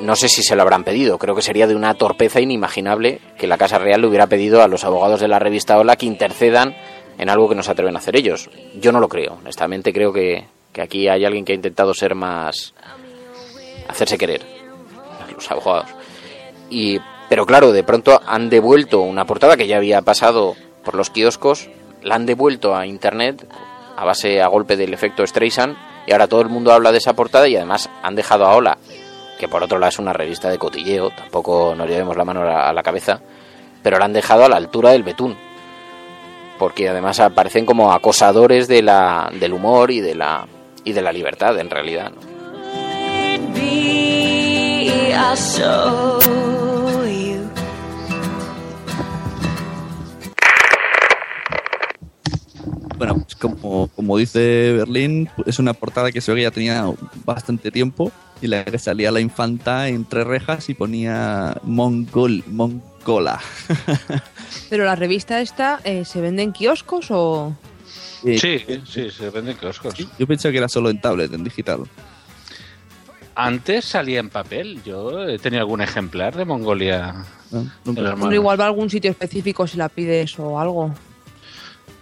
no 0.01 0.17
sé 0.17 0.29
si 0.29 0.43
se 0.43 0.57
lo 0.57 0.63
habrán 0.63 0.85
pedido. 0.85 1.19
Creo 1.19 1.35
que 1.35 1.43
sería 1.43 1.67
de 1.67 1.75
una 1.77 1.95
torpeza 1.95 2.41
inimaginable 2.41 3.21
que 3.39 3.47
la 3.47 3.57
Casa 3.59 3.79
Real 3.79 4.01
le 4.03 4.09
hubiera 4.09 4.27
pedido 4.27 4.63
a 4.63 4.69
los 4.69 4.85
abogados 4.85 5.21
de 5.21 5.29
la 5.29 5.39
revista 5.39 5.79
Hola 5.79 5.97
que 5.97 6.07
intercedan 6.07 6.75
en 7.19 7.29
algo 7.29 7.49
que 7.49 7.55
no 7.55 7.63
se 7.63 7.71
atreven 7.71 7.97
a 7.97 7.99
hacer 7.99 8.17
ellos. 8.17 8.51
Yo 8.75 8.93
no 8.93 9.01
lo 9.01 9.09
creo. 9.09 9.35
Honestamente 9.41 9.93
creo 9.93 10.13
que, 10.13 10.47
que 10.73 10.83
aquí 10.83 11.09
hay 11.09 11.25
alguien 11.25 11.45
que 11.45 11.53
ha 11.53 11.57
intentado 11.57 11.95
ser 11.95 12.15
más... 12.15 12.75
hacerse 13.89 14.19
querer. 14.19 14.43
Los 15.35 15.51
abogados. 15.51 15.91
Y, 16.71 16.99
pero 17.29 17.47
claro, 17.47 17.73
de 17.73 17.85
pronto 17.85 18.21
han 18.27 18.49
devuelto 18.51 19.01
una 19.01 19.27
portada 19.27 19.57
que 19.57 19.67
ya 19.67 19.77
había 19.77 20.03
pasado 20.03 20.57
por 20.85 20.95
los 20.95 21.11
kioscos, 21.11 21.69
la 22.03 22.15
han 22.15 22.27
devuelto 22.27 22.75
a 22.77 22.87
internet 22.87 23.47
a 23.97 24.05
base 24.05 24.41
a 24.41 24.49
golpe 24.49 24.77
del 24.77 24.95
efecto 24.95 25.27
Streisand 25.27 25.77
y 26.07 26.13
ahora 26.13 26.29
todo 26.29 26.41
el 26.41 26.49
mundo 26.49 26.73
habla 26.73 26.93
de 26.93 26.99
esa 26.99 27.15
portada 27.15 27.49
y 27.49 27.57
además 27.57 27.91
han 28.03 28.15
dejado 28.15 28.47
a 28.47 28.55
Ola, 28.55 28.79
que 29.39 29.49
por 29.49 29.63
otro 29.63 29.79
lado 29.79 29.89
es 29.89 29.99
una 29.99 30.13
revista 30.13 30.49
de 30.49 30.59
cotilleo, 30.59 31.11
tampoco 31.11 31.75
nos 31.75 31.89
llevemos 31.89 32.17
la 32.17 32.25
mano 32.25 32.43
a 32.43 32.45
la, 32.45 32.69
a 32.69 32.73
la 32.73 32.83
cabeza, 32.83 33.21
pero 33.83 33.99
la 33.99 34.05
han 34.05 34.13
dejado 34.13 34.45
a 34.45 34.49
la 34.49 34.57
altura 34.57 34.93
del 34.93 35.03
betún. 35.03 35.37
Porque 36.59 36.89
además 36.89 37.21
aparecen 37.21 37.67
como 37.67 37.93
acosadores 37.93 38.69
del 38.69 39.53
humor 39.53 39.91
y 39.91 40.01
de 40.01 40.15
la, 40.15 40.47
y 40.85 40.93
de 40.93 41.03
la 41.03 41.13
libertad, 41.13 41.59
en 41.59 41.71
realidad. 41.71 42.13
¿no? 42.13 42.37
Bueno, 52.97 53.15
pues 53.15 53.37
como, 53.37 53.89
como 53.89 54.17
dice 54.17 54.73
Berlín, 54.73 55.29
es 55.45 55.59
una 55.59 55.75
portada 55.75 56.11
que 56.13 56.21
se 56.21 56.33
ve 56.33 56.39
que 56.39 56.43
ya 56.45 56.51
tenía 56.51 56.85
bastante 57.25 57.71
tiempo 57.71 58.11
y 58.41 58.47
la 58.47 58.65
que 58.65 58.79
salía 58.79 59.11
la 59.11 59.21
infanta 59.21 59.89
entre 59.89 60.25
rejas 60.25 60.69
y 60.71 60.75
ponía 60.75 61.59
Mongol, 61.63 62.43
Mongola. 63.07 63.41
Pero 64.69 64.85
la 64.85 64.97
revista 64.97 65.41
esta, 65.41 65.81
eh, 65.85 66.05
¿se 66.05 66.21
vende 66.21 66.43
en 66.43 66.53
kioscos 66.53 67.07
o...? 67.11 67.57
Eh, 68.25 68.39
Sí, 68.39 68.65
sí, 68.85 69.11
se 69.11 69.31
venden 69.31 69.57
kioscos. 69.57 69.95
Yo 70.19 70.27
pensé 70.27 70.51
que 70.51 70.59
era 70.59 70.69
solo 70.69 70.91
en 70.91 71.01
tablet, 71.01 71.33
en 71.33 71.45
digital. 71.45 71.85
Antes 73.37 73.85
salía 73.85 74.19
en 74.19 74.31
papel. 74.31 74.83
Yo 74.83 75.29
he 75.29 75.39
tenido 75.39 75.61
algún 75.61 75.83
ejemplar 75.83 76.35
de 76.35 76.45
Mongolia. 76.45 77.15
Ah, 77.53 78.33
igual 78.33 78.59
va 78.59 78.65
a 78.65 78.69
algún 78.69 78.91
sitio 78.91 79.11
específico 79.11 79.67
si 79.67 79.77
la 79.77 79.89
pides 79.89 80.39
o 80.39 80.59
algo. 80.59 80.93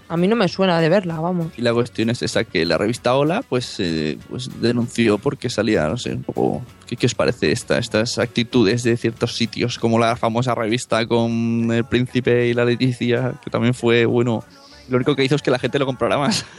A 0.09 0.16
mí 0.16 0.28
no 0.28 0.36
me 0.36 0.48
suena 0.48 0.80
de 0.80 0.88
verla, 0.88 1.18
vamos. 1.18 1.52
Y 1.57 1.62
la 1.62 1.72
cuestión 1.72 2.11
es 2.11 2.22
esa, 2.22 2.44
que 2.44 2.66
la 2.66 2.76
revista 2.76 3.14
Hola 3.14 3.42
pues, 3.48 3.80
eh, 3.80 4.18
pues 4.28 4.61
denunció 4.61 5.18
porque 5.18 5.48
salía, 5.48 5.88
no 5.88 5.96
sé, 5.96 6.12
un 6.12 6.22
poco... 6.22 6.62
¿Qué, 6.86 6.96
qué 6.96 7.07
os 7.07 7.14
parece 7.14 7.52
esta, 7.52 7.78
estas 7.78 8.18
actitudes 8.18 8.82
de 8.82 8.96
ciertos 8.96 9.34
sitios? 9.34 9.78
Como 9.78 9.98
la 9.98 10.16
famosa 10.16 10.55
revista 10.55 11.07
con 11.07 11.70
el 11.72 11.84
príncipe 11.84 12.46
y 12.48 12.55
la 12.55 12.64
Leticia, 12.64 13.34
que 13.42 13.50
también 13.50 13.74
fue, 13.74 14.05
bueno... 14.05 14.44
Lo 14.88 14.96
único 14.96 15.16
que 15.16 15.24
hizo 15.24 15.34
es 15.34 15.40
que 15.40 15.50
la 15.50 15.59
gente 15.59 15.78
lo 15.78 15.86
comprara 15.86 16.18
más. 16.18 16.44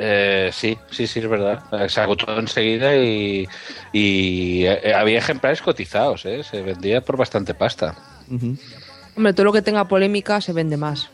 Eh, 0.00 0.50
sí, 0.52 0.78
sí, 0.92 1.08
sí, 1.08 1.18
es 1.18 1.28
verdad. 1.28 1.64
Se 1.88 2.00
agotó 2.00 2.38
enseguida 2.38 2.94
y, 2.94 3.48
y, 3.92 4.64
eh, 4.64 4.94
había 4.94 5.18
ejemplares 5.18 5.60
cotizados, 5.60 6.24
¿eh? 6.24 6.44
Se 6.44 6.62
vendía 6.62 7.00
por 7.00 7.16
bastante 7.16 7.52
pasta. 7.52 7.96
Hombre, 9.16 9.32
todo 9.32 9.46
lo 9.46 9.52
que 9.52 9.60
tenga 9.60 9.88
polémica 9.88 10.40
se 10.40 10.52
vende 10.52 10.76
más. 10.76 11.10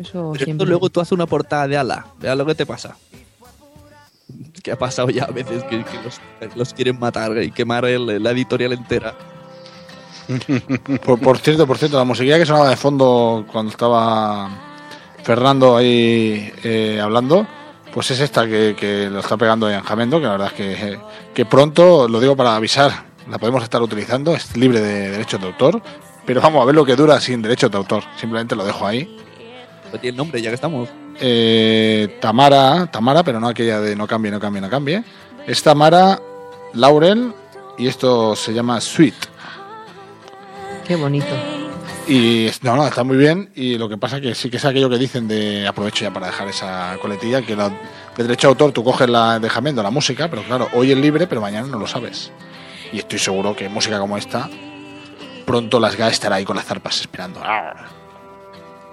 Eso 0.00 0.30
Pero 0.32 0.44
siempre. 0.44 0.66
luego 0.66 0.88
tú 0.90 1.00
haces 1.00 1.12
una 1.12 1.26
portada 1.26 1.68
de 1.68 1.76
ala, 1.76 2.06
vea 2.18 2.34
lo 2.34 2.46
que 2.46 2.54
te 2.54 2.64
pasa. 2.66 2.96
Que 4.62 4.72
ha 4.72 4.78
pasado 4.78 5.10
ya 5.10 5.24
a 5.24 5.30
veces 5.30 5.62
que, 5.64 5.84
que 5.84 5.98
los, 6.02 6.20
los 6.56 6.74
quieren 6.74 6.98
matar 6.98 7.36
y 7.42 7.50
quemar 7.50 7.84
el- 7.84 8.22
la 8.22 8.30
editorial 8.30 8.72
entera. 8.72 9.14
Por, 11.04 11.18
por 11.18 11.38
cierto, 11.38 11.66
por 11.66 11.76
cierto, 11.76 11.98
la 11.98 12.04
musiquilla 12.04 12.38
que 12.38 12.46
sonaba 12.46 12.68
de 12.70 12.76
fondo 12.76 13.44
cuando 13.50 13.70
estaba 13.72 14.48
Fernando 15.24 15.76
ahí 15.76 16.52
eh, 16.62 17.00
hablando, 17.02 17.46
pues 17.92 18.12
es 18.12 18.20
esta 18.20 18.46
que, 18.46 18.76
que 18.78 19.10
lo 19.10 19.18
está 19.20 19.36
pegando 19.36 19.68
en 19.68 19.80
Jamendo, 19.82 20.18
que 20.20 20.26
la 20.26 20.32
verdad 20.32 20.46
es 20.48 20.52
que, 20.54 20.98
que 21.34 21.44
pronto, 21.46 22.06
lo 22.08 22.20
digo 22.20 22.36
para 22.36 22.54
avisar, 22.54 23.06
la 23.28 23.38
podemos 23.38 23.64
estar 23.64 23.82
utilizando, 23.82 24.32
es 24.34 24.56
libre 24.56 24.80
de 24.80 25.10
derechos 25.10 25.40
de 25.40 25.48
autor, 25.48 25.82
pero 26.24 26.40
vamos 26.40 26.62
a 26.62 26.66
ver 26.66 26.76
lo 26.76 26.84
que 26.84 26.94
dura 26.94 27.20
sin 27.20 27.42
derechos 27.42 27.70
de 27.72 27.78
autor, 27.78 28.04
simplemente 28.16 28.54
lo 28.54 28.64
dejo 28.64 28.86
ahí. 28.86 29.16
Tiene 29.98 30.10
el 30.10 30.16
nombre, 30.16 30.40
ya 30.40 30.50
que 30.50 30.54
estamos. 30.54 30.88
Eh, 31.20 32.18
Tamara, 32.20 32.86
Tamara, 32.86 33.22
pero 33.22 33.40
no 33.40 33.48
aquella 33.48 33.80
de 33.80 33.96
no 33.96 34.06
cambie, 34.06 34.30
no 34.30 34.40
cambie, 34.40 34.60
no 34.60 34.70
cambie. 34.70 35.02
Es 35.46 35.62
Tamara 35.62 36.20
Laurel 36.74 37.32
y 37.78 37.88
esto 37.88 38.36
se 38.36 38.52
llama 38.52 38.80
Sweet. 38.80 39.14
Qué 40.86 40.96
bonito. 40.96 41.34
Y 42.08 42.50
no, 42.62 42.76
no, 42.76 42.86
está 42.86 43.04
muy 43.04 43.16
bien. 43.16 43.50
Y 43.54 43.78
lo 43.78 43.88
que 43.88 43.96
pasa 43.96 44.20
que 44.20 44.34
sí 44.34 44.50
que 44.50 44.56
es 44.56 44.64
aquello 44.64 44.90
que 44.90 44.98
dicen 44.98 45.28
de 45.28 45.66
aprovecho 45.66 46.04
ya 46.04 46.12
para 46.12 46.26
dejar 46.26 46.48
esa 46.48 46.96
coletilla, 47.00 47.42
que 47.42 47.54
la, 47.54 47.68
de 47.68 47.76
derecho 48.24 48.48
de 48.48 48.52
autor 48.52 48.72
tú 48.72 48.82
coges 48.82 49.08
la 49.08 49.38
de 49.38 49.48
Jamendo, 49.48 49.82
la 49.82 49.90
música, 49.90 50.28
pero 50.28 50.42
claro, 50.42 50.68
hoy 50.74 50.90
es 50.90 50.98
libre, 50.98 51.26
pero 51.26 51.40
mañana 51.40 51.68
no 51.68 51.78
lo 51.78 51.86
sabes. 51.86 52.32
Y 52.92 52.98
estoy 52.98 53.18
seguro 53.18 53.54
que 53.54 53.68
música 53.68 53.98
como 54.00 54.16
esta, 54.16 54.50
pronto 55.46 55.78
las 55.78 55.96
GA 55.96 56.08
estará 56.08 56.36
ahí 56.36 56.44
con 56.44 56.56
las 56.56 56.64
zarpas 56.64 57.00
esperando. 57.00 57.40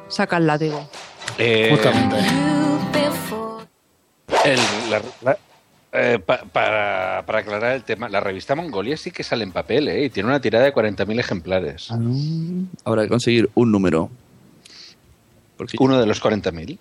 Saca 0.10 0.38
el 0.38 0.47
látigo. 0.47 0.89
Eh, 1.38 1.70
Justamente. 1.72 2.18
el- 4.45 4.89
la- 4.89 5.01
la- 5.22 5.38
eh, 5.93 6.20
pa- 6.20 6.43
para, 6.51 7.24
para 7.26 7.39
aclarar 7.39 7.74
el 7.76 7.84
tema, 7.84 8.08
la 8.10 8.20
revista 8.20 8.55
Mongolia 8.55 8.95
sí 8.97 9.12
que 9.12 9.24
sale 9.24 9.43
en 9.43 9.51
papel, 9.51 9.88
¿eh? 9.88 10.05
Y 10.05 10.10
tiene 10.10 10.30
una 10.30 10.39
tirada 10.39 10.66
de 10.66 10.74
40.000 10.74 11.20
ejemplares. 11.20 11.89
Habrá 12.86 13.03
que 13.03 13.10
conseguir 13.10 13.49
un 13.55 13.72
número. 13.72 14.10
Uno 15.80 15.99
de 15.99 16.05
los 16.05 16.22
40.000. 16.22 16.78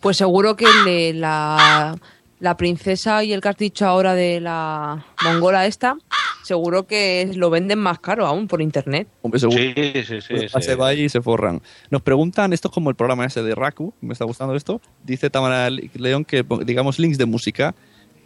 Pues 0.00 0.16
seguro 0.16 0.56
que 0.56 0.64
el 0.66 0.84
de 0.84 1.12
la, 1.14 1.96
la 2.38 2.56
princesa 2.56 3.24
y 3.24 3.32
el 3.32 3.40
que 3.40 3.48
has 3.48 3.56
dicho 3.56 3.86
ahora 3.86 4.14
de 4.14 4.40
la 4.40 5.04
mongola 5.24 5.66
esta, 5.66 5.96
seguro 6.42 6.86
que 6.86 7.30
lo 7.34 7.50
venden 7.50 7.78
más 7.78 7.98
caro 8.00 8.26
aún 8.26 8.48
por 8.48 8.62
internet. 8.62 9.08
Hombre, 9.22 9.40
seguro. 9.40 9.58
Sí, 9.58 9.74
sí, 9.76 10.20
sí. 10.20 10.34
Pues 10.34 10.52
sí. 10.52 10.62
se 10.62 10.74
va 10.74 10.94
y 10.94 11.08
se 11.08 11.20
forran. 11.20 11.62
Nos 11.90 12.02
preguntan, 12.02 12.52
esto 12.52 12.68
es 12.68 12.74
como 12.74 12.90
el 12.90 12.96
programa 12.96 13.24
ese 13.24 13.42
de 13.42 13.54
Raku, 13.54 13.94
me 14.00 14.12
está 14.12 14.24
gustando 14.24 14.54
esto. 14.54 14.80
Dice 15.04 15.30
Tamara 15.30 15.70
León 15.70 16.24
que, 16.24 16.44
digamos, 16.64 16.98
links 16.98 17.18
de 17.18 17.26
música. 17.26 17.74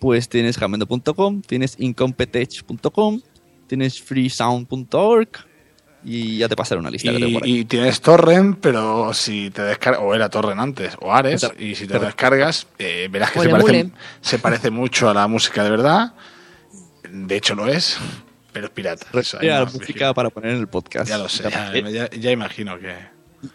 Pues 0.00 0.28
tienes 0.28 0.58
jamendo.com, 0.58 1.42
tienes 1.42 1.76
incompetech.com, 1.78 3.20
tienes 3.66 4.02
freesound.org 4.02 5.28
y 6.04 6.38
ya 6.38 6.48
te 6.48 6.56
pasaré 6.56 6.80
una 6.80 6.90
lista. 6.90 7.10
que 7.10 7.18
tengo 7.18 7.38
por 7.38 7.44
ahí. 7.44 7.50
Y, 7.50 7.58
y 7.60 7.64
tienes 7.64 8.00
Torrent, 8.00 8.58
pero 8.60 9.14
si 9.14 9.50
te 9.50 9.62
descargas, 9.62 10.02
o 10.02 10.14
era 10.14 10.28
Torrent 10.28 10.60
antes, 10.60 10.96
o 11.00 11.12
Ares, 11.12 11.48
y 11.58 11.74
si 11.74 11.86
te 11.86 11.98
descargas, 11.98 12.66
eh, 12.78 13.08
verás 13.10 13.30
que 13.30 13.48
parece, 13.48 13.90
se 14.20 14.38
parece 14.38 14.70
mucho 14.70 15.08
a 15.08 15.14
la 15.14 15.26
música 15.26 15.64
de 15.64 15.70
verdad. 15.70 16.12
De 17.16 17.36
hecho 17.36 17.54
lo 17.54 17.68
es, 17.68 17.96
pero 18.52 18.66
es 18.66 18.72
pirata. 18.72 19.06
No, 19.60 19.66
música 19.66 20.12
para 20.14 20.30
poner 20.30 20.50
en 20.52 20.58
el 20.58 20.66
podcast. 20.68 21.08
Ya 21.08 21.16
lo 21.18 21.28
sé, 21.28 21.44
ya, 21.50 21.72
ya- 21.88 22.10
ya 22.10 22.30
imagino 22.32 22.78
que... 22.78 22.94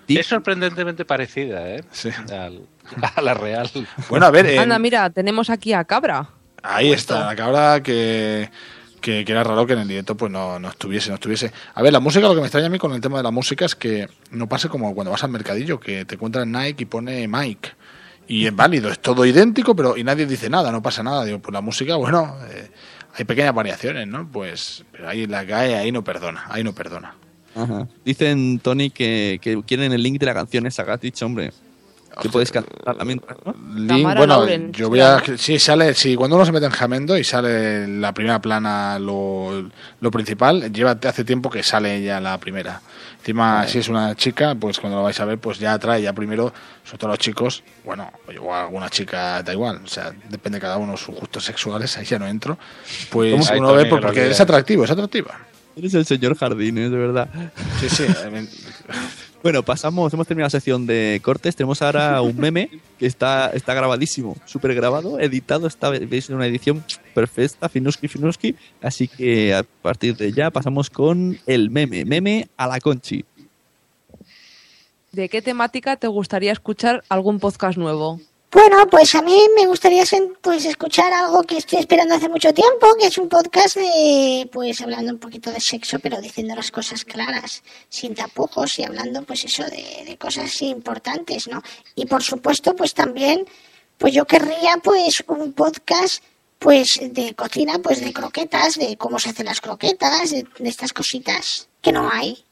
Es 0.07 0.27
sorprendentemente 0.27 1.03
parecida, 1.03 1.67
¿eh? 1.69 1.83
Al- 2.31 2.61
a 3.15 3.21
la 3.21 3.33
real. 3.33 3.69
Bueno, 4.09 4.27
a 4.27 4.31
ver, 4.31 4.45
en- 4.49 4.59
Anda, 4.59 4.79
mira, 4.79 5.09
tenemos 5.09 5.49
aquí 5.49 5.73
a 5.73 5.83
Cabra. 5.83 6.29
Ahí 6.63 6.91
está, 6.91 7.25
la 7.25 7.35
cabra 7.35 7.81
que, 7.83 8.49
que, 9.01 9.23
que 9.25 9.31
era 9.31 9.43
raro 9.43 9.65
que 9.65 9.73
en 9.73 9.79
el 9.79 9.87
directo 9.87 10.15
pues 10.17 10.29
no, 10.31 10.59
no 10.59 10.69
estuviese, 10.69 11.09
no 11.09 11.15
estuviese. 11.15 11.51
A 11.73 11.81
ver, 11.81 11.91
la 11.93 11.99
música, 12.01 12.27
lo 12.27 12.33
que 12.35 12.41
me 12.41 12.47
extraña 12.47 12.67
a 12.67 12.69
mí 12.69 12.77
con 12.77 12.93
el 12.93 12.99
tema 13.01 13.17
de 13.17 13.23
la 13.23 13.31
música 13.31 13.65
es 13.65 13.75
que 13.75 14.07
no 14.31 14.47
pase 14.47 14.67
como 14.69 14.93
cuando 14.93 15.11
vas 15.11 15.23
al 15.23 15.31
mercadillo, 15.31 15.79
que 15.79 16.03
te 16.05 16.15
encuentras 16.15 16.45
Nike 16.47 16.83
y 16.83 16.85
pone 16.85 17.27
Mike. 17.27 17.69
Y 18.27 18.45
es 18.45 18.55
válido, 18.55 18.91
es 18.91 18.99
todo 18.99 19.25
idéntico, 19.25 19.75
pero 19.75 19.97
y 19.97 20.03
nadie 20.03 20.25
dice 20.27 20.49
nada, 20.49 20.71
no 20.71 20.81
pasa 20.83 21.01
nada. 21.01 21.23
Digo, 21.25 21.39
pues 21.39 21.51
la 21.53 21.61
música, 21.61 21.95
bueno, 21.95 22.37
eh, 22.51 22.69
hay 23.15 23.25
pequeñas 23.25 23.53
variaciones, 23.53 24.07
¿no? 24.07 24.29
Pues, 24.31 24.85
pero 24.91 25.09
ahí 25.09 25.27
la 25.27 25.43
GAE 25.43 25.75
ahí 25.75 25.91
no 25.91 26.03
perdona, 26.03 26.45
ahí 26.49 26.63
no 26.63 26.73
perdona. 26.73 27.15
Ajá. 27.55 27.87
Dicen, 28.05 28.59
Tony, 28.59 28.89
que, 28.89 29.39
que 29.41 29.61
quieren 29.63 29.91
el 29.91 30.03
link 30.03 30.19
de 30.19 30.25
la 30.25 30.33
canción 30.33 30.65
esa 30.67 30.85
que 30.85 30.91
has 30.91 31.01
dicho, 31.01 31.25
hombre. 31.25 31.51
Que 32.21 32.29
puedes 32.29 32.51
cantar 32.51 32.95
también, 32.95 33.21
¿no? 33.45 33.55
Link, 33.75 34.03
bueno, 34.03 34.45
yo 34.71 34.89
voy 34.89 34.99
a. 34.99 35.21
Sí, 35.37 35.59
sale. 35.59 35.93
Sí, 35.93 36.15
cuando 36.15 36.35
uno 36.35 36.45
se 36.45 36.51
mete 36.51 36.65
en 36.65 36.71
Jamendo 36.71 37.17
y 37.17 37.23
sale 37.23 37.87
la 37.87 38.13
primera 38.13 38.41
plana, 38.41 38.99
lo, 38.99 39.69
lo 39.99 40.11
principal, 40.11 40.71
lleva 40.73 40.97
hace 41.01 41.23
tiempo 41.23 41.49
que 41.49 41.63
sale 41.63 42.01
ya 42.01 42.19
la 42.19 42.37
primera. 42.37 42.81
Encima, 43.19 43.67
si 43.67 43.79
es 43.79 43.89
una 43.89 44.15
chica, 44.15 44.55
pues 44.55 44.79
cuando 44.79 44.97
lo 44.97 45.03
vais 45.03 45.19
a 45.19 45.25
ver, 45.25 45.37
pues 45.37 45.59
ya 45.59 45.77
trae 45.77 46.01
ya 46.01 46.13
primero, 46.13 46.53
sobre 46.83 46.97
todo 46.97 47.09
los 47.09 47.19
chicos, 47.19 47.63
bueno, 47.83 48.11
o 48.41 48.55
alguna 48.55 48.89
chica, 48.89 49.43
da 49.43 49.53
igual, 49.53 49.81
o 49.83 49.87
sea, 49.87 50.11
depende 50.29 50.57
de 50.57 50.61
cada 50.61 50.77
uno 50.77 50.95
sus 50.95 51.15
gustos 51.15 51.43
sexuales, 51.43 51.97
ahí 51.97 52.05
ya 52.05 52.17
no 52.17 52.27
entro. 52.27 52.57
Pues 53.09 53.49
uno 53.51 53.73
ve 53.73 53.85
porque 53.85 54.31
es 54.31 54.39
atractivo, 54.39 54.85
es 54.85 54.91
atractiva. 54.91 55.37
Eres 55.75 55.93
el 55.93 56.05
señor 56.05 56.37
Jardines, 56.37 56.91
de 56.91 56.97
verdad. 56.97 57.29
Sí, 57.79 57.89
sí. 57.89 58.05
Bueno, 59.41 59.63
pasamos, 59.63 60.13
hemos 60.13 60.27
terminado 60.27 60.47
la 60.47 60.49
sección 60.49 60.85
de 60.85 61.21
cortes. 61.23 61.55
Tenemos 61.55 61.81
ahora 61.81 62.21
un 62.21 62.37
meme 62.37 62.69
que 62.97 63.05
está, 63.05 63.51
está 63.51 63.73
grabadísimo, 63.73 64.35
súper 64.43 64.75
grabado, 64.75 65.17
editado. 65.17 65.65
Está, 65.65 65.89
veis 65.89 66.29
en 66.29 66.35
una 66.35 66.45
edición 66.45 66.83
perfecta, 67.13 67.69
finuski, 67.69 68.09
finuski. 68.09 68.55
Así 68.81 69.07
que 69.07 69.53
a 69.53 69.63
partir 69.63 70.17
de 70.17 70.33
ya 70.33 70.51
pasamos 70.51 70.89
con 70.89 71.39
el 71.47 71.69
meme. 71.69 72.03
Meme 72.03 72.49
a 72.57 72.67
la 72.67 72.81
conchi. 72.81 73.23
¿De 75.13 75.29
qué 75.29 75.41
temática 75.41 75.95
te 75.95 76.07
gustaría 76.07 76.51
escuchar 76.51 77.05
algún 77.07 77.39
podcast 77.39 77.77
nuevo? 77.77 78.19
Bueno, 78.51 78.87
pues 78.89 79.13
a 79.13 79.21
mí 79.21 79.39
me 79.55 79.67
gustaría 79.67 80.03
pues 80.41 80.65
escuchar 80.65 81.13
algo 81.13 81.43
que 81.43 81.57
estoy 81.57 81.77
esperando 81.79 82.15
hace 82.15 82.29
mucho 82.29 82.51
tiempo, 82.51 82.95
que 82.99 83.05
es 83.05 83.17
un 83.19 83.29
podcast 83.29 83.75
de, 83.75 84.49
pues 84.51 84.81
hablando 84.81 85.11
un 85.11 85.19
poquito 85.19 85.51
de 85.51 85.59
sexo, 85.59 85.99
pero 85.99 86.19
diciendo 86.19 86.55
las 86.55 86.71
cosas 86.71 87.05
claras, 87.05 87.61
sin 87.89 88.15
tapujos 88.15 88.79
y 88.79 88.83
hablando 88.83 89.21
pues 89.21 89.45
eso 89.45 89.63
de, 89.65 90.17
cosas 90.17 90.59
importantes, 90.63 91.47
¿no? 91.47 91.61
Y 91.93 92.07
por 92.07 92.23
supuesto, 92.23 92.75
pues 92.75 92.95
también, 92.95 93.45
pues 93.99 94.15
yo 94.15 94.25
querría 94.25 94.77
pues 94.83 95.23
un 95.27 95.53
podcast 95.53 96.23
pues 96.57 96.99
de 97.01 97.35
cocina, 97.35 97.77
pues 97.77 98.01
de 98.01 98.11
croquetas, 98.11 98.79
de 98.79 98.97
cómo 98.97 99.19
se 99.19 99.29
hacen 99.29 99.45
las 99.45 99.61
croquetas, 99.61 100.31
de 100.31 100.47
estas 100.63 100.91
cositas 100.91 101.69
que 101.83 101.91
no 101.91 102.09
hay. 102.11 102.43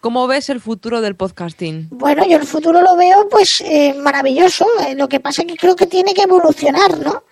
¿Cómo 0.00 0.28
ves 0.28 0.48
el 0.48 0.60
futuro 0.60 1.00
del 1.00 1.16
podcasting? 1.16 1.88
Bueno, 1.90 2.24
yo 2.24 2.36
el 2.36 2.46
futuro 2.46 2.80
lo 2.80 2.94
veo 2.96 3.28
pues 3.28 3.62
eh, 3.64 3.94
maravilloso. 3.94 4.64
Eh, 4.86 4.94
lo 4.94 5.08
que 5.08 5.18
pasa 5.18 5.42
es 5.42 5.48
que 5.48 5.56
creo 5.56 5.74
que 5.74 5.86
tiene 5.86 6.14
que 6.14 6.22
evolucionar, 6.22 6.98
¿no? 6.98 7.24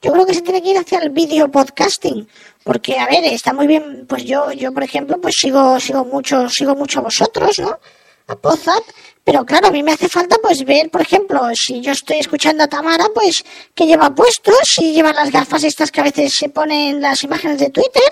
Yo 0.00 0.12
creo 0.12 0.26
que 0.26 0.34
se 0.34 0.42
tiene 0.42 0.62
que 0.62 0.70
ir 0.70 0.78
hacia 0.78 0.98
el 1.00 1.10
video 1.10 1.50
podcasting, 1.50 2.28
porque 2.64 2.98
a 2.98 3.06
ver, 3.06 3.24
está 3.24 3.52
muy 3.52 3.66
bien, 3.66 4.06
pues 4.08 4.24
yo 4.24 4.52
yo 4.52 4.72
por 4.72 4.82
ejemplo, 4.82 5.20
pues 5.20 5.34
sigo 5.36 5.78
sigo 5.80 6.04
mucho 6.04 6.48
sigo 6.48 6.74
mucho 6.76 7.00
a 7.00 7.02
vosotros, 7.02 7.58
¿no? 7.58 7.78
A 8.28 8.36
Podzap, 8.36 8.82
pero 9.24 9.44
claro, 9.44 9.68
a 9.68 9.70
mí 9.70 9.82
me 9.82 9.92
hace 9.92 10.08
falta 10.08 10.36
pues 10.40 10.64
ver, 10.64 10.90
por 10.90 11.02
ejemplo, 11.02 11.40
si 11.54 11.80
yo 11.80 11.92
estoy 11.92 12.18
escuchando 12.18 12.64
a 12.64 12.68
Tamara, 12.68 13.06
pues 13.14 13.44
que 13.74 13.86
lleva 13.86 14.14
puestos, 14.14 14.58
si 14.64 14.92
lleva 14.92 15.12
las 15.12 15.30
gafas 15.30 15.64
estas 15.64 15.90
que 15.90 16.00
a 16.00 16.04
veces 16.04 16.32
se 16.36 16.48
ponen 16.48 17.00
las 17.00 17.22
imágenes 17.24 17.58
de 17.58 17.70
Twitter, 17.70 18.10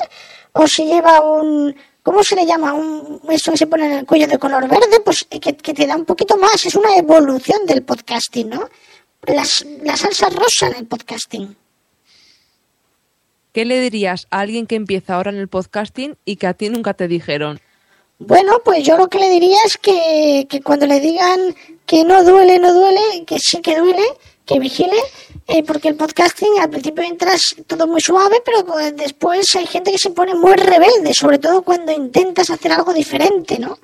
o 0.53 0.67
si 0.67 0.87
lleva 0.87 1.21
un 1.21 1.75
¿cómo 2.03 2.23
se 2.23 2.37
le 2.37 2.47
llama? 2.47 2.73
Un, 2.75 3.21
eso 3.31 3.53
que 3.53 3.59
se 3.59 3.67
pone 3.67 3.87
en 3.87 3.93
el 3.93 4.07
cuello 4.07 4.27
de 4.27 4.39
color 4.39 4.69
verde, 4.69 5.01
pues 5.05 5.27
que, 5.29 5.41
que 5.41 5.75
te 5.75 5.87
da 5.87 5.97
un 5.97 6.05
poquito 6.05 6.37
más, 6.37 6.65
es 6.67 6.75
una 6.75 6.97
evolución 6.97 7.67
del 7.67 7.83
podcasting, 7.83 8.49
¿no? 8.49 8.69
Las, 9.23 9.65
la 9.83 9.97
salsa 9.97 10.29
rosa 10.31 10.69
en 10.69 10.77
el 10.77 10.87
podcasting. 10.87 11.57
¿Qué 13.53 13.65
le 13.65 13.81
dirías 13.81 14.27
a 14.31 14.41
alguien 14.41 14.67
que 14.67 14.77
empieza 14.77 15.15
ahora 15.15 15.31
en 15.31 15.39
el 15.39 15.49
podcasting 15.49 16.17
y 16.25 16.37
que 16.37 16.47
a 16.47 16.55
ti 16.55 16.69
nunca 16.69 16.95
te 16.95 17.09
dijeron? 17.09 17.61
Bueno, 18.19 18.61
pues 18.65 18.85
yo 18.85 18.97
lo 18.97 19.09
que 19.09 19.19
le 19.19 19.31
diría 19.31 19.59
es 19.65 19.77
que, 19.79 20.47
que 20.49 20.61
cuando 20.61 20.87
le 20.87 21.01
digan 21.01 21.55
que 21.87 22.05
no 22.05 22.23
duele, 22.23 22.59
no 22.59 22.73
duele, 22.73 23.25
que 23.27 23.39
sí 23.39 23.61
que 23.63 23.79
duele, 23.79 24.05
que 24.45 24.59
vigile, 24.59 24.97
eh, 25.53 25.65
porque 25.65 25.89
el 25.89 25.97
podcasting 25.97 26.61
al 26.61 26.71
principio 26.71 27.03
entras 27.03 27.57
todo 27.67 27.89
muy 27.89 28.01
suave, 28.01 28.41
pero 28.45 28.65
pues, 28.65 28.97
después 28.97 29.53
hay 29.57 29.67
gente 29.67 29.91
que 29.91 29.99
se 29.99 30.11
pone 30.11 30.33
muy 30.37 30.55
rebelde, 30.55 31.13
sobre 31.13 31.41
todo 31.41 31.63
cuando 31.63 31.91
intentas 31.91 32.51
hacer 32.51 32.71
algo 32.71 32.95
diferente, 32.95 33.59
¿no? 33.59 33.77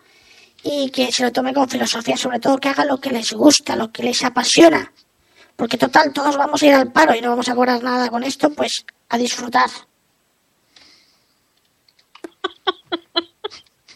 Y 0.62 0.90
que 0.90 1.10
se 1.10 1.24
lo 1.24 1.32
tome 1.32 1.52
con 1.52 1.68
filosofía, 1.68 2.16
sobre 2.16 2.38
todo 2.38 2.58
que 2.58 2.68
haga 2.68 2.84
lo 2.84 2.98
que 2.98 3.10
les 3.10 3.32
gusta, 3.32 3.74
lo 3.74 3.90
que 3.90 4.04
les 4.04 4.22
apasiona. 4.22 4.92
Porque 5.56 5.76
total, 5.76 6.12
todos 6.12 6.36
vamos 6.36 6.62
a 6.62 6.66
ir 6.66 6.74
al 6.74 6.92
paro 6.92 7.16
y 7.16 7.20
no 7.20 7.30
vamos 7.30 7.48
a 7.48 7.54
cobrar 7.56 7.82
nada 7.82 8.10
con 8.10 8.22
esto, 8.22 8.50
pues 8.50 8.84
a 9.08 9.18
disfrutar. 9.18 9.70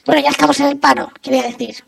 Bueno, 0.07 0.23
ya 0.23 0.31
estamos 0.31 0.59
en 0.59 0.67
el 0.67 0.79
paro, 0.79 1.13
quería 1.23 1.43
decir. 1.43 1.85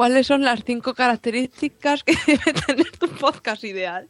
¿Cuáles 0.00 0.28
son 0.28 0.40
las 0.40 0.64
cinco 0.64 0.94
características 0.94 2.02
que 2.04 2.16
debe 2.26 2.54
tener 2.54 2.90
tu 2.92 3.06
podcast 3.06 3.62
ideal? 3.64 4.08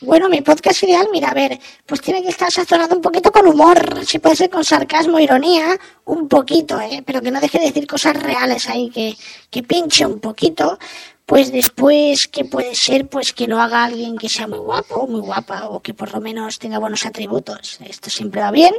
Bueno, 0.00 0.30
mi 0.30 0.40
podcast 0.40 0.82
ideal, 0.82 1.08
mira, 1.12 1.28
a 1.28 1.34
ver, 1.34 1.60
pues 1.84 2.00
tiene 2.00 2.22
que 2.22 2.30
estar 2.30 2.50
sazonado 2.50 2.96
un 2.96 3.02
poquito 3.02 3.30
con 3.30 3.46
humor, 3.46 4.02
si 4.06 4.18
puede 4.18 4.34
ser 4.34 4.48
con 4.48 4.64
sarcasmo, 4.64 5.20
ironía, 5.20 5.78
un 6.06 6.26
poquito, 6.26 6.80
¿eh? 6.80 7.02
pero 7.04 7.20
que 7.20 7.30
no 7.30 7.38
deje 7.38 7.58
de 7.58 7.66
decir 7.66 7.86
cosas 7.86 8.16
reales 8.16 8.66
ahí, 8.70 8.88
que, 8.88 9.14
que 9.50 9.62
pinche 9.62 10.06
un 10.06 10.20
poquito. 10.20 10.78
Pues 11.26 11.52
después, 11.52 12.28
que 12.28 12.46
puede 12.46 12.74
ser? 12.74 13.06
Pues 13.06 13.34
que 13.34 13.46
lo 13.46 13.60
haga 13.60 13.84
alguien 13.84 14.16
que 14.16 14.30
sea 14.30 14.48
muy 14.48 14.60
guapo, 14.60 15.06
muy 15.06 15.20
guapa, 15.20 15.68
o 15.68 15.82
que 15.82 15.92
por 15.92 16.14
lo 16.14 16.22
menos 16.22 16.58
tenga 16.58 16.78
buenos 16.78 17.04
atributos. 17.04 17.78
Esto 17.84 18.08
siempre 18.08 18.40
va 18.40 18.50
bien. 18.52 18.72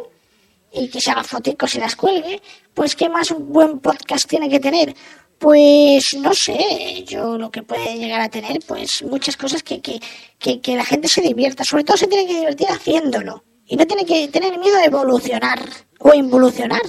Y 0.73 0.89
que 0.89 1.01
se 1.01 1.11
haga 1.11 1.23
foticos 1.23 1.75
y 1.75 1.79
las 1.79 1.95
cuelgue. 1.95 2.41
Pues, 2.73 2.95
¿qué 2.95 3.09
más 3.09 3.29
un 3.31 3.53
buen 3.53 3.79
podcast 3.79 4.27
tiene 4.27 4.49
que 4.49 4.59
tener? 4.59 4.95
Pues 5.39 6.15
no 6.17 6.33
sé, 6.33 7.03
yo 7.05 7.37
lo 7.37 7.51
que 7.51 7.61
puede 7.61 7.97
llegar 7.97 8.21
a 8.21 8.29
tener, 8.29 8.59
pues 8.65 9.03
muchas 9.03 9.37
cosas 9.37 9.61
que, 9.61 9.81
que, 9.81 10.01
que, 10.39 10.59
que 10.61 10.75
la 10.75 10.83
gente 10.83 11.07
se 11.07 11.21
divierta. 11.21 11.63
Sobre 11.63 11.83
todo 11.83 11.97
se 11.97 12.07
tiene 12.07 12.25
que 12.25 12.39
divertir 12.39 12.67
haciéndolo. 12.69 13.43
Y 13.65 13.75
no 13.75 13.85
tiene 13.85 14.05
que 14.05 14.27
tener 14.29 14.57
miedo 14.57 14.77
de 14.77 14.85
evolucionar 14.85 15.59
o 15.99 16.13
involucionar. 16.13 16.81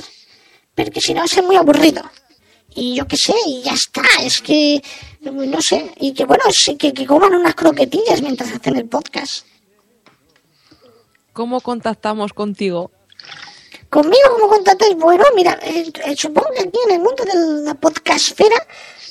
Porque 0.75 1.01
si 1.01 1.13
no, 1.13 1.25
es 1.25 1.43
muy 1.43 1.57
aburrido. 1.57 2.03
Y 2.75 2.95
yo 2.95 3.07
qué 3.07 3.17
sé, 3.17 3.35
y 3.47 3.63
ya 3.63 3.73
está. 3.73 4.03
Es 4.23 4.41
que, 4.41 4.81
no 5.21 5.61
sé. 5.61 5.93
Y 5.99 6.15
que 6.15 6.25
bueno, 6.25 6.45
sí, 6.51 6.77
que, 6.77 6.95
que 6.95 7.05
coman 7.05 7.35
unas 7.35 7.55
croquetillas 7.55 8.23
mientras 8.23 8.53
hacen 8.53 8.77
el 8.77 8.89
podcast. 8.89 9.45
¿Cómo 11.33 11.61
contactamos 11.61 12.33
contigo? 12.33 12.93
Conmigo, 13.91 14.31
como 14.33 14.49
contactáis? 14.49 14.95
Bueno, 14.97 15.25
mira, 15.35 15.59
eh, 15.63 15.91
eh, 16.05 16.15
supongo 16.17 16.49
que 16.55 16.61
aquí 16.61 16.79
en 16.87 16.95
el 16.95 16.99
mundo 16.99 17.25
de 17.25 17.65
la 17.65 17.75
podcastfera, 17.75 18.57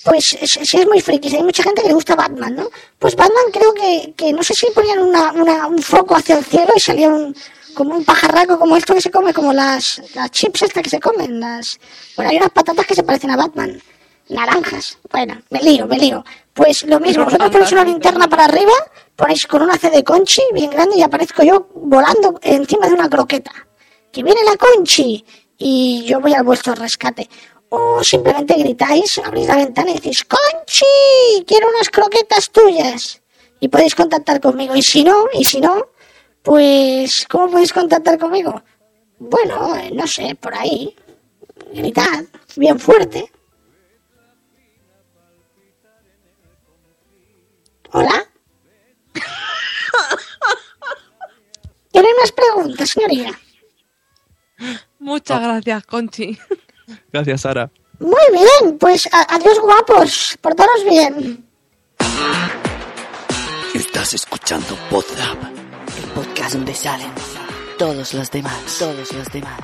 pues 0.04 0.38
es, 0.40 0.58
es, 0.58 0.74
es 0.74 0.88
muy 0.88 1.02
friki. 1.02 1.36
Hay 1.36 1.42
mucha 1.42 1.64
gente 1.64 1.82
que 1.82 1.88
le 1.88 1.96
gusta 1.96 2.16
Batman, 2.16 2.56
¿no? 2.56 2.70
Pues 3.00 3.16
Batman 3.16 3.46
creo 3.52 3.74
que, 3.74 4.14
que 4.16 4.32
no 4.34 4.44
sé 4.44 4.54
si 4.54 4.68
ponían 4.68 5.00
una, 5.00 5.32
una, 5.32 5.68
un 5.68 5.80
foco 5.80 6.16
hacia 6.16 6.38
el 6.38 6.46
cielo 6.46 6.74
y 6.76 6.80
salía 6.80 7.10
un, 7.10 7.36
como 7.74 7.96
un 7.96 8.06
pajarraco 8.06 8.60
como 8.60 8.78
esto 8.78 8.94
que 8.94 9.02
se 9.02 9.10
come, 9.10 9.34
como 9.34 9.52
las, 9.52 10.00
las 10.14 10.30
chips 10.30 10.62
estas 10.62 10.84
que 10.84 10.92
se 10.92 11.00
comen. 11.00 11.40
Las... 11.40 11.80
Bueno, 12.16 12.30
hay 12.30 12.38
unas 12.38 12.52
patatas 12.52 12.86
que 12.86 12.94
se 12.94 13.04
parecen 13.04 13.32
a 13.32 13.36
Batman. 13.36 13.82
Naranjas. 14.30 15.00
Bueno, 15.10 15.42
me 15.50 15.60
lío, 15.60 15.88
me 15.88 15.98
lío. 15.98 16.24
Pues 16.54 16.84
lo 16.84 17.00
mismo, 17.00 17.26
vosotros 17.26 17.50
ponéis 17.50 17.72
una 17.72 17.84
linterna 17.84 18.28
para 18.28 18.46
arriba, 18.46 18.74
ponéis 19.16 19.48
con 19.48 19.64
una 19.64 19.78
C 19.78 19.90
de 19.90 20.04
conchi 20.04 20.42
bien 20.54 20.70
grande 20.70 20.98
y 20.98 21.02
aparezco 21.02 21.42
yo 21.42 21.68
volando 21.74 22.38
encima 22.44 22.88
de 22.88 22.94
una 22.94 23.10
croqueta 23.10 23.52
que 24.12 24.24
viene 24.24 24.44
la 24.44 24.58
Conchi 24.58 25.24
y 25.58 26.04
yo 26.06 26.20
voy 26.20 26.34
al 26.34 26.44
vuestro 26.44 26.76
rescate. 26.76 27.30
O 27.70 28.04
simplemente 28.04 28.56
gritáis, 28.56 29.18
abrís 29.18 29.48
la 29.48 29.58
ventana 29.58 29.92
y 29.92 29.96
decís, 29.96 30.24
Conchi, 30.24 31.44
quiero 31.46 31.68
unas 31.70 31.90
croquetas 31.90 32.50
tuyas. 32.50 33.22
Y 33.60 33.68
podéis 33.68 33.96
contactar 33.96 34.40
conmigo. 34.40 34.76
Y 34.76 34.82
si 34.82 35.04
no, 35.04 35.26
y 35.34 35.44
si 35.44 35.60
no, 35.60 35.88
pues, 36.44 37.26
¿cómo 37.30 37.52
podéis 37.52 37.74
contactar 37.74 38.18
conmigo? 38.18 38.64
Bueno, 39.20 39.76
eh, 39.76 39.92
no 39.94 40.08
sé, 40.08 40.36
por 40.36 40.56
ahí. 40.56 40.96
Gritad, 41.74 42.24
bien 42.56 42.80
fuerte. 42.80 43.30
Hola. 47.92 48.26
¿Tienen 51.92 52.12
más 52.22 52.32
preguntas, 52.32 52.90
señoría? 52.90 53.38
Muchas 55.00 55.42
gracias, 55.42 55.86
Conchi. 55.86 56.38
Gracias, 57.12 57.42
Sara. 57.42 57.70
Muy 58.00 58.14
bien, 58.32 58.78
pues 58.78 59.10
adiós 59.12 59.60
guapos, 59.60 60.38
portaros 60.40 60.84
bien. 60.86 61.46
Estás 63.74 64.14
escuchando 64.14 64.78
Podzap. 64.90 65.38
El 65.98 66.10
podcast 66.12 66.54
donde 66.54 66.74
salen 66.74 67.12
todos 67.78 68.14
los 68.14 68.32
demás, 68.32 68.78
todos 68.80 69.12
los 69.14 69.32
demás. 69.32 69.62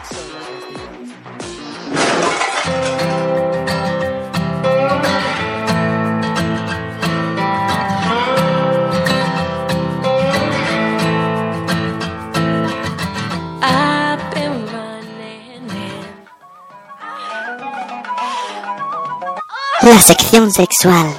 Sección 20.03 20.51
sexual 20.51 21.17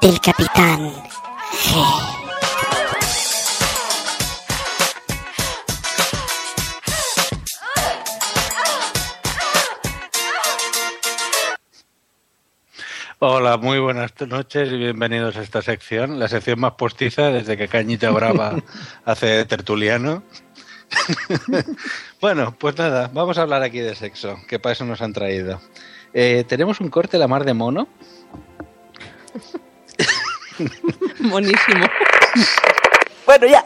del 0.00 0.20
capitán 0.20 0.92
G. 1.52 1.84
Hola, 13.20 13.56
muy 13.56 13.78
buenas 13.78 14.10
noches 14.26 14.72
y 14.72 14.78
bienvenidos 14.78 15.36
a 15.36 15.42
esta 15.42 15.62
sección, 15.62 16.18
la 16.18 16.26
sección 16.26 16.58
más 16.58 16.72
postiza 16.72 17.30
desde 17.30 17.56
que 17.56 17.68
Cañita 17.68 18.10
Brava 18.10 18.56
hace 19.04 19.44
tertuliano. 19.44 20.24
bueno, 22.20 22.56
pues 22.58 22.76
nada, 22.76 23.08
vamos 23.14 23.38
a 23.38 23.42
hablar 23.42 23.62
aquí 23.62 23.78
de 23.78 23.94
sexo, 23.94 24.38
que 24.48 24.58
para 24.58 24.72
eso 24.72 24.84
nos 24.84 25.02
han 25.02 25.12
traído. 25.12 25.60
Eh, 26.12 26.44
tenemos 26.48 26.80
un 26.80 26.88
corte 26.88 27.16
la 27.16 27.28
mar 27.28 27.44
de 27.44 27.54
mono. 27.54 27.86
Monísimo. 31.20 31.86
Bueno, 33.26 33.46
ya. 33.46 33.64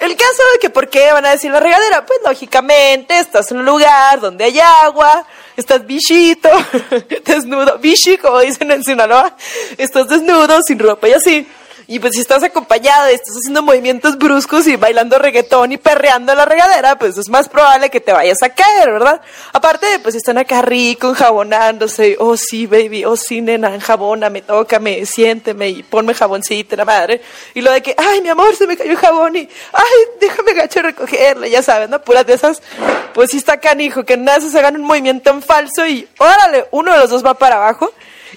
El 0.00 0.16
caso 0.16 0.42
de 0.52 0.58
que 0.60 0.70
por 0.70 0.90
qué 0.90 1.12
van 1.12 1.24
a 1.24 1.30
decir 1.30 1.50
la 1.50 1.60
regadera, 1.60 2.04
pues 2.04 2.18
lógicamente 2.22 3.18
estás 3.18 3.50
en 3.50 3.58
un 3.58 3.64
lugar 3.64 4.20
donde 4.20 4.44
hay 4.44 4.60
agua, 4.60 5.26
estás 5.56 5.86
bichito, 5.86 6.50
desnudo, 7.24 7.78
bichi 7.78 8.18
como 8.18 8.40
dicen 8.40 8.70
en 8.70 8.84
Sinaloa, 8.84 9.34
estás 9.78 10.08
desnudo, 10.08 10.60
sin 10.62 10.78
ropa 10.78 11.08
y 11.08 11.12
así. 11.14 11.48
Y 11.90 12.00
pues 12.00 12.12
si 12.14 12.20
estás 12.20 12.42
acompañado 12.42 13.10
y 13.10 13.14
estás 13.14 13.34
haciendo 13.34 13.62
movimientos 13.62 14.18
bruscos 14.18 14.66
y 14.66 14.76
bailando 14.76 15.18
reggaetón 15.18 15.72
y 15.72 15.78
perreando 15.78 16.34
la 16.34 16.44
regadera, 16.44 16.98
pues 16.98 17.16
es 17.16 17.30
más 17.30 17.48
probable 17.48 17.88
que 17.88 17.98
te 17.98 18.12
vayas 18.12 18.42
a 18.42 18.50
caer, 18.50 18.92
¿verdad? 18.92 19.22
Aparte, 19.54 19.86
pues 20.02 20.14
están 20.14 20.36
acá 20.36 20.60
rico, 20.60 21.08
enjabonándose. 21.08 22.16
Oh, 22.20 22.36
sí, 22.36 22.66
baby, 22.66 23.06
oh, 23.06 23.16
sí, 23.16 23.40
nena, 23.40 23.74
enjabóname, 23.74 24.42
tócame, 24.42 25.06
siénteme 25.06 25.70
y 25.70 25.82
ponme 25.82 26.12
jaboncito, 26.12 26.76
la 26.76 26.84
madre. 26.84 27.22
Y 27.54 27.62
lo 27.62 27.72
de 27.72 27.80
que, 27.80 27.94
ay, 27.96 28.20
mi 28.20 28.28
amor, 28.28 28.54
se 28.54 28.66
me 28.66 28.76
cayó 28.76 28.90
el 28.90 28.98
jabón 28.98 29.36
y, 29.36 29.48
ay, 29.72 30.04
déjame 30.20 30.52
gacho 30.52 30.82
recogerlo, 30.82 31.46
ya 31.46 31.62
sabes, 31.62 31.88
¿no? 31.88 32.02
Puras 32.02 32.26
de 32.26 32.34
esas. 32.34 32.60
Pues 33.14 33.30
sí 33.30 33.38
está 33.38 33.60
canijo, 33.60 34.04
que 34.04 34.18
nada 34.18 34.42
se 34.42 34.58
hagan 34.58 34.76
un 34.76 34.82
movimiento 34.82 35.30
en 35.30 35.40
falso 35.40 35.86
y, 35.86 36.06
órale, 36.18 36.66
uno 36.70 36.92
de 36.92 36.98
los 36.98 37.08
dos 37.08 37.24
va 37.24 37.32
para 37.32 37.56
abajo. 37.56 37.90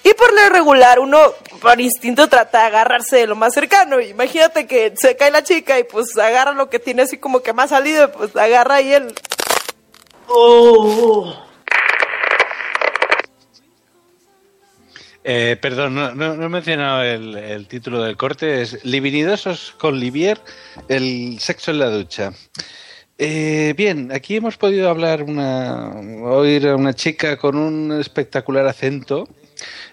Y 0.04 0.14
por 0.16 0.34
lo 0.34 0.49
regular, 0.49 0.99
uno 0.99 1.20
por 1.62 1.80
instinto 1.80 2.28
trata 2.28 2.62
de 2.62 2.66
agarrarse 2.68 3.18
de 3.18 3.28
lo 3.28 3.36
más 3.36 3.54
cercano. 3.54 3.99
Imagínate 4.02 4.66
que 4.66 4.93
se 4.95 5.16
cae 5.16 5.30
la 5.32 5.43
chica 5.43 5.78
y 5.78 5.84
pues 5.84 6.18
agarra 6.18 6.54
lo 6.54 6.70
que 6.70 6.80
tiene 6.80 7.04
así 7.04 7.18
como 7.18 7.41
que 7.41 7.54
más 7.54 7.70
salido, 7.70 8.12
pues 8.12 8.36
agarra 8.36 8.76
ahí 8.76 8.93
el... 8.93 9.14
Eh, 15.24 15.56
perdón, 15.62 15.93
no, 15.93 16.16
no- 16.16 16.36
no 16.36 16.45
he 16.45 16.49
mencionado 16.49 17.04
el, 17.04 17.68
título 17.68 18.02
del 18.04 18.18
corte. 18.18 18.62
Es 18.62 18.84
Livinidosos 18.84 19.76
con 19.78 19.99
Livier, 19.99 20.39
el 20.88 21.38
sexo 21.39 21.72
en 21.72 21.80
la 21.80 21.89
ducha. 21.89 22.34
Eh, 23.18 23.76
bien, 23.78 24.12
aquí 24.12 24.38
hemos 24.38 24.58
podido 24.58 24.89
hablar 24.89 25.22
una, 25.22 25.91
oír 26.24 26.68
a 26.70 26.76
una 26.76 26.93
chica 26.95 27.38
con 27.38 27.56
un 27.56 27.99
espectacular 27.99 28.66
acento 28.66 29.28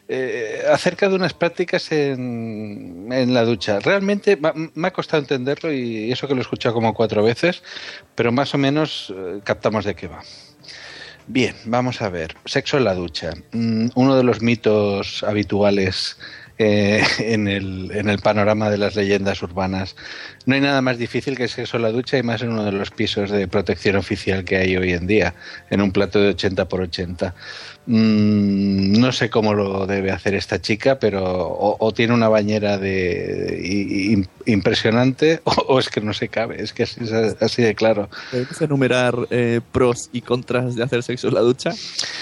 eh, 0.09 0.63
acerca 0.71 1.09
de 1.09 1.15
unas 1.15 1.35
prácticas 1.35 1.93
en, 1.93 3.09
en 3.13 3.35
la 3.35 3.45
ducha. 3.45 3.79
Realmente 3.79 4.39
me 4.75 4.89
ha 4.89 4.93
costado 4.93 5.23
entenderlo 5.23 5.73
y 5.73 6.11
eso 6.11 6.27
que 6.27 6.35
lo 6.35 6.41
he 6.41 6.43
escuchado 6.43 6.75
como 6.75 6.95
cuatro 6.95 7.23
veces, 7.23 7.63
pero 8.15 8.33
más 8.33 8.55
o 8.55 8.59
menos 8.59 9.13
eh, 9.15 9.41
captamos 9.45 9.85
de 9.85 9.95
qué 9.95 10.09
va. 10.09 10.23
Bien, 11.27 11.55
vamos 11.67 12.01
a 12.01 12.09
ver. 12.09 12.35
Sexo 12.47 12.79
en 12.79 12.85
la 12.85 12.95
ducha. 12.95 13.33
Mm, 13.53 13.89
Uno 13.95 14.17
de 14.17 14.23
los 14.23 14.41
mitos 14.41 15.23
habituales 15.25 16.17
eh, 16.57 17.05
en, 17.19 17.47
el, 17.47 17.91
en 17.93 18.09
el 18.09 18.19
panorama 18.19 18.71
de 18.71 18.79
las 18.79 18.97
leyendas 18.97 19.43
urbanas. 19.43 19.95
No 20.47 20.55
hay 20.55 20.61
nada 20.61 20.83
más 20.83 20.99
difícil 20.99 21.37
que 21.37 21.47
sexo 21.47 21.77
en 21.77 21.85
la 21.85 21.93
ducha 21.93 22.19
y 22.19 22.23
más 22.23 22.43
en 22.43 22.51
uno 22.51 22.65
de 22.65 22.73
los 22.73 22.91
pisos 22.91 23.31
de 23.31 23.47
protección 23.47 23.97
oficial 23.97 24.45
que 24.45 24.57
hay 24.57 24.77
hoy 24.77 24.93
en 24.93 25.07
día, 25.07 25.35
en 25.71 25.83
un 25.83 25.93
plato 25.93 26.19
de 26.19 26.31
80 26.31 26.67
por 26.67 26.81
80. 26.81 27.35
Mm, 27.91 29.01
no 29.01 29.13
sé 29.13 29.31
cómo 29.31 29.55
lo 29.55 29.87
debe 29.87 30.11
hacer 30.11 30.35
esta 30.35 30.61
chica, 30.61 30.99
pero 30.99 31.25
o, 31.25 31.77
o 31.81 31.93
tiene 31.95 32.13
una 32.13 32.29
bañera 32.29 32.77
de, 32.77 33.59
i- 33.65 34.27
impresionante 34.45 35.41
o, 35.45 35.51
o 35.69 35.79
es 35.79 35.89
que 35.89 36.03
no 36.03 36.13
se 36.13 36.29
cabe, 36.29 36.63
es 36.63 36.75
que 36.75 36.83
así, 36.83 37.01
es 37.03 37.13
así 37.41 37.63
de 37.63 37.75
claro. 37.75 38.11
¿Puedes 38.31 38.61
enumerar 38.61 39.17
eh, 39.31 39.63
pros 39.73 40.11
y 40.13 40.21
contras 40.21 40.75
de 40.77 40.83
hacer 40.85 41.03
sexo 41.03 41.29
en 41.29 41.35
la 41.35 41.41
ducha? 41.41 41.73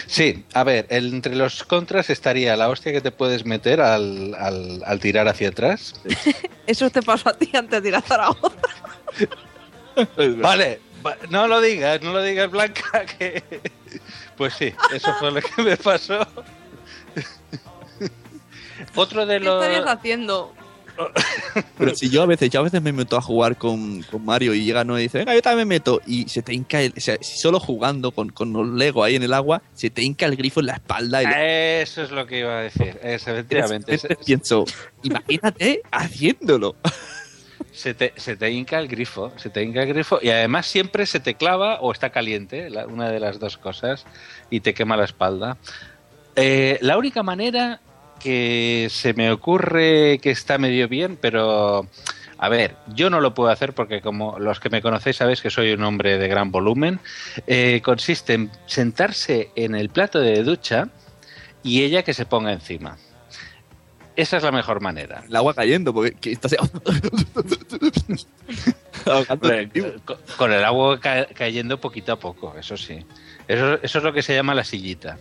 Sí, 0.06 0.44
a 0.54 0.62
ver, 0.62 0.86
el- 0.88 1.12
entre 1.12 1.34
los 1.34 1.64
contras 1.64 2.10
estaría 2.10 2.54
la 2.56 2.68
hostia 2.68 2.92
que 2.92 3.00
te 3.00 3.10
puedes 3.10 3.44
meter 3.44 3.80
al, 3.80 4.36
al- 4.36 4.82
al 4.86 5.00
tirar 5.00 5.26
hacia 5.26 5.48
atrás. 5.48 5.94
Eso 6.68 6.90
te 6.90 7.02
pasó 7.02 7.30
a 7.30 7.34
ti 7.34 7.50
antes 7.54 7.82
de 7.82 7.88
ir 7.88 7.96
a 7.96 8.02
Zaragoza. 8.02 8.54
Vale, 10.40 10.78
va- 11.04 11.16
no 11.30 11.48
lo 11.48 11.60
digas, 11.60 12.00
no 12.02 12.12
lo 12.12 12.22
digas, 12.22 12.50
Blanca, 12.52 13.04
que... 13.18 13.42
Pues 14.36 14.54
sí, 14.54 14.72
eso 14.94 15.14
fue 15.18 15.30
lo 15.32 15.40
que 15.40 15.62
me 15.62 15.76
pasó. 15.76 16.26
Otro 18.94 19.26
de 19.26 19.38
¿Qué 19.38 19.44
los... 19.44 19.62
estarías 19.64 19.86
haciendo? 19.86 20.52
Pero 21.76 21.94
si 21.94 22.08
yo 22.08 22.22
a 22.22 22.26
veces, 22.26 22.48
yo 22.48 22.60
a 22.60 22.62
veces 22.62 22.80
me 22.80 22.90
meto 22.90 23.18
a 23.18 23.20
jugar 23.20 23.56
con, 23.58 24.02
con 24.04 24.24
Mario 24.24 24.54
y 24.54 24.64
llega 24.64 24.82
no 24.82 24.98
y 24.98 25.02
dice, 25.02 25.18
venga, 25.18 25.34
yo 25.34 25.42
también 25.42 25.68
me 25.68 25.74
meto. 25.74 26.00
Y 26.06 26.26
se 26.28 26.40
te 26.40 26.54
hinca 26.54 26.80
el, 26.80 26.94
o 26.96 27.00
sea, 27.00 27.18
si 27.20 27.36
solo 27.38 27.60
jugando 27.60 28.12
con, 28.12 28.30
con 28.30 28.52
los 28.54 28.66
Lego 28.68 29.04
ahí 29.04 29.14
en 29.16 29.22
el 29.22 29.34
agua, 29.34 29.60
se 29.74 29.90
te 29.90 30.02
hinca 30.02 30.24
el 30.24 30.36
grifo 30.36 30.60
en 30.60 30.66
la 30.66 30.74
espalda 30.74 31.22
y 31.22 31.26
le- 31.26 31.82
Eso 31.82 32.02
es 32.02 32.10
lo 32.10 32.26
que 32.26 32.38
iba 32.38 32.58
a 32.58 32.62
decir, 32.62 32.98
efectivamente. 33.02 33.92
Entonces 33.94 34.16
pienso, 34.24 34.64
imagínate 35.02 35.82
haciéndolo. 35.90 36.76
Se 37.76 37.92
te, 37.92 38.14
se 38.16 38.36
te 38.36 38.50
hinca 38.50 38.78
el 38.78 38.88
grifo, 38.88 39.32
se 39.36 39.50
te 39.50 39.62
hinca 39.62 39.82
el 39.82 39.88
grifo 39.88 40.18
y 40.22 40.30
además 40.30 40.66
siempre 40.66 41.04
se 41.04 41.20
te 41.20 41.34
clava 41.34 41.78
o 41.80 41.92
está 41.92 42.08
caliente, 42.08 42.70
la- 42.70 42.86
una 42.86 43.10
de 43.10 43.20
las 43.20 43.38
dos 43.38 43.58
cosas, 43.58 44.06
y 44.48 44.60
te 44.60 44.72
quema 44.72 44.96
la 44.96 45.04
espalda. 45.04 45.58
Eh, 46.36 46.78
la 46.80 46.96
única 46.96 47.22
manera 47.22 47.80
que 48.18 48.88
se 48.90 49.12
me 49.12 49.30
ocurre 49.30 50.18
que 50.22 50.30
está 50.30 50.56
medio 50.56 50.88
bien, 50.88 51.18
pero 51.20 51.86
a 52.38 52.48
ver, 52.48 52.76
yo 52.94 53.10
no 53.10 53.20
lo 53.20 53.34
puedo 53.34 53.50
hacer 53.50 53.74
porque 53.74 54.00
como 54.00 54.38
los 54.38 54.58
que 54.58 54.70
me 54.70 54.80
conocéis 54.80 55.16
sabéis 55.16 55.42
que 55.42 55.50
soy 55.50 55.72
un 55.72 55.84
hombre 55.84 56.16
de 56.16 56.28
gran 56.28 56.50
volumen, 56.50 56.98
eh, 57.46 57.82
consiste 57.84 58.32
en 58.34 58.50
sentarse 58.64 59.50
en 59.54 59.74
el 59.74 59.90
plato 59.90 60.18
de 60.18 60.42
ducha 60.42 60.88
y 61.62 61.82
ella 61.82 62.02
que 62.04 62.14
se 62.14 62.24
ponga 62.24 62.52
encima. 62.52 62.96
Esa 64.16 64.38
es 64.38 64.42
la 64.42 64.50
mejor 64.52 64.80
manera. 64.80 65.22
El 65.28 65.36
agua 65.36 65.52
cayendo, 65.54 65.92
porque 65.92 66.12
que 66.12 66.32
está 66.32 66.48
así- 66.48 66.56
ahogando 69.04 69.52
el 69.52 69.66
vivo. 69.66 69.88
con, 70.04 70.16
con 70.36 70.52
el 70.52 70.64
agua 70.64 70.98
ca- 71.00 71.26
cayendo 71.34 71.80
poquito 71.80 72.12
a 72.12 72.18
poco, 72.18 72.54
eso 72.58 72.76
sí. 72.76 73.04
Eso, 73.46 73.74
eso 73.82 73.98
es 73.98 74.04
lo 74.04 74.12
que 74.12 74.22
se 74.22 74.34
llama 74.34 74.54
la 74.54 74.64
sillita. 74.64 75.18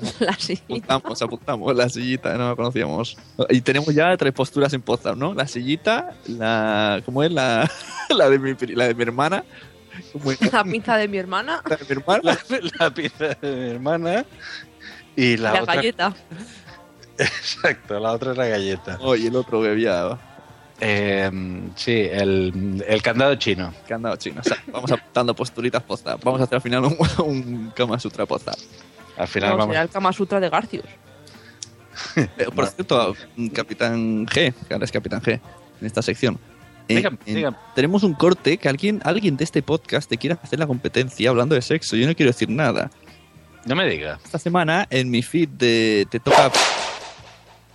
La 0.20 0.32
sillita. 0.34 0.94
Apuntamos, 0.94 1.22
apuntamos 1.22 1.74
la 1.76 1.88
sillita, 1.88 2.32
no 2.38 2.50
la 2.50 2.54
conocíamos. 2.56 3.16
Y 3.50 3.60
tenemos 3.62 3.92
ya 3.92 4.16
tres 4.16 4.32
posturas 4.32 4.72
en 4.72 4.80
Potsdam, 4.80 5.18
¿no? 5.18 5.34
La 5.34 5.48
sillita, 5.48 6.14
la. 6.28 7.02
¿Cómo 7.04 7.24
es? 7.24 7.32
La, 7.32 7.68
la, 8.08 8.30
de, 8.30 8.38
mi, 8.38 8.54
la 8.76 8.86
de 8.86 8.94
mi 8.94 9.02
hermana. 9.02 9.42
¿Cómo 10.12 10.30
es? 10.30 10.52
La 10.52 10.62
pinza 10.62 10.96
de 10.96 11.08
mi 11.08 11.18
hermana. 11.18 11.62
La 11.68 11.74
de 11.76 11.84
mi 11.84 11.90
hermana. 12.00 12.20
La, 12.48 12.60
la 12.78 12.94
pizza 12.94 13.24
de 13.42 13.56
mi 13.56 13.70
hermana 13.70 14.24
y 15.16 15.36
la, 15.36 15.52
La, 15.54 15.62
otra. 15.62 15.74
galleta. 15.74 16.14
Exacto, 17.18 17.98
la 17.98 18.12
otra 18.12 18.32
es 18.32 18.38
la 18.38 18.46
galleta. 18.46 18.98
Oh, 19.00 19.16
y 19.16 19.26
el 19.26 19.36
otro 19.36 19.60
bebía 19.60 20.18
Eh, 20.80 21.30
sí, 21.74 21.92
el, 22.10 22.84
el 22.86 23.02
candado 23.02 23.34
chino. 23.34 23.74
candado 23.88 24.16
chino. 24.16 24.40
O 24.40 24.44
sea, 24.44 24.56
vamos 24.72 24.90
apuntando 24.92 25.34
posturitas 25.34 25.82
Potsdam. 25.82 26.20
Vamos 26.22 26.40
a 26.40 26.44
hacer 26.44 26.56
al 26.56 26.62
final 26.62 26.84
un, 26.84 26.96
un 27.24 27.72
Kama 27.74 27.98
Sutra 27.98 28.26
Potsdam. 28.26 28.54
Al 29.16 29.26
final 29.28 29.50
vamos. 29.56 29.66
será 29.68 29.82
el 29.82 29.88
Kama 29.88 30.12
Sutra 30.12 30.38
de 30.40 30.48
Garcius. 30.48 30.84
Eh, 32.14 32.28
por 32.54 32.66
cierto, 32.68 33.16
un 33.36 33.48
Capitán 33.50 34.24
G, 34.26 34.54
que 34.68 34.72
ahora 34.74 34.84
es 34.84 34.92
Capitán 34.92 35.20
G, 35.20 35.40
en 35.80 35.86
esta 35.86 36.00
sección. 36.00 36.38
Eh, 36.86 36.94
Dígame, 36.96 37.18
en- 37.26 37.34
dígame. 37.34 37.56
Tenemos 37.74 38.04
un 38.04 38.14
corte 38.14 38.56
que 38.56 38.68
alguien, 38.68 39.00
alguien 39.04 39.36
de 39.36 39.42
este 39.44 39.62
podcast 39.62 40.08
te 40.08 40.16
quiera 40.16 40.38
hacer 40.40 40.60
la 40.60 40.66
competencia 40.68 41.28
hablando 41.28 41.56
de 41.56 41.62
sexo. 41.62 41.96
Yo 41.96 42.06
no 42.06 42.14
quiero 42.14 42.30
decir 42.30 42.48
nada. 42.48 42.90
No 43.66 43.74
me 43.74 43.86
diga. 43.88 44.20
Esta 44.24 44.38
semana 44.38 44.86
en 44.90 45.10
mi 45.10 45.22
feed 45.22 45.48
de 45.48 46.06
Te 46.08 46.20
Toca 46.20 46.50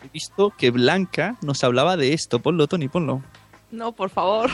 he 0.04 0.10
visto 0.10 0.51
que 0.58 0.70
Blanca 0.72 1.38
nos 1.41 1.64
hablaba 1.64 1.97
de 1.97 2.14
esto. 2.14 2.39
Ponlo, 2.39 2.68
Tony, 2.68 2.89
ponlo. 2.89 3.24
No, 3.72 3.93
por 3.93 4.10
favor. 4.10 4.49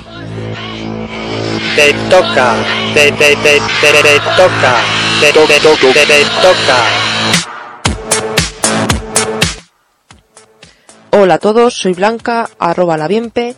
Te 1.75 1.93
toca, 2.09 2.55
te, 2.93 3.11
te, 3.11 3.35
te, 3.35 3.59
te, 3.81 4.01
te 4.01 4.19
toca, 4.37 4.81
te, 5.19 5.33
te, 5.33 5.47
te, 5.47 5.59
te, 5.59 6.05
te 6.05 6.23
toca. 6.41 6.77
Hola 11.11 11.33
a 11.35 11.39
todos, 11.39 11.73
soy 11.73 11.93
Blanca, 11.93 12.49
arroba 12.59 12.95
la 12.95 13.07
bienpe, 13.07 13.55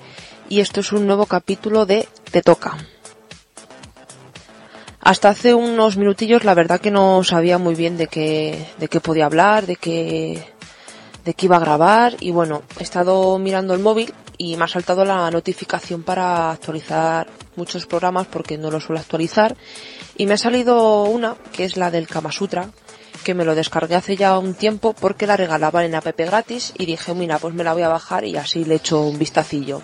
y 0.50 0.62
esto 0.62 0.80
es 0.80 0.94
un 0.94 1.06
nuevo 1.06 1.26
capítulo 1.26 1.86
de 1.86 2.08
Te 2.32 2.42
Toca. 2.42 2.78
Hasta 5.02 5.30
hace 5.30 5.54
unos 5.54 5.98
minutillos 5.98 6.46
la 6.46 6.54
verdad 6.54 6.80
que 6.80 6.92
no 6.92 7.24
sabía 7.24 7.58
muy 7.58 7.76
bien 7.76 7.98
de 7.98 8.08
qué, 8.08 8.68
de 8.78 8.88
qué 8.88 9.02
podía 9.02 9.26
hablar, 9.26 9.66
de 9.66 9.76
qué, 9.76 10.44
de 11.26 11.34
qué 11.34 11.46
iba 11.46 11.58
a 11.58 11.60
grabar, 11.60 12.16
y 12.20 12.32
bueno, 12.32 12.64
he 12.80 12.84
estado 12.84 13.38
mirando 13.38 13.74
el 13.74 13.80
móvil 13.80 14.14
y 14.38 14.58
me 14.58 14.66
ha 14.66 14.68
saltado 14.68 15.06
la 15.06 15.30
notificación 15.30 16.04
para 16.04 16.52
actualizar 16.52 17.28
muchos 17.56 17.86
programas 17.86 18.28
porque 18.28 18.58
no 18.58 18.72
lo 18.72 18.80
suelo 18.80 19.00
actualizar, 19.00 19.56
y 20.18 20.26
me 20.26 20.34
ha 20.34 20.38
salido 20.38 21.04
una 21.04 21.36
que 21.52 21.66
es 21.66 21.78
la 21.78 21.92
del 21.92 22.08
Kama 22.08 22.32
Sutra, 22.32 22.70
que 23.24 23.34
me 23.34 23.46
lo 23.46 23.56
descargué 23.56 23.96
hace 23.96 24.18
ya 24.18 24.38
un 24.38 24.54
tiempo 24.56 24.94
porque 24.94 25.28
la 25.28 25.38
regalaban 25.38 25.86
en 25.86 25.96
app 25.96 26.08
gratis 26.18 26.74
y 26.78 26.86
dije, 26.86 27.14
mira, 27.14 27.38
pues 27.38 27.54
me 27.54 27.64
la 27.64 27.74
voy 27.74 27.84
a 27.84 27.88
bajar 27.88 28.26
y 28.26 28.36
así 28.36 28.66
le 28.66 28.76
echo 28.76 29.02
un 29.02 29.20
vistacillo. 29.20 29.82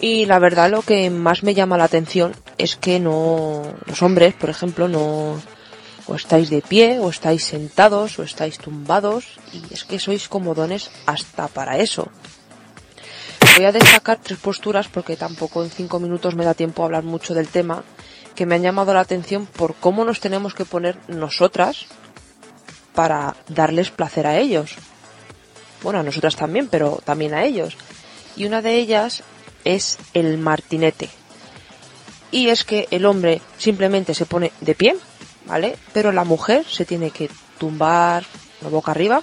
Y 0.00 0.26
la 0.26 0.38
verdad 0.38 0.70
lo 0.70 0.82
que 0.82 1.10
más 1.10 1.42
me 1.42 1.54
llama 1.54 1.76
la 1.76 1.84
atención 1.84 2.34
es 2.56 2.76
que 2.76 3.00
no, 3.00 3.62
los 3.86 4.02
hombres, 4.02 4.34
por 4.34 4.48
ejemplo, 4.48 4.88
no, 4.88 5.40
o 6.08 6.16
estáis 6.16 6.48
de 6.48 6.62
pie, 6.62 6.98
o 6.98 7.10
estáis 7.10 7.44
sentados, 7.44 8.18
o 8.18 8.22
estáis 8.24 8.58
tumbados, 8.58 9.38
y 9.52 9.62
es 9.72 9.84
que 9.84 10.00
sois 10.00 10.26
comodones 10.28 10.90
hasta 11.06 11.48
para 11.48 11.78
eso. 11.78 12.08
Voy 13.56 13.66
a 13.66 13.72
destacar 13.72 14.18
tres 14.22 14.38
posturas 14.38 14.88
porque 14.88 15.16
tampoco 15.16 15.62
en 15.62 15.70
cinco 15.70 16.00
minutos 16.00 16.34
me 16.34 16.44
da 16.44 16.54
tiempo 16.54 16.82
a 16.82 16.86
hablar 16.86 17.04
mucho 17.04 17.34
del 17.34 17.48
tema, 17.48 17.84
que 18.34 18.46
me 18.46 18.54
han 18.54 18.62
llamado 18.62 18.94
la 18.94 19.00
atención 19.00 19.46
por 19.46 19.74
cómo 19.74 20.04
nos 20.04 20.20
tenemos 20.20 20.54
que 20.54 20.64
poner 20.64 20.96
nosotras 21.08 21.86
para 22.94 23.36
darles 23.48 23.90
placer 23.90 24.26
a 24.26 24.38
ellos. 24.38 24.76
Bueno, 25.82 26.00
a 26.00 26.02
nosotras 26.02 26.36
también, 26.36 26.68
pero 26.68 27.00
también 27.04 27.34
a 27.34 27.44
ellos. 27.44 27.76
y 28.36 28.46
una 28.46 28.62
de 28.62 28.76
ellas 28.76 29.24
es 29.64 29.98
el 30.14 30.38
martinete. 30.38 31.10
Y 32.30 32.48
es 32.48 32.64
que 32.64 32.86
el 32.90 33.04
hombre 33.04 33.40
simplemente 33.58 34.14
se 34.14 34.26
pone 34.26 34.52
de 34.60 34.74
pie, 34.74 34.96
¿vale? 35.48 35.76
Pero 35.92 36.12
la 36.12 36.24
mujer 36.24 36.64
se 36.64 36.84
tiene 36.84 37.10
que 37.10 37.30
tumbar 37.58 38.24
boca 38.70 38.92
arriba 38.92 39.22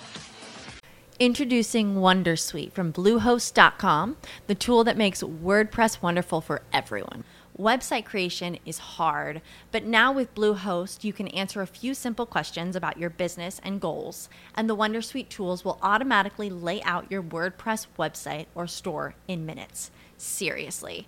Introducing 1.17 1.95
Wondersuite 1.95 2.73
from 2.73 2.91
Bluehost.com, 2.91 4.17
the 4.47 4.55
tool 4.55 4.83
that 4.83 4.97
makes 4.97 5.23
WordPress 5.23 6.01
wonderful 6.01 6.41
for 6.41 6.61
everyone. 6.73 7.23
Website 7.57 8.03
creation 8.03 8.59
is 8.65 8.79
hard, 8.79 9.41
but 9.71 9.85
now 9.85 10.11
with 10.11 10.35
Bluehost, 10.35 11.05
you 11.05 11.13
can 11.13 11.29
answer 11.29 11.61
a 11.61 11.67
few 11.67 11.93
simple 11.93 12.25
questions 12.25 12.75
about 12.75 12.97
your 12.97 13.09
business 13.09 13.61
and 13.63 13.79
goals, 13.79 14.27
and 14.55 14.69
the 14.69 14.75
Wondersuite 14.75 15.29
tools 15.29 15.63
will 15.63 15.79
automatically 15.81 16.49
lay 16.49 16.83
out 16.83 17.09
your 17.09 17.23
WordPress 17.23 17.87
website 17.97 18.47
or 18.53 18.67
store 18.67 19.15
in 19.25 19.45
minutes. 19.45 19.91
Seriously. 20.17 21.07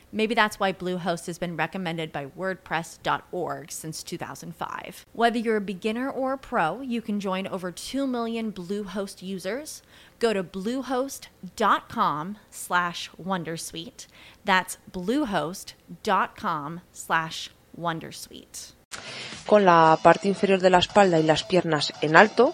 Maybe 0.11 0.35
that's 0.35 0.59
why 0.59 0.73
Bluehost 0.73 1.27
has 1.27 1.37
been 1.37 1.55
recommended 1.55 2.11
by 2.11 2.25
WordPress.org 2.25 3.71
since 3.71 4.03
2005. 4.03 5.05
Whether 5.13 5.39
you're 5.39 5.57
a 5.57 5.61
beginner 5.61 6.09
or 6.09 6.33
a 6.33 6.37
pro, 6.37 6.81
you 6.81 7.01
can 7.01 7.19
join 7.19 7.47
over 7.47 7.71
2 7.71 8.05
million 8.05 8.51
Bluehost 8.51 9.21
users. 9.21 9.81
Go 10.19 10.33
to 10.33 10.43
bluehost.com 10.43 12.37
slash 12.49 13.09
wondersuite. 13.21 14.07
That's 14.45 14.77
bluehost.com 14.91 16.81
slash 16.91 17.49
wondersuite. 17.79 18.73
con 19.45 19.65
la 19.65 19.97
parte 20.01 20.27
inferior 20.27 20.59
de 20.59 20.69
la 20.69 20.79
espalda 20.79 21.19
y 21.19 21.23
las 21.23 21.43
piernas 21.43 21.93
en 22.01 22.15
alto, 22.15 22.53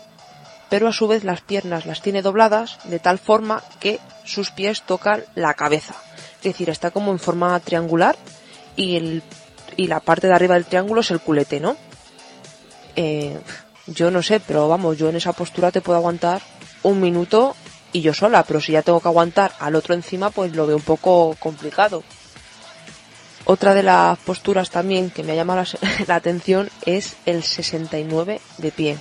pero 0.70 0.88
a 0.88 0.94
su 0.94 1.08
vez 1.08 1.24
las 1.24 1.42
piernas 1.42 1.86
las 1.86 2.02
tiene 2.02 2.22
dobladas 2.22 2.80
de 2.86 3.00
tal 3.00 3.20
forma 3.20 3.64
que 3.80 4.00
sus 4.26 4.52
pies 4.52 4.84
tocan 4.84 5.24
la 5.36 5.54
cabeza. 5.54 5.96
Es 6.38 6.44
decir, 6.44 6.70
está 6.70 6.92
como 6.92 7.12
en 7.12 7.20
forma 7.20 7.60
triangular 7.60 8.16
y, 8.76 8.96
el, 8.96 9.24
y 9.76 9.88
la 9.88 10.00
parte 10.00 10.28
de 10.28 10.34
arriba 10.34 10.56
del 10.56 10.66
triángulo 10.66 11.02
es 11.02 11.12
el 11.12 11.20
culete, 11.20 11.60
¿no? 11.60 11.76
Eh, 12.96 13.38
yo 13.88 14.12
no 14.12 14.22
sé, 14.22 14.40
pero 14.40 14.68
vamos, 14.68 14.98
yo 14.98 15.10
en 15.10 15.16
esa 15.16 15.34
postura 15.34 15.72
te 15.72 15.82
puedo 15.82 15.98
aguantar 15.98 16.42
un 16.84 17.00
minuto 17.00 17.56
y 17.94 18.02
yo 18.02 18.14
sola, 18.14 18.44
pero 18.44 18.60
si 18.60 18.74
ya 18.74 18.82
tengo 18.82 19.00
que 19.00 19.08
aguantar 19.08 19.54
al 19.60 19.76
otro 19.76 19.94
encima, 19.94 20.30
pues 20.30 20.56
lo 20.56 20.68
veo 20.68 20.76
un 20.76 20.82
poco 20.82 21.36
complicado. 21.40 22.04
Otra 23.46 23.74
de 23.74 23.84
las 23.84 24.18
posturas 24.20 24.70
también 24.70 25.10
que 25.10 25.24
me 25.24 25.32
ha 25.32 25.36
llamado 25.36 25.62
la, 25.62 25.90
la 26.08 26.16
atención 26.16 26.70
es 26.86 27.16
el 27.26 27.44
69 27.44 28.42
de 28.58 28.72
pie. 28.72 28.98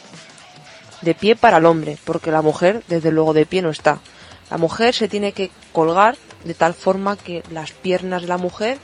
De 1.02 1.14
pie 1.14 1.36
para 1.36 1.58
el 1.58 1.66
hombre, 1.66 1.98
porque 2.04 2.30
la 2.30 2.42
mujer 2.42 2.82
desde 2.86 3.10
luego 3.10 3.34
de 3.34 3.44
pie 3.44 3.60
no 3.60 3.70
está. 3.70 4.00
La 4.50 4.56
mujer 4.56 4.94
se 4.94 5.08
tiene 5.08 5.32
que 5.32 5.50
colgar 5.72 6.16
de 6.46 6.54
tal 6.54 6.74
forma 6.74 7.16
que 7.16 7.42
las 7.50 7.72
piernas 7.72 8.22
de 8.22 8.28
la 8.28 8.38
mujer 8.38 8.78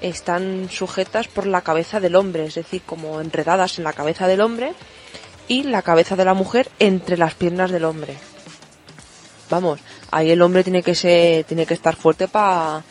están 0.00 0.68
sujetas 0.70 1.28
por 1.28 1.46
la 1.46 1.60
cabeza 1.60 2.00
del 2.00 2.16
hombre, 2.16 2.46
es 2.46 2.54
decir, 2.54 2.82
como 2.82 3.20
enredadas 3.20 3.78
en 3.78 3.84
la 3.84 3.92
cabeza 3.92 4.26
del 4.26 4.40
hombre 4.40 4.72
y 5.48 5.64
la 5.64 5.82
cabeza 5.82 6.16
de 6.16 6.24
la 6.24 6.34
mujer 6.34 6.70
entre 6.78 7.16
las 7.16 7.34
piernas 7.34 7.70
del 7.70 7.84
hombre. 7.84 8.16
Vamos, 9.50 9.80
ahí 10.10 10.30
el 10.30 10.42
hombre 10.42 10.64
tiene 10.64 10.82
que 10.82 10.94
ser, 10.94 11.44
tiene 11.44 11.66
que 11.66 11.74
estar 11.74 11.96
fuerte 11.96 12.28
para 12.28 12.82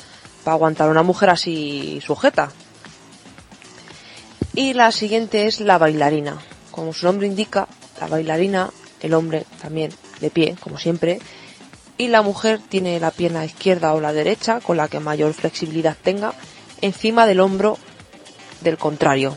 aguantar 0.46 0.88
a 0.88 0.92
una 0.92 1.04
mujer 1.04 1.30
así 1.30 2.00
sujeta. 2.06 2.52
Y 4.54 4.74
la 4.74 4.92
siguiente 4.92 5.48
es 5.48 5.60
la 5.60 5.80
bailarina. 5.80 6.38
Como 6.70 6.94
su 6.94 7.08
nombre 7.08 7.26
indica, 7.26 7.68
la 8.00 8.08
bailarina, 8.08 8.70
el 9.02 9.14
hombre 9.16 9.46
también 9.62 9.92
de 10.20 10.30
pie, 10.30 10.56
como 10.60 10.78
siempre, 10.78 11.20
y 11.98 12.08
la 12.08 12.22
mujer 12.22 12.60
tiene 12.70 13.00
la 13.00 13.12
pierna 13.12 13.46
izquierda 13.46 13.94
o 13.94 14.02
la 14.02 14.14
derecha, 14.14 14.60
con 14.60 14.78
la 14.78 14.88
que 14.88 15.00
mayor 15.00 15.34
flexibilidad 15.34 15.96
tenga, 16.02 16.34
encima 16.82 17.26
del 17.26 17.40
hombro 17.40 17.78
del 18.62 18.78
contrario. 18.78 19.36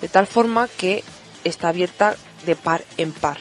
De 0.00 0.08
tal 0.08 0.26
forma 0.26 0.68
que 0.68 1.04
está 1.44 1.68
abierta 1.68 2.16
de 2.44 2.56
par 2.56 2.82
en 2.96 3.12
par. 3.12 3.38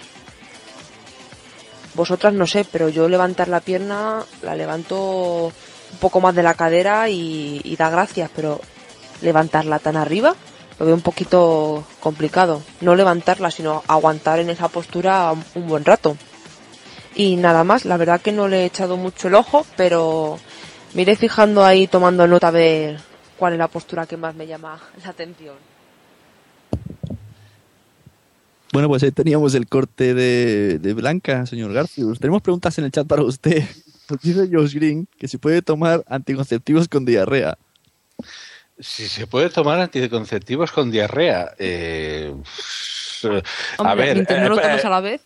Vosotras 1.94 2.34
no 2.34 2.46
sé, 2.46 2.66
pero 2.70 2.90
yo 2.90 3.08
levantar 3.08 3.48
la 3.48 3.62
pierna 3.62 4.26
la 4.42 4.56
levanto 4.56 5.46
un 5.46 6.00
poco 6.00 6.20
más 6.20 6.36
de 6.36 6.44
la 6.44 6.56
cadera 6.56 7.10
y, 7.10 7.76
da 7.78 7.90
gracias, 7.90 8.30
pero 8.36 8.60
levantarla 9.22 9.80
tan 9.80 9.96
arriba 9.96 10.36
lo 10.78 10.86
veo 10.86 10.96
un 10.96 11.02
poquito 11.02 11.86
complicado. 12.02 12.62
No 12.82 12.96
levantarla, 12.96 13.50
sino 13.50 13.82
aguantar 13.88 14.40
en 14.40 14.50
esa 14.50 14.68
postura 14.68 15.32
un 15.32 15.68
buen 15.68 15.86
rato. 15.86 16.18
Y 17.16 17.38
nada 17.38 17.64
más, 17.64 17.86
la 17.86 17.98
verdad 17.98 18.22
que 18.22 18.34
no 18.34 18.48
le 18.48 18.62
he 18.62 18.66
echado 18.66 18.98
mucho 18.98 19.30
el 19.30 19.36
ojo, 19.36 19.66
pero 19.78 20.38
me 20.94 21.04
iré 21.04 21.16
fijando 21.16 21.64
ahí 21.64 21.88
tomando 21.88 22.28
nota 22.28 22.50
a 22.50 22.52
ver 22.52 23.00
cuál 23.38 23.54
es 23.54 23.60
la 23.60 23.70
postura 23.70 24.06
que 24.06 24.18
más 24.18 24.36
me 24.36 24.46
llama 24.46 24.80
la 25.02 25.10
atención. 25.10 25.56
Bueno, 28.74 28.90
pues 28.90 29.04
ahí 29.04 29.12
teníamos 29.12 29.56
el 29.56 29.68
corte 29.68 30.14
de, 30.14 30.80
de 30.80 30.94
Blanca, 30.94 31.46
señor 31.46 31.72
Garcius. 31.72 32.20
Tenemos 32.20 32.42
preguntas 32.42 32.78
en 32.78 32.86
el 32.86 32.92
chat 32.92 33.08
para 33.08 33.22
usted. 33.24 33.64
Nos 34.10 34.22
dice 34.22 34.50
Josh 34.52 34.74
Green 34.74 35.08
que 35.18 35.30
si 35.30 35.38
puede 35.38 35.62
tomar 35.62 36.04
anticonceptivos 36.08 36.90
con 36.90 37.06
diarrea. 37.06 37.58
Si 38.78 39.08
se 39.08 39.26
puede 39.26 39.50
tomar 39.50 39.80
anticonceptivos 39.80 40.74
con 40.74 40.92
diarrea. 40.92 41.56
Eh, 41.58 42.36
a 43.24 43.82
Hombre, 43.82 44.06
ver, 44.06 44.16
mientras 44.16 44.44
no 44.44 44.50
lo 44.50 44.60
eh, 44.60 44.62
tomes 44.62 44.86
a 44.86 44.90
la 44.90 45.00
vez. 45.00 45.22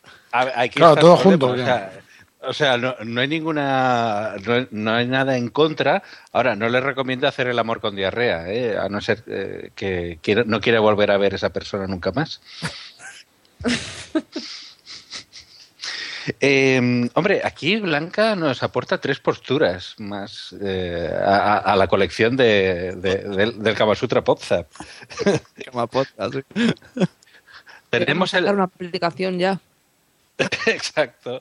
Claro, 0.69 0.93
estar 0.93 1.01
todo 1.01 1.17
junto, 1.17 1.47
O 1.47 1.55
sea, 1.65 1.91
o 2.41 2.53
sea, 2.53 2.77
no, 2.77 2.95
no 3.03 3.21
hay 3.21 3.27
ninguna. 3.27 4.35
No, 4.45 4.53
hay- 4.53 4.67
no 4.71 4.93
hay 4.93 5.07
nada 5.07 5.35
en 5.37 5.49
contra. 5.49 6.03
Ahora, 6.31 6.55
no 6.55 6.69
le 6.69 6.79
recomiendo 6.79 7.27
hacer 7.27 7.47
el 7.47 7.59
amor 7.59 7.81
con 7.81 7.95
diarrea, 7.95 8.47
¿eh? 8.49 8.77
a 8.77 8.87
no 8.89 9.01
ser 9.01 9.23
eh, 9.27 9.71
que 9.75 10.19
quiera- 10.21 10.43
no 10.45 10.61
quiera 10.61 10.79
volver 10.79 11.11
a 11.11 11.17
ver 11.17 11.33
a 11.33 11.35
esa 11.35 11.49
persona 11.49 11.87
nunca 11.87 12.11
más. 12.11 12.41
Eh, 16.41 17.09
hombre, 17.15 17.41
aquí 17.43 17.77
Blanca 17.77 18.35
nos 18.35 18.61
aporta 18.61 18.99
tres 18.99 19.19
posturas 19.19 19.95
más 19.97 20.53
eh, 20.61 21.11
a, 21.25 21.57
a- 21.57 21.75
la 21.75 21.87
colección 21.87 22.35
de, 22.37 22.93
de- 22.97 23.23
del, 23.23 23.63
del 23.63 23.75
Kama 23.75 23.95
Sutra 23.95 24.23
Podzap. 24.23 24.67
Tenemos 27.89 28.33
el, 28.35 28.45
una 28.45 28.65
aplicación 28.65 29.39
ya. 29.39 29.59
Exacto. 30.67 31.37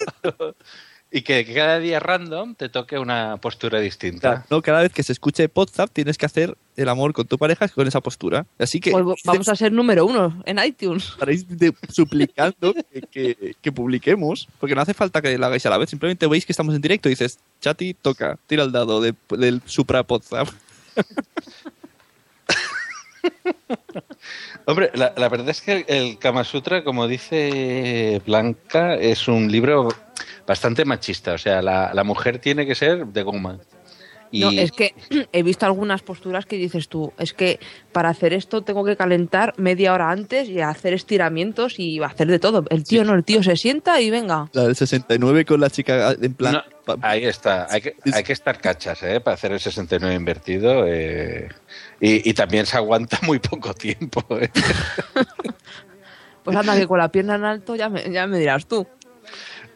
Y 1.10 1.22
que, 1.22 1.42
cada 1.54 1.78
día 1.78 2.00
random 2.00 2.54
te 2.54 2.68
toque 2.68 2.98
una 2.98 3.38
postura 3.38 3.80
distinta. 3.80 4.44
No, 4.50 4.60
cada 4.60 4.82
vez 4.82 4.92
que 4.92 5.02
se 5.02 5.12
escuche 5.12 5.48
WhatsApp 5.54 5.88
tienes 5.90 6.18
que 6.18 6.26
hacer 6.26 6.54
el 6.76 6.86
amor 6.90 7.14
con 7.14 7.26
tu 7.26 7.38
pareja 7.38 7.66
con 7.68 7.86
esa 7.88 8.02
postura. 8.02 8.44
Así 8.58 8.78
que 8.78 8.90
Pues 8.90 9.04
vamos 9.24 9.48
a 9.48 9.56
ser 9.56 9.72
número 9.72 10.04
uno 10.04 10.42
en 10.44 10.58
iTunes. 10.62 11.08
estaréis 11.08 11.46
suplicando 11.88 12.74
que, 12.92 13.00
que- 13.10 13.54
que 13.62 13.72
publiquemos, 13.72 14.48
porque 14.60 14.74
no 14.74 14.82
hace 14.82 14.92
falta 14.92 15.22
que 15.22 15.38
lo 15.38 15.46
hagáis 15.46 15.64
a 15.64 15.70
la 15.70 15.78
vez, 15.78 15.88
simplemente 15.88 16.26
veis 16.26 16.44
que 16.44 16.52
estamos 16.52 16.74
en 16.74 16.82
directo 16.82 17.08
y 17.08 17.12
dices, 17.12 17.38
Chati, 17.62 17.94
toca, 17.94 18.38
tira 18.46 18.62
el 18.64 18.72
dado 18.72 19.00
de- 19.00 19.14
del 19.30 19.62
Supra 19.64 20.04
WhatsApp. 20.06 20.48
Hombre, 24.66 24.90
la, 24.94 25.12
la 25.16 25.28
verdad 25.28 25.48
es 25.50 25.60
que 25.62 25.84
el 25.88 26.18
Kama 26.18 26.44
Sutra, 26.44 26.84
como 26.84 27.08
dice 27.08 28.20
Blanca, 28.26 28.94
es 28.94 29.28
un 29.28 29.50
libro 29.50 29.88
bastante 30.46 30.84
machista. 30.84 31.32
O 31.34 31.38
sea, 31.38 31.62
la, 31.62 31.92
la 31.94 32.04
mujer 32.04 32.38
tiene 32.38 32.66
que 32.66 32.74
ser 32.74 33.06
de 33.06 33.22
goma. 33.22 33.58
Y 34.30 34.40
No, 34.40 34.50
es 34.50 34.72
que 34.72 34.94
he 35.32 35.42
visto 35.42 35.64
algunas 35.64 36.02
posturas 36.02 36.44
que 36.44 36.56
dices 36.56 36.88
tú, 36.88 37.14
es 37.18 37.32
que 37.32 37.58
para 37.92 38.10
hacer 38.10 38.34
esto 38.34 38.60
tengo 38.60 38.84
que 38.84 38.94
calentar 38.94 39.54
media 39.56 39.94
hora 39.94 40.10
antes 40.10 40.50
y 40.50 40.60
hacer 40.60 40.92
estiramientos 40.92 41.78
y 41.78 42.02
hacer 42.02 42.26
de 42.28 42.38
todo. 42.38 42.64
El 42.68 42.84
tío 42.84 43.04
no, 43.04 43.14
el 43.14 43.24
tío 43.24 43.42
se 43.42 43.56
sienta 43.56 44.00
y 44.02 44.10
venga. 44.10 44.50
La 44.52 44.64
del 44.64 44.76
69 44.76 45.46
con 45.46 45.60
la 45.60 45.70
chica 45.70 46.12
en 46.12 46.34
plan... 46.34 46.62
No, 46.86 46.96
ahí 47.00 47.24
está. 47.24 47.68
Hay 47.70 47.80
que, 47.80 47.96
hay 48.12 48.22
que 48.22 48.34
estar 48.34 48.60
cachas 48.60 49.02
¿eh? 49.02 49.20
para 49.20 49.34
hacer 49.34 49.52
el 49.52 49.60
69 49.60 50.14
invertido. 50.14 50.84
eh, 50.86 51.48
y, 52.00 52.28
y 52.28 52.34
también 52.34 52.66
se 52.66 52.76
aguanta 52.76 53.18
muy 53.26 53.38
poco 53.38 53.74
tiempo. 53.74 54.24
¿eh? 54.30 54.50
Pues 56.44 56.56
anda 56.56 56.74
que 56.76 56.86
con 56.86 56.98
la 56.98 57.12
pierna 57.12 57.34
en 57.34 57.44
alto 57.44 57.76
ya 57.76 57.90
me, 57.90 58.10
ya 58.10 58.26
me 58.26 58.38
dirás 58.38 58.64
tú. 58.64 58.86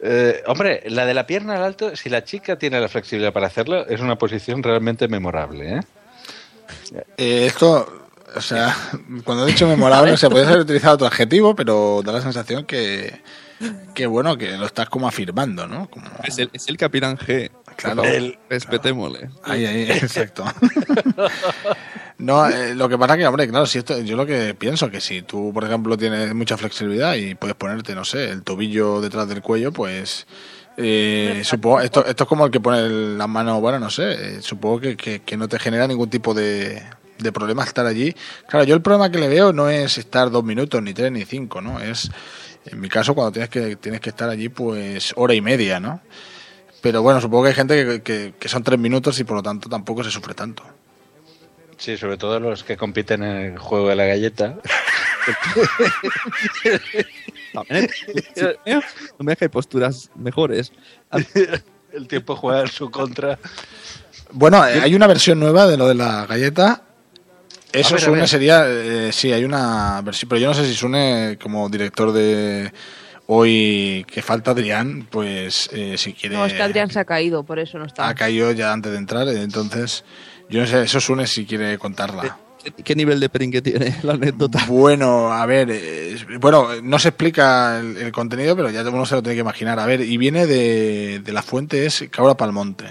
Eh, 0.01 0.43
hombre, 0.47 0.81
la 0.87 1.05
de 1.05 1.13
la 1.13 1.25
pierna 1.25 1.55
al 1.55 1.63
alto, 1.63 1.95
si 1.95 2.09
la 2.09 2.23
chica 2.23 2.57
tiene 2.57 2.81
la 2.81 2.89
flexibilidad 2.89 3.31
para 3.31 3.47
hacerlo, 3.47 3.87
es 3.87 4.01
una 4.01 4.17
posición 4.17 4.63
realmente 4.63 5.07
memorable. 5.07 5.75
¿eh? 5.75 5.79
Eh, 7.15 7.45
esto, 7.45 8.03
o 8.35 8.41
sea, 8.41 8.75
cuando 9.23 9.47
he 9.47 9.51
dicho 9.51 9.65
memorable, 9.65 10.17
se 10.17 10.29
puede 10.29 10.45
ser 10.45 10.59
utilizado 10.59 10.95
otro 10.95 11.07
adjetivo, 11.07 11.55
pero 11.55 12.01
da 12.03 12.11
la 12.11 12.21
sensación 12.21 12.65
que, 12.65 13.21
que 13.93 14.05
bueno, 14.07 14.37
que 14.37 14.57
lo 14.57 14.65
estás 14.65 14.89
como 14.89 15.07
afirmando, 15.07 15.67
¿no? 15.67 15.89
Como, 15.89 16.05
Es 16.23 16.37
el, 16.37 16.49
es 16.53 16.67
el 16.67 16.77
Capitán 16.77 17.17
G. 17.17 17.49
Claro. 17.75 18.03
El- 18.03 18.37
respetémosle. 18.49 19.29
Ahí, 19.43 19.65
ahí, 19.65 19.83
exacto. 19.91 20.45
No, 22.19 22.47
eh, 22.47 22.75
lo 22.75 22.87
que 22.87 22.97
pasa 22.97 23.17
que, 23.17 23.25
hombre, 23.27 23.47
claro, 23.49 23.65
si 23.65 23.79
esto, 23.79 23.99
yo 23.99 24.15
lo 24.15 24.25
que 24.25 24.53
pienso 24.53 24.89
que 24.89 25.01
si 25.01 25.23
tú, 25.23 25.51
por 25.53 25.63
ejemplo, 25.65 25.97
tienes 25.97 26.33
mucha 26.33 26.55
flexibilidad 26.57 27.15
y 27.15 27.35
puedes 27.35 27.55
ponerte, 27.55 27.95
no 27.95 28.05
sé, 28.05 28.29
el 28.29 28.43
tobillo 28.43 29.01
detrás 29.01 29.27
del 29.27 29.41
cuello, 29.41 29.71
pues 29.73 30.25
eh, 30.77 31.41
supongo, 31.43 31.81
esto, 31.81 32.05
esto 32.05 32.23
es 32.23 32.27
como 32.29 32.45
el 32.45 32.51
que 32.51 32.59
pone 32.59 32.79
el- 32.79 33.17
la 33.17 33.27
mano, 33.27 33.59
bueno, 33.59 33.79
no 33.79 33.89
sé, 33.89 34.37
eh, 34.37 34.41
supongo 34.41 34.79
que, 34.79 34.95
que- 34.95 35.21
que 35.21 35.35
no 35.37 35.47
te 35.47 35.59
genera 35.59 35.87
ningún 35.87 36.09
tipo 36.09 36.33
de, 36.33 36.81
de 37.17 37.31
problema 37.31 37.63
estar 37.63 37.85
allí. 37.85 38.15
Claro, 38.47 38.63
yo 38.65 38.75
el 38.75 38.81
problema 38.81 39.11
que 39.11 39.17
le 39.19 39.27
veo 39.27 39.51
no 39.51 39.67
es 39.69 39.97
estar 39.97 40.29
dos 40.31 40.43
minutos, 40.43 40.81
ni 40.81 40.93
tres, 40.93 41.11
ni 41.11 41.25
cinco, 41.25 41.61
¿no? 41.61 41.79
Es, 41.79 42.09
en 42.65 42.79
mi 42.79 42.89
caso, 42.89 43.13
cuando 43.15 43.31
tienes 43.31 43.49
que, 43.49 43.75
tienes 43.75 44.01
que 44.01 44.09
estar 44.09 44.29
allí, 44.29 44.49
pues 44.49 45.13
hora 45.15 45.33
y 45.33 45.41
media, 45.41 45.79
¿no? 45.79 46.01
Pero 46.81 47.01
bueno, 47.01 47.21
supongo 47.21 47.43
que 47.43 47.49
hay 47.49 47.55
gente 47.55 47.85
que, 47.85 48.01
que- 48.01 48.33
que 48.39 48.49
son 48.49 48.63
tres 48.63 48.77
minutos 48.79 49.19
y 49.19 49.23
por 49.23 49.37
lo 49.37 49.43
tanto 49.43 49.69
tampoco 49.69 50.03
se 50.03 50.11
sufre 50.11 50.33
tanto. 50.33 50.63
Sí, 51.77 51.97
sobre 51.97 52.17
todo 52.17 52.39
los 52.39 52.63
que 52.63 52.77
compiten 52.77 53.23
en 53.23 53.37
el 53.53 53.57
juego 53.59 53.89
de 53.89 53.95
la 53.95 54.05
galleta. 54.05 54.57
También 57.53 57.89
no 59.17 59.25
me 59.25 59.31
deja 59.33 59.45
hay 59.45 59.49
posturas 59.49 60.09
mejores. 60.15 60.71
El 61.91 62.07
tiempo 62.07 62.35
juega 62.35 62.61
en 62.61 62.67
su 62.67 62.89
contra. 62.89 63.37
Bueno, 64.31 64.61
hay 64.61 64.95
una 64.95 65.07
versión 65.07 65.39
nueva 65.39 65.67
de 65.67 65.77
lo 65.77 65.87
de 65.87 65.95
la 65.95 66.25
galleta. 66.25 66.81
Eso 67.73 67.95
ver, 67.95 68.03
Sune 68.03 68.27
sería, 68.27 68.65
eh, 68.67 69.11
sí, 69.11 69.31
hay 69.31 69.43
una 69.43 70.01
versión, 70.01 70.29
pero 70.29 70.39
yo 70.39 70.47
no 70.47 70.53
sé 70.53 70.65
si 70.65 70.73
Sune 70.75 71.37
como 71.41 71.67
director 71.69 72.11
de 72.11 72.71
hoy 73.27 74.05
que 74.07 74.21
falta 74.21 74.51
Adrián, 74.51 75.07
pues 75.09 75.69
eh, 75.73 75.97
si 75.97 76.13
quiere 76.13 76.35
No, 76.35 76.45
es 76.45 76.53
que 76.53 76.61
Adrián 76.61 76.89
se 76.89 76.99
ha 76.99 77.05
caído, 77.05 77.43
por 77.43 77.59
eso 77.59 77.77
no 77.79 77.85
está. 77.85 78.07
ha 78.07 78.15
caído 78.15 78.51
ya 78.51 78.71
antes 78.71 78.91
de 78.91 78.97
entrar, 78.97 79.27
eh, 79.27 79.41
entonces 79.41 80.03
yo 80.49 80.61
no 80.61 80.67
sé, 80.67 80.83
eso 80.83 80.99
Sune 80.99 81.25
si 81.27 81.45
quiere 81.45 81.77
contarla. 81.77 82.37
¿Qué, 82.63 82.71
qué 82.83 82.95
nivel 82.95 83.19
de 83.19 83.29
peringue 83.29 83.61
tiene 83.61 83.97
la 84.03 84.13
anécdota? 84.13 84.63
Bueno, 84.67 85.33
a 85.33 85.45
ver, 85.45 85.69
eh, 85.71 86.15
bueno, 86.39 86.69
no 86.81 86.99
se 86.99 87.09
explica 87.09 87.79
el, 87.79 87.97
el 87.97 88.11
contenido, 88.11 88.55
pero 88.55 88.69
ya 88.69 88.81
uno 88.87 89.05
se 89.05 89.15
lo 89.15 89.23
tiene 89.23 89.35
que 89.35 89.41
imaginar. 89.41 89.79
A 89.79 89.85
ver, 89.85 90.01
y 90.01 90.17
viene 90.17 90.47
de, 90.47 91.19
de 91.19 91.31
la 91.33 91.41
fuente, 91.41 91.85
es 91.85 92.05
Cabra 92.11 92.35
Palmonte. 92.35 92.85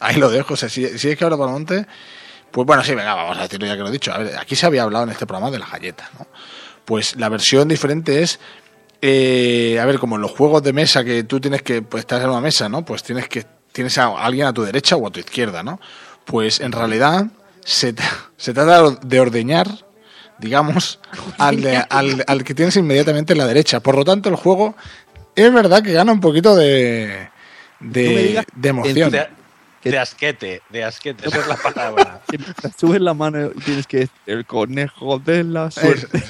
Ahí 0.00 0.16
lo 0.16 0.30
dejo, 0.30 0.54
o 0.54 0.56
sea, 0.56 0.68
si, 0.68 0.98
si 0.98 1.10
es 1.10 1.18
Cabra 1.18 1.36
Palmonte, 1.36 1.86
pues 2.54 2.66
bueno, 2.68 2.84
sí, 2.84 2.94
venga, 2.94 3.14
vamos 3.16 3.36
a 3.36 3.42
decirlo 3.42 3.66
ya 3.66 3.74
que 3.74 3.80
lo 3.82 3.88
he 3.88 3.92
dicho. 3.92 4.12
A 4.12 4.18
ver, 4.18 4.38
aquí 4.38 4.54
se 4.54 4.64
había 4.66 4.84
hablado 4.84 5.02
en 5.04 5.10
este 5.10 5.26
programa 5.26 5.50
de 5.50 5.58
las 5.58 5.72
galletas, 5.72 6.08
¿no? 6.16 6.28
Pues 6.84 7.16
la 7.16 7.28
versión 7.28 7.66
diferente 7.66 8.22
es, 8.22 8.38
eh, 9.02 9.76
a 9.80 9.84
ver, 9.86 9.98
como 9.98 10.14
en 10.16 10.22
los 10.22 10.30
juegos 10.30 10.62
de 10.62 10.72
mesa 10.72 11.02
que 11.02 11.24
tú 11.24 11.40
tienes 11.40 11.62
que, 11.62 11.82
pues 11.82 12.02
estás 12.02 12.22
en 12.22 12.30
una 12.30 12.40
mesa, 12.40 12.68
¿no? 12.68 12.84
Pues 12.84 13.02
tienes 13.02 13.28
que, 13.28 13.44
tienes 13.72 13.98
a 13.98 14.06
alguien 14.24 14.46
a 14.46 14.52
tu 14.52 14.62
derecha 14.62 14.94
o 14.94 15.06
a 15.06 15.10
tu 15.10 15.18
izquierda, 15.18 15.64
¿no? 15.64 15.80
Pues 16.24 16.60
en 16.60 16.70
realidad 16.70 17.26
se, 17.64 17.92
se 18.36 18.54
trata 18.54 18.88
de 19.02 19.20
ordeñar, 19.20 19.66
digamos, 20.38 21.00
al, 21.38 21.60
de- 21.60 21.76
al, 21.90 22.24
al 22.26 22.44
que 22.44 22.54
tienes 22.54 22.76
inmediatamente 22.76 23.32
en 23.32 23.38
la 23.40 23.46
derecha. 23.46 23.80
Por 23.80 23.96
lo 23.96 24.04
tanto, 24.04 24.28
el 24.28 24.36
juego 24.36 24.76
es 25.34 25.52
verdad 25.52 25.82
que 25.82 25.92
gana 25.92 26.12
un 26.12 26.20
poquito 26.20 26.54
de, 26.54 27.30
de, 27.80 28.44
emoción. 28.68 28.94
De 29.90 29.98
asquete, 29.98 30.62
de 30.70 30.84
asquete, 30.84 31.28
esa 31.28 31.38
es 31.40 31.46
la 31.46 31.56
palabra. 31.56 32.20
Subes 32.78 33.00
la 33.00 33.14
mano 33.14 33.50
y 33.54 33.60
tienes 33.60 33.86
que 33.86 34.08
el 34.26 34.44
conejo 34.46 35.18
de 35.18 35.44
la 35.44 35.70
suerte. 35.70 36.22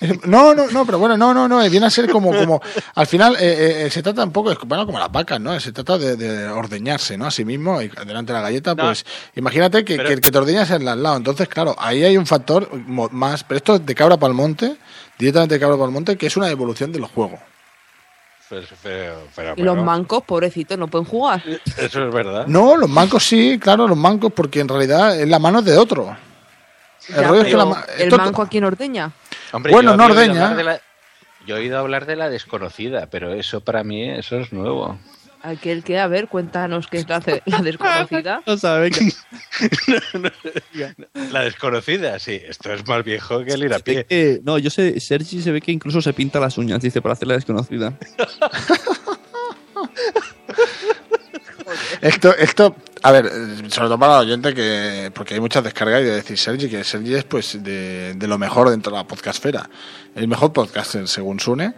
Eh, 0.00 0.18
No, 0.24 0.54
no, 0.54 0.68
no, 0.70 0.84
pero 0.86 0.98
bueno, 0.98 1.16
no, 1.16 1.32
no, 1.34 1.46
no, 1.48 1.62
eh, 1.62 1.68
viene 1.68 1.86
a 1.86 1.90
ser 1.90 2.08
como, 2.10 2.32
como, 2.34 2.60
al 2.94 3.06
final 3.06 3.36
eh, 3.38 3.84
eh, 3.86 3.90
se 3.90 4.02
trata 4.02 4.24
un 4.24 4.32
poco, 4.32 4.50
es 4.52 4.58
bueno, 4.66 4.86
como 4.86 4.98
las 4.98 5.10
vacas, 5.12 5.40
¿no? 5.40 5.58
Se 5.60 5.72
trata 5.72 5.98
de, 5.98 6.16
de 6.16 6.48
ordeñarse, 6.48 7.16
¿no? 7.16 7.26
A 7.26 7.30
sí 7.30 7.44
mismo 7.44 7.80
y 7.82 7.88
delante 7.88 8.32
de 8.32 8.38
la 8.38 8.42
galleta, 8.42 8.74
No, 8.74 8.84
pues 8.84 9.04
imagínate 9.36 9.84
que, 9.84 9.96
pero- 9.96 10.08
que 10.08 10.14
el 10.14 10.20
que 10.20 10.30
te 10.30 10.38
ordeñas 10.38 10.70
es 10.70 10.76
el 10.76 10.84
lado, 10.84 11.16
entonces 11.16 11.48
claro, 11.48 11.74
ahí 11.78 12.02
hay 12.04 12.16
un 12.16 12.26
factor 12.26 12.68
más, 12.86 13.44
pero 13.44 13.58
esto 13.58 13.74
es 13.76 13.86
de 13.86 13.94
cabra 13.94 14.16
palmonte, 14.16 14.76
directamente 15.18 15.54
de 15.54 15.60
cabra 15.60 15.76
palmonte, 15.76 16.16
que 16.16 16.26
es 16.26 16.36
una 16.36 16.48
evolución 16.50 16.90
del 16.92 17.04
juego. 17.04 17.38
Pues, 18.48 18.66
pero, 18.82 19.14
pero 19.34 19.54
Y 19.56 19.62
los 19.62 19.76
mancos, 19.78 20.22
pobrecitos, 20.24 20.76
no 20.78 20.86
pueden 20.88 21.06
jugar. 21.06 21.42
Eso 21.78 22.06
es 22.08 22.14
verdad. 22.14 22.46
No, 22.46 22.76
los 22.76 22.88
mancos 22.90 23.24
sí, 23.24 23.58
claro, 23.58 23.88
los 23.88 23.96
mancos, 23.96 24.32
porque 24.32 24.60
en 24.60 24.68
realidad 24.68 25.18
es 25.18 25.26
la 25.28 25.38
mano 25.38 25.62
de 25.62 25.76
otro. 25.78 26.14
El 27.08 27.14
Ya, 27.16 27.22
rollo 27.28 27.40
es 27.40 27.44
que 27.46 27.52
pero 27.52 27.58
la 27.58 27.64
ma- 27.66 27.84
¿El 27.96 28.02
esto- 28.04 28.16
manco 28.18 28.42
a 28.42 28.48
quién 28.48 28.64
ordeña? 28.64 29.10
Hombre, 29.52 29.72
Bueno, 29.72 29.92
yo 29.92 29.96
no 29.96 30.04
ordeña. 30.06 30.80
Yo 31.46 31.56
he 31.56 31.60
oído 31.60 31.78
hablar 31.78 32.06
de 32.06 32.16
la 32.16 32.30
desconocida, 32.30 33.06
pero 33.10 33.32
eso 33.34 33.60
para 33.60 33.84
mí, 33.84 34.08
eso 34.08 34.36
es 34.38 34.52
nuevo. 34.52 34.98
Aquel 35.44 35.84
que, 35.84 35.98
a 35.98 36.06
ver, 36.06 36.28
cuéntanos 36.28 36.86
qué 36.86 36.96
es 36.96 37.06
la, 37.06 37.22
la 37.44 37.60
desconocida. 37.60 38.42
No 38.46 38.56
sabe 38.56 38.90
que 38.90 39.10
La 41.30 41.42
desconocida, 41.42 42.18
sí, 42.18 42.40
esto 42.48 42.72
es 42.72 42.88
más 42.88 43.04
viejo 43.04 43.44
que 43.44 43.52
el 43.52 43.64
ir 43.64 43.74
a 43.74 43.78
pie. 43.78 44.40
No, 44.42 44.56
yo 44.56 44.70
sé, 44.70 44.98
Sergi 45.00 45.42
se 45.42 45.52
ve 45.52 45.60
que 45.60 45.70
incluso 45.70 46.00
se 46.00 46.14
pinta 46.14 46.40
las 46.40 46.56
uñas, 46.56 46.80
dice, 46.80 47.02
para 47.02 47.12
hacer 47.12 47.28
la 47.28 47.34
desconocida. 47.34 47.92
Esto, 52.00 52.34
esto, 52.36 52.76
a 53.02 53.12
ver, 53.12 53.30
sobre 53.68 53.88
todo 53.88 53.98
para 53.98 54.20
el 54.20 54.26
oyente 54.26 54.54
que, 54.54 55.10
porque 55.14 55.34
hay 55.34 55.40
muchas 55.40 55.64
descargas 55.64 56.02
y 56.02 56.04
de 56.04 56.14
decir 56.16 56.38
Sergi, 56.38 56.68
que 56.68 56.84
Sergi 56.84 57.14
es 57.14 57.24
pues 57.24 57.62
de, 57.62 58.14
de 58.14 58.28
lo 58.28 58.38
mejor 58.38 58.70
dentro 58.70 58.92
de 58.92 58.98
la 58.98 59.06
podcastfera. 59.06 59.68
El 60.14 60.28
mejor 60.28 60.52
podcaster 60.52 61.08
según 61.08 61.40
Sune. 61.40 61.74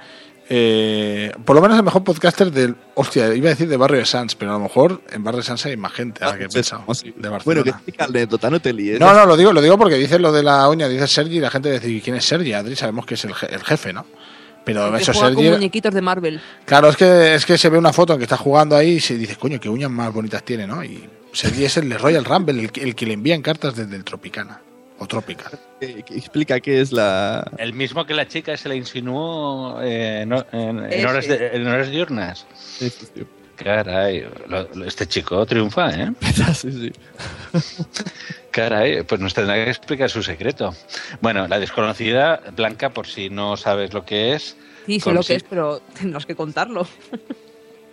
Eh, 0.49 1.33
por 1.45 1.57
lo 1.57 1.63
menos 1.63 1.77
el 1.77 1.83
mejor 1.83 2.05
podcaster 2.05 2.53
del, 2.53 2.77
hostia, 2.95 3.35
iba 3.35 3.49
a 3.49 3.51
decir 3.51 3.69
de 3.69 3.77
Barrio 3.77 3.99
de 3.99 4.07
Sans, 4.07 4.35
pero 4.37 4.53
a 4.53 4.55
lo 4.55 4.61
mejor 4.61 5.03
en 5.11 5.25
Barrio 5.25 5.39
de 5.39 5.45
Sans 5.45 5.67
hay 5.67 5.77
más 5.77 5.93
gente, 5.93 6.25
ahora 6.25 6.39
que 6.39 6.45
he 6.45 6.49
pensado, 6.49 6.85
de 6.87 7.11
Bueno, 7.17 7.31
Barcelona. 7.33 7.63
que 7.65 7.71
explica 7.71 8.05
la 8.05 8.11
anécdota, 8.11 8.51
no 8.51 8.61
te 8.61 8.73
líes. 8.73 9.01
No, 9.01 9.13
no, 9.13 9.27
lo 9.27 9.37
digo, 9.37 9.53
lo 9.53 9.61
digo 9.61 9.77
porque 9.77 9.97
dice 9.97 10.19
lo 10.21 10.31
de 10.31 10.45
la 10.45 10.69
uña, 10.69 10.89
dice 10.89 11.09
Sergi 11.09 11.39
y 11.39 11.41
la 11.41 11.51
gente 11.51 11.73
dice, 11.81 12.01
¿quién 12.01 12.15
es 12.17 12.25
Sergi? 12.25 12.53
Adri, 12.53 12.77
sabemos 12.77 13.07
que 13.07 13.15
es 13.15 13.25
el, 13.25 13.33
je- 13.35 13.53
el 13.53 13.65
jefe, 13.65 13.93
¿no? 13.93 14.07
Pero 14.65 14.91
Que 14.93 15.03
eso 15.03 15.13
Sergi... 15.15 15.35
con 15.35 15.45
muñequitos 15.55 15.93
de 15.93 16.03
Marvel. 16.03 16.41
Claro, 16.65 16.89
es 16.91 16.97
que, 16.97 17.35
es 17.35 17.45
que 17.45 17.59
se 17.59 17.69
ve 17.69 17.79
una 17.79 17.93
foto 17.93 18.13
en 18.13 18.19
que 18.19 18.25
está 18.25 18.37
jugando 18.37 18.77
ahí 18.77 18.93
y 18.95 19.01
se 19.01 19.17
dice, 19.17 19.35
coño, 19.37 19.59
qué 19.59 19.69
uñas 19.69 19.91
más 19.91 20.13
bonitas 20.13 20.45
tiene, 20.45 20.67
¿no? 20.67 20.83
Y 20.85 21.09
Sergi 21.33 21.65
es 21.65 21.77
el 21.77 21.89
de 21.89 21.99
Royal 21.99 22.25
Rumble, 22.25 22.61
el, 22.63 22.71
que- 22.71 22.83
el 22.83 22.95
que 22.95 23.07
le 23.07 23.15
envían 23.15 23.43
cartas 23.43 23.75
desde 23.75 23.97
el 23.97 24.05
Tropicana. 24.05 24.61
O 24.99 25.07
Tropical. 25.07 25.59
Eh, 25.81 26.03
que 26.07 26.17
explica 26.17 26.59
qué 26.61 26.81
es 26.81 26.91
la... 26.93 27.51
El 27.59 27.75
mismo 27.75 28.07
que 28.07 28.15
la 28.15 28.27
chica 28.27 28.57
se 28.57 28.69
le 28.69 28.77
insinuó 28.77 29.81
eh, 29.83 30.23
en, 30.23 30.33
en- 30.33 30.79
en 30.85 30.85
Ese. 30.93 31.07
horas, 31.07 31.29
de- 31.29 31.49
en 31.55 31.67
horas 31.67 31.91
diurnas. 31.91 32.47
Sí, 32.55 32.89
sí, 32.89 33.07
sí. 33.15 33.27
Caray, 33.57 34.27
lo- 34.49 34.69
lo- 34.75 34.85
este 34.87 35.07
chico 35.07 35.45
triunfa, 35.47 35.91
¿eh? 35.91 36.13
sí, 36.55 36.73
sí. 36.73 36.93
Caray, 38.51 39.03
pues 39.03 39.21
nos 39.21 39.35
tendrá 39.35 39.55
que 39.57 39.69
explicar 39.71 40.09
su 40.11 40.23
secreto. 40.23 40.75
Bueno, 41.21 41.47
la 41.47 41.59
desconocida, 41.59 42.41
Blanca, 42.55 42.91
por 42.91 43.07
si 43.07 43.29
no 43.31 43.57
sabes 43.57 43.93
lo 43.93 44.05
que 44.05 44.35
es. 44.35 44.57
Sí, 44.87 45.01
sé 45.01 45.13
lo 45.13 45.23
que 45.23 45.35
es, 45.35 45.43
pero 45.43 45.81
tendrás 45.99 46.27
que 46.27 46.35
contarlo. 46.35 46.87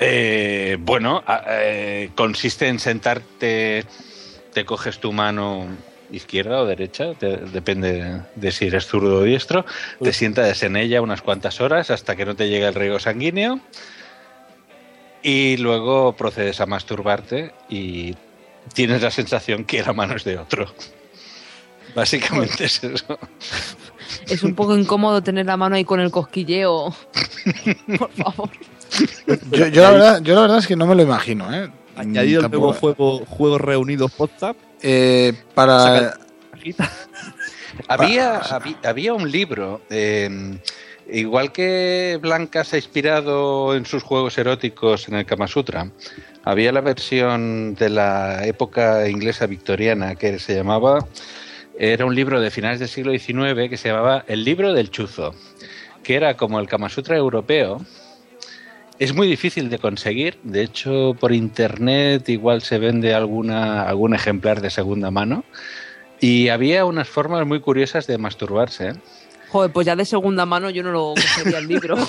Eh, 0.06 0.76
bueno, 0.82 1.24
eh, 1.48 2.10
consiste 2.16 2.68
en 2.68 2.78
sentarte, 2.80 3.86
te 4.52 4.66
coges 4.66 5.00
tu 5.00 5.14
mano 5.14 5.68
izquierda 6.14 6.62
o 6.62 6.66
derecha, 6.66 7.14
te- 7.16 7.38
depende 7.38 8.22
de 8.36 8.52
si 8.52 8.68
eres 8.68 8.86
zurdo 8.86 9.18
o 9.20 9.24
diestro, 9.24 9.66
te 10.02 10.14
sientas 10.14 10.62
en 10.64 10.76
ella 10.78 11.02
unas 11.02 11.22
cuantas 11.22 11.60
horas 11.60 11.90
hasta 11.92 12.16
que 12.16 12.26
no 12.26 12.36
te 12.36 12.48
llegue 12.50 12.68
el 12.68 12.76
riego 12.76 13.00
sanguíneo 13.00 13.60
y 15.22 15.58
luego 15.58 16.14
procedes 16.14 16.60
a 16.62 16.66
masturbarte 16.66 17.54
y 17.70 18.16
tienes 18.74 19.02
la 19.02 19.12
sensación 19.12 19.64
que 19.66 19.82
la 19.82 19.94
mano 19.94 20.16
es 20.16 20.24
de 20.24 20.38
otro. 20.38 20.68
Básicamente 21.96 22.66
es 22.66 22.84
eso. 22.84 23.20
Es 24.28 24.44
un 24.44 24.56
poco 24.56 24.76
incómodo 24.76 25.22
tener 25.22 25.46
la 25.46 25.58
mano 25.58 25.76
ahí 25.76 25.86
con 25.86 26.00
el 26.00 26.10
cosquilleo. 26.12 26.94
Por 28.00 28.12
favor. 28.12 28.50
Yo, 29.52 29.68
yo 29.68 29.82
la 29.84 29.92
verdad, 29.92 30.22
yo 30.22 30.36
la 30.36 30.42
verdad 30.42 30.58
es 30.60 30.68
que 30.68 30.76
no 30.76 30.86
me 30.88 30.96
lo 30.96 31.04
imagino, 31.04 31.54
¿eh? 31.54 31.70
Añadido 31.96 32.42
el 32.42 32.50
nuevo 32.50 32.74
juego 32.74 33.26
Juegos 33.26 33.62
Reunidos 33.62 34.12
WhatsApp. 34.18 34.58
Eh, 34.84 35.34
para... 35.56 36.14
Había, 37.88 38.40
habí- 38.40 38.78
había 38.84 39.14
un 39.14 39.32
libro, 39.32 39.82
eh, 39.90 40.60
igual 41.10 41.52
que 41.52 42.20
Blanca 42.22 42.64
se 42.64 42.76
ha 42.76 42.80
inspirado 42.80 43.76
en 43.76 43.86
sus 43.88 44.04
juegos 44.04 44.38
eróticos 44.38 45.08
en 45.08 45.16
el 45.16 45.26
Kama 45.26 45.48
Sutra, 45.48 45.90
había 46.44 46.72
la 46.72 46.82
versión 46.82 47.74
de 47.74 47.90
la 47.90 48.46
época 48.46 49.10
inglesa 49.10 49.48
victoriana 49.48 50.14
que 50.16 50.38
se 50.38 50.54
llamaba, 50.56 51.00
era 51.78 52.06
un 52.06 52.14
libro 52.14 52.40
de 52.40 52.52
finales 52.52 52.80
del 52.80 52.90
siglo 52.90 53.12
XIX 53.12 53.70
que 53.70 53.78
se 53.78 53.90
llamaba 53.90 54.24
El 54.28 54.44
libro 54.44 54.72
del 54.74 54.92
chuzo, 54.92 55.34
que 56.04 56.16
era 56.16 56.38
como 56.38 56.60
el 56.60 56.68
Kama 56.68 56.90
Sutra 56.90 57.18
europeo. 57.18 57.82
Es 59.04 59.14
muy 59.14 59.28
difícil 59.28 59.70
de 59.70 59.80
conseguir, 59.80 60.38
de 60.44 60.64
hecho 60.64 61.14
por 61.20 61.34
internet 61.34 62.30
igual 62.30 62.62
se 62.62 62.80
vende 62.80 63.14
alguna, 63.14 63.84
algún 63.84 64.16
ejemplar 64.16 64.62
de 64.62 64.70
segunda 64.70 65.12
mano. 65.12 65.44
Y 66.22 66.48
había 66.48 66.86
unas 66.86 67.10
formas 67.10 67.46
muy 67.46 67.60
curiosas 67.60 68.08
de 68.08 68.18
masturbarse. 68.18 68.92
¿eh? 68.92 68.94
Joder, 69.50 69.74
pues 69.74 69.86
ya 69.86 69.98
de 69.98 70.06
segunda 70.06 70.46
mano 70.46 70.70
yo 70.70 70.84
no 70.84 70.94
lo 70.94 71.16
cogería 71.16 71.58
el 71.58 71.68
libro. 71.68 71.98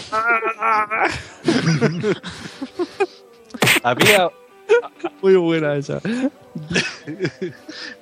Había. 3.83 4.31
Muy 5.21 5.35
buena 5.35 5.75
esa. 5.75 6.01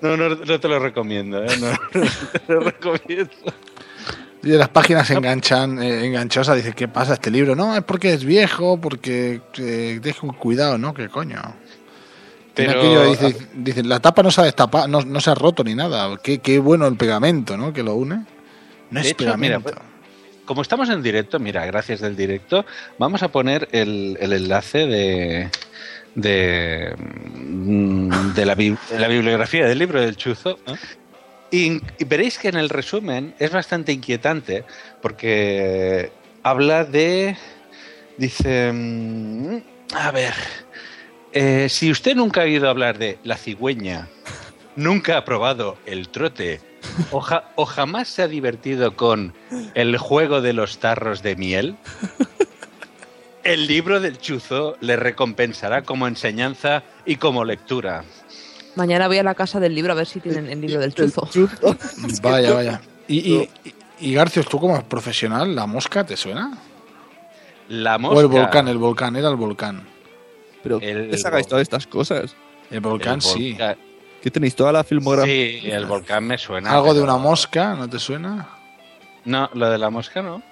No, 0.03 0.19
no, 0.19 0.29
no 0.29 0.61
te 0.61 0.69
lo 0.69 0.79
recomiendo, 0.79 1.43
¿eh? 1.43 1.57
No, 1.59 1.71
no 1.71 2.07
te 2.47 2.53
lo 2.53 2.61
recomiendo. 2.61 3.31
Y 4.43 4.49
las 4.51 4.69
páginas 4.71 5.09
enganchan, 5.11 5.81
eh, 5.83 6.05
enganchosas, 6.07 6.57
dice, 6.57 6.73
¿qué 6.73 6.89
pasa 6.89 7.15
este 7.15 7.31
libro? 7.31 7.55
No, 7.55 7.77
es 7.77 7.83
porque 7.85 8.13
es 8.13 8.25
viejo, 8.25 8.81
porque 8.81 9.41
eh, 9.59 10.01
con 10.21 10.31
cuidado, 10.35 10.79
¿no? 10.79 10.93
¿Qué 10.93 11.09
coño? 11.09 11.41
Pero- 12.55 12.81
aquello, 12.81 13.05
dice, 13.11 13.37
dice, 13.55 13.83
la 13.85 14.01
tapa 14.01 14.23
no 14.23 14.31
se 14.31 14.41
ha 14.41 14.45
destapado, 14.45 14.89
no, 14.89 15.01
no 15.03 15.21
se 15.21 15.31
ha 15.31 15.35
roto 15.35 15.63
ni 15.65 15.75
nada. 15.75 16.19
Qué, 16.23 16.39
qué 16.41 16.59
bueno 16.59 16.87
el 16.87 16.97
pegamento, 16.97 17.57
¿no? 17.57 17.73
Que 17.73 17.83
lo 17.83 17.95
une. 17.95 18.25
No 18.91 19.01
es 19.01 19.07
De 19.07 19.15
mira, 19.37 19.59
pegamento. 19.61 19.75
como 20.45 20.61
estamos 20.61 20.91
en 20.91 21.03
directo, 21.03 21.39
mira, 21.39 21.65
gracias 21.65 22.01
del 22.01 22.15
directo, 22.17 22.67
vamos 22.99 23.23
a 23.23 23.29
poner 23.29 23.69
el, 23.73 24.19
el 24.21 24.33
enlace 24.33 24.87
de 24.87 25.51
de, 26.15 26.95
mm, 26.99 28.35
de 28.35 28.45
la, 28.45 28.55
bi- 28.55 28.77
de 28.91 28.99
la 28.99 29.09
bibliografía 29.09 29.67
del 29.67 29.79
libro 29.79 29.99
del 30.01 30.17
chuzo. 30.17 30.59
Y, 31.53 31.81
veréis 32.07 32.39
que 32.39 32.49
en 32.49 32.57
el 32.57 32.71
resumen 32.71 33.35
es 33.39 33.53
bastante 33.53 33.93
inquietante 33.93 34.65
porque 35.01 36.11
habla 36.43 36.85
de... 36.85 37.37
Dice... 38.17 38.73
mm, 38.73 39.59
A 39.95 40.11
ver... 40.11 40.35
eh, 41.33 41.69
si 41.69 41.91
usted 41.91 42.17
nunca 42.17 42.41
ha 42.41 42.45
oído 42.45 42.69
hablar 42.69 42.99
de 42.99 43.19
la 43.23 43.37
cigüeña, 43.37 44.09
nunca 44.77 45.19
ha 45.19 45.25
probado 45.25 45.77
el 45.87 46.09
trote 46.09 46.61
o 47.11 47.65
jamás 47.67 48.09
se 48.09 48.23
ha 48.23 48.29
divertido 48.29 48.97
con 48.97 49.35
el 49.75 49.99
juego 49.99 50.41
de 50.41 50.53
los 50.53 50.79
tarros 50.79 51.23
de 51.23 51.37
miel, 51.37 51.77
el 53.45 53.67
libro 53.67 54.01
del 54.01 54.19
chuzo 54.19 54.77
le 54.81 54.97
recompensará 54.97 55.83
como 55.83 56.07
enseñanza 56.07 56.83
y 57.05 57.17
como 57.17 57.45
lectura. 57.45 58.05
Mañana 58.75 59.07
voy 59.09 59.19
a 59.19 59.23
la 59.23 59.35
casa 59.35 59.61
del 59.61 59.75
libro 59.75 59.93
a 59.93 59.97
ver 59.97 60.07
si 60.07 60.21
tienen 60.21 60.49
el 60.49 60.61
libro 60.61 60.81
del 60.81 60.95
chuzo. 60.95 61.29
Vaya, 62.23 62.55
vaya. 62.55 62.81
Y, 63.09 63.19
y, 63.35 63.51
y 64.01 64.15
Garcios, 64.15 64.47
tú 64.49 64.59
como 64.59 64.83
profesional, 64.85 65.55
¿la 65.55 65.67
mosca 65.67 66.05
te 66.05 66.17
suena? 66.17 66.57
La 67.69 67.97
O 67.97 67.99
mosca. 67.99 68.21
el 68.21 68.27
volcán, 68.29 68.69
el 68.69 68.79
volcán, 68.79 69.17
era 69.17 69.29
el 69.29 69.37
volcán. 69.37 69.87
Pero 70.63 70.81
El 70.81 71.11
¿qué 71.11 71.19
sacáis 71.19 71.47
todas 71.47 71.63
estas 71.63 71.87
cosas? 71.87 72.35
El 72.71 72.81
volcán, 72.81 73.15
El 73.17 73.23
sí. 73.23 73.51
volcán. 73.51 73.77
¿Qué 74.23 74.31
tenéis? 74.31 74.55
¿Toda 74.55 74.73
la 74.73 74.85
filmografía? 74.85 75.33
Sí, 75.61 75.61
el 75.71 75.85
volcán 75.87 76.25
me 76.25 76.39
suena. 76.39 76.71
Algo 76.71 76.95
de 76.95 77.03
una 77.03 77.17
mosca, 77.17 77.75
¿no 77.75 77.89
te 77.91 77.99
suena? 77.99 78.49
No, 79.25 79.51
lo 79.55 79.69
de 79.69 79.79
la 79.79 79.91
mosca 79.91 80.23
no. 80.23 80.43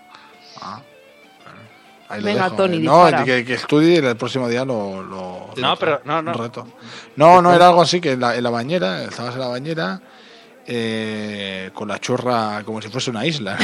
Ahí 2.10 2.22
Venga, 2.22 2.44
dejo. 2.44 2.56
Tony, 2.56 2.78
No, 2.80 3.04
dispara. 3.06 3.24
que, 3.24 3.44
que 3.44 3.54
estudie 3.54 3.94
y 3.94 3.96
el 4.04 4.16
próximo 4.16 4.48
día 4.48 4.64
lo, 4.64 5.02
lo- 5.02 5.50
No, 5.56 5.76
pero 5.76 6.00
no, 6.04 6.20
reto. 6.32 6.66
No, 7.16 7.40
no, 7.40 7.54
era 7.54 7.68
algo 7.68 7.82
así 7.82 8.00
que 8.00 8.12
en 8.12 8.20
la, 8.20 8.34
en 8.36 8.42
la 8.42 8.50
bañera, 8.50 9.04
estabas 9.04 9.34
en 9.34 9.40
la 9.40 9.46
bañera 9.48 10.00
eh, 10.66 11.70
con 11.72 11.88
la 11.88 11.98
chorra 12.00 12.62
como 12.64 12.82
si 12.82 12.88
fuese 12.88 13.10
una 13.10 13.24
isla. 13.24 13.56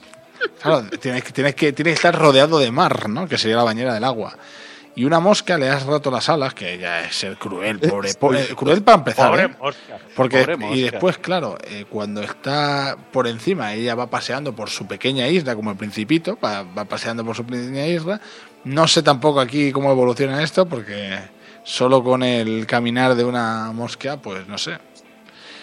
claro, 0.62 0.84
tienes 1.00 1.22
que, 1.24 1.32
tienes, 1.32 1.54
que, 1.54 1.72
tienes 1.72 1.92
que 1.94 1.96
estar 2.08 2.18
rodeado 2.18 2.58
de 2.58 2.70
mar, 2.70 3.08
¿no? 3.08 3.28
Que 3.28 3.38
sería 3.38 3.56
la 3.56 3.64
bañera 3.64 3.94
del 3.94 4.04
agua. 4.04 4.36
Y 4.96 5.04
una 5.04 5.18
mosca 5.18 5.58
le 5.58 5.68
has 5.68 5.84
roto 5.84 6.08
las 6.10 6.28
alas, 6.28 6.54
que 6.54 6.78
ya 6.78 7.00
es 7.02 7.16
ser 7.16 7.36
cruel, 7.36 7.80
pobre. 7.80 8.14
po- 8.14 8.32
eh, 8.32 8.48
cruel 8.54 8.82
para 8.82 8.98
empezar. 8.98 9.30
Pobre 9.30 9.42
¿eh? 9.44 9.48
mosca. 9.60 9.98
Porque, 10.14 10.40
pobre 10.42 10.56
mosca. 10.56 10.76
y 10.76 10.82
después, 10.82 11.18
claro, 11.18 11.58
eh, 11.68 11.84
cuando 11.90 12.22
está 12.22 12.96
por 13.12 13.26
encima, 13.26 13.72
ella 13.74 13.96
va 13.96 14.08
paseando 14.08 14.54
por 14.54 14.70
su 14.70 14.86
pequeña 14.86 15.26
isla, 15.26 15.56
como 15.56 15.72
el 15.72 15.76
Principito, 15.76 16.38
va, 16.42 16.62
va 16.62 16.84
paseando 16.84 17.24
por 17.24 17.34
su 17.34 17.44
pequeña 17.44 17.84
isla. 17.86 18.20
No 18.62 18.86
sé 18.86 19.02
tampoco 19.02 19.40
aquí 19.40 19.72
cómo 19.72 19.90
evoluciona 19.90 20.40
esto, 20.44 20.66
porque 20.66 21.18
solo 21.64 22.04
con 22.04 22.22
el 22.22 22.64
caminar 22.66 23.16
de 23.16 23.24
una 23.24 23.72
mosca, 23.72 24.16
pues 24.18 24.46
no 24.46 24.58
sé. 24.58 24.78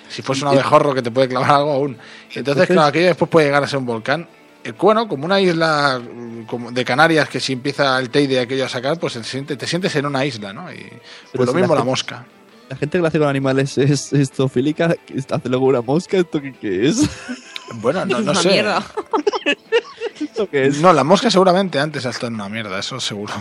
Si 0.09 0.21
fuese 0.21 0.43
un 0.43 0.49
abejorro 0.51 0.93
que 0.93 1.01
te 1.01 1.09
puede 1.09 1.29
clavar 1.29 1.51
algo 1.51 1.71
aún. 1.71 1.91
Entonces, 1.91 2.37
Entonces- 2.37 2.67
claro, 2.67 2.87
aquello 2.89 3.07
después 3.07 3.31
puede 3.31 3.45
llegar 3.47 3.63
a 3.63 3.67
ser 3.67 3.79
un 3.79 3.85
volcán. 3.85 4.27
Eh, 4.63 4.73
Bueno, 4.79 5.07
como 5.07 5.25
una 5.25 5.39
isla 5.41 5.99
mm, 5.99 6.43
como 6.45 6.71
de 6.71 6.85
Canarias 6.85 7.29
que 7.29 7.39
si 7.39 7.53
empieza 7.53 7.97
el 7.99 8.09
Teide 8.09 8.39
aquello 8.39 8.65
a 8.65 8.69
sacar, 8.69 8.99
pues 8.99 9.13
te 9.13 9.67
sientes 9.67 9.95
en 9.95 10.05
una 10.05 10.25
isla, 10.25 10.53
¿no? 10.53 10.71
Y 10.71 10.77
pues 11.33 11.47
lo 11.47 11.53
si 11.53 11.57
mismo 11.57 11.73
la 11.75 11.81
gente- 11.81 11.89
mosca. 11.89 12.25
La 12.69 12.77
gente 12.77 12.97
que 12.97 13.01
lo 13.01 13.07
hace 13.07 13.19
con 13.19 13.27
animales 13.27 13.77
es, 13.77 14.13
es 14.13 14.31
zoofílica, 14.31 14.95
que 15.05 15.17
está 15.17 15.35
hace 15.35 15.49
luego 15.49 15.65
una 15.65 15.81
mosca, 15.81 16.15
¿esto 16.17 16.41
qué, 16.41 16.53
qué 16.53 16.87
es? 16.87 17.01
Bueno, 17.81 18.05
no, 18.05 18.21
no 18.21 18.31
Una 18.31 18.41
sé. 18.41 18.47
mierda. 18.49 18.81
¿Esto 20.19 20.49
qué 20.49 20.67
es? 20.67 20.79
No, 20.79 20.93
la 20.93 21.03
mosca 21.03 21.29
seguramente 21.29 21.79
antes 21.79 22.05
ha 22.05 22.11
estado 22.11 22.27
en 22.27 22.35
una 22.35 22.47
mierda, 22.47 22.79
eso 22.79 22.97
seguro. 22.99 23.33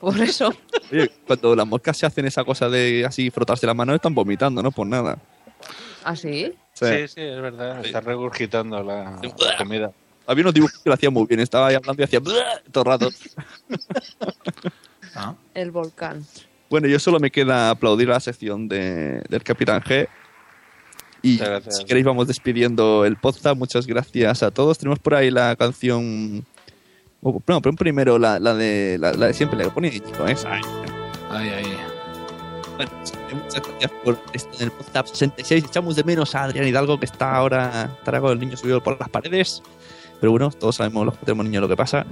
Por 0.00 0.18
eso. 0.20 0.54
Oye, 0.90 1.10
cuando 1.26 1.54
las 1.54 1.66
moscas 1.66 1.96
se 1.98 2.06
hacen 2.06 2.24
esa 2.24 2.44
cosa 2.44 2.68
de 2.70 3.04
así 3.06 3.30
frotarse 3.30 3.66
la 3.66 3.74
mano, 3.74 3.94
están 3.94 4.14
vomitando, 4.14 4.62
¿no? 4.62 4.70
Por 4.72 4.86
nada. 4.86 5.18
¿Ah, 6.04 6.16
sí? 6.16 6.52
Sí, 6.72 6.86
sí, 7.08 7.20
es 7.20 7.40
verdad. 7.42 7.84
Está 7.84 8.00
regurgitando 8.00 8.82
la 8.82 9.20
comida. 9.58 9.92
Había 10.26 10.42
unos 10.42 10.54
dibujos 10.54 10.78
que 10.78 10.88
lo 10.88 10.94
hacían 10.94 11.12
muy 11.12 11.26
bien, 11.26 11.40
estaba 11.40 11.68
ahí 11.68 11.74
hablando 11.74 12.02
y 12.02 12.04
hacía 12.04 12.20
todo 12.20 12.84
el 12.84 12.84
rato. 12.84 13.10
El 15.54 15.70
volcán. 15.70 16.24
Bueno, 16.70 16.88
yo 16.88 16.98
solo 16.98 17.20
me 17.20 17.30
queda 17.30 17.70
aplaudir 17.70 18.08
la 18.08 18.18
sección 18.20 18.66
de, 18.66 19.22
del 19.28 19.42
Capitán 19.42 19.82
G. 19.82 20.08
Y 21.22 21.38
si 21.68 21.84
queréis 21.84 22.06
vamos 22.06 22.26
despidiendo 22.26 23.04
el 23.04 23.16
podcast. 23.16 23.56
Muchas 23.56 23.86
gracias 23.86 24.42
a 24.42 24.50
todos. 24.50 24.78
Tenemos 24.78 24.98
por 24.98 25.14
ahí 25.14 25.30
la 25.30 25.54
canción... 25.56 26.44
No, 27.20 27.60
pero 27.60 27.76
primero 27.76 28.18
la, 28.18 28.40
la 28.40 28.54
de 28.54 28.96
la, 28.98 29.12
la 29.12 29.26
de 29.26 29.34
siempre, 29.34 29.56
la 29.56 29.64
que 29.64 29.70
pone 29.70 29.92
chico, 29.92 30.26
esa. 30.26 30.54
Ahí, 31.30 31.48
ahí. 31.50 31.76
Bueno, 32.76 32.90
muchas 33.44 33.62
gracias 33.62 33.92
por 34.02 34.18
estar 34.32 34.54
en 34.56 34.62
el 34.62 34.70
podcast 34.72 35.08
66. 35.08 35.64
Echamos 35.64 35.94
de 35.94 36.02
menos 36.02 36.34
a 36.34 36.44
Adrián 36.44 36.66
Hidalgo, 36.66 36.98
que 36.98 37.06
está 37.06 37.36
ahora, 37.36 37.90
estará 37.98 38.20
con 38.20 38.32
el 38.32 38.40
niño 38.40 38.56
subido 38.56 38.82
por 38.82 38.98
las 38.98 39.08
paredes. 39.08 39.62
Pero 40.22 40.30
bueno, 40.30 40.50
todos 40.50 40.76
sabemos 40.76 41.04
los 41.04 41.18
que 41.18 41.26
tenemos 41.26 41.44
niños 41.44 41.62
lo 41.62 41.68
que 41.68 41.76
pasa. 41.76 42.06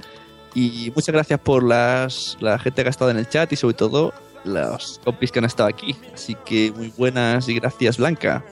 Y 0.52 0.92
muchas 0.96 1.12
gracias 1.12 1.38
por 1.38 1.62
las, 1.62 2.36
la 2.40 2.58
gente 2.58 2.82
que 2.82 2.88
ha 2.88 2.90
estado 2.90 3.12
en 3.12 3.18
el 3.18 3.28
chat 3.28 3.52
y 3.52 3.54
sobre 3.54 3.74
todo 3.74 4.12
los 4.42 5.00
compis 5.04 5.30
que 5.30 5.38
han 5.38 5.44
estado 5.44 5.68
aquí. 5.68 5.94
Así 6.12 6.36
que 6.44 6.72
muy 6.74 6.92
buenas 6.98 7.48
y 7.48 7.54
gracias, 7.54 7.98
Blanca. 7.98 8.42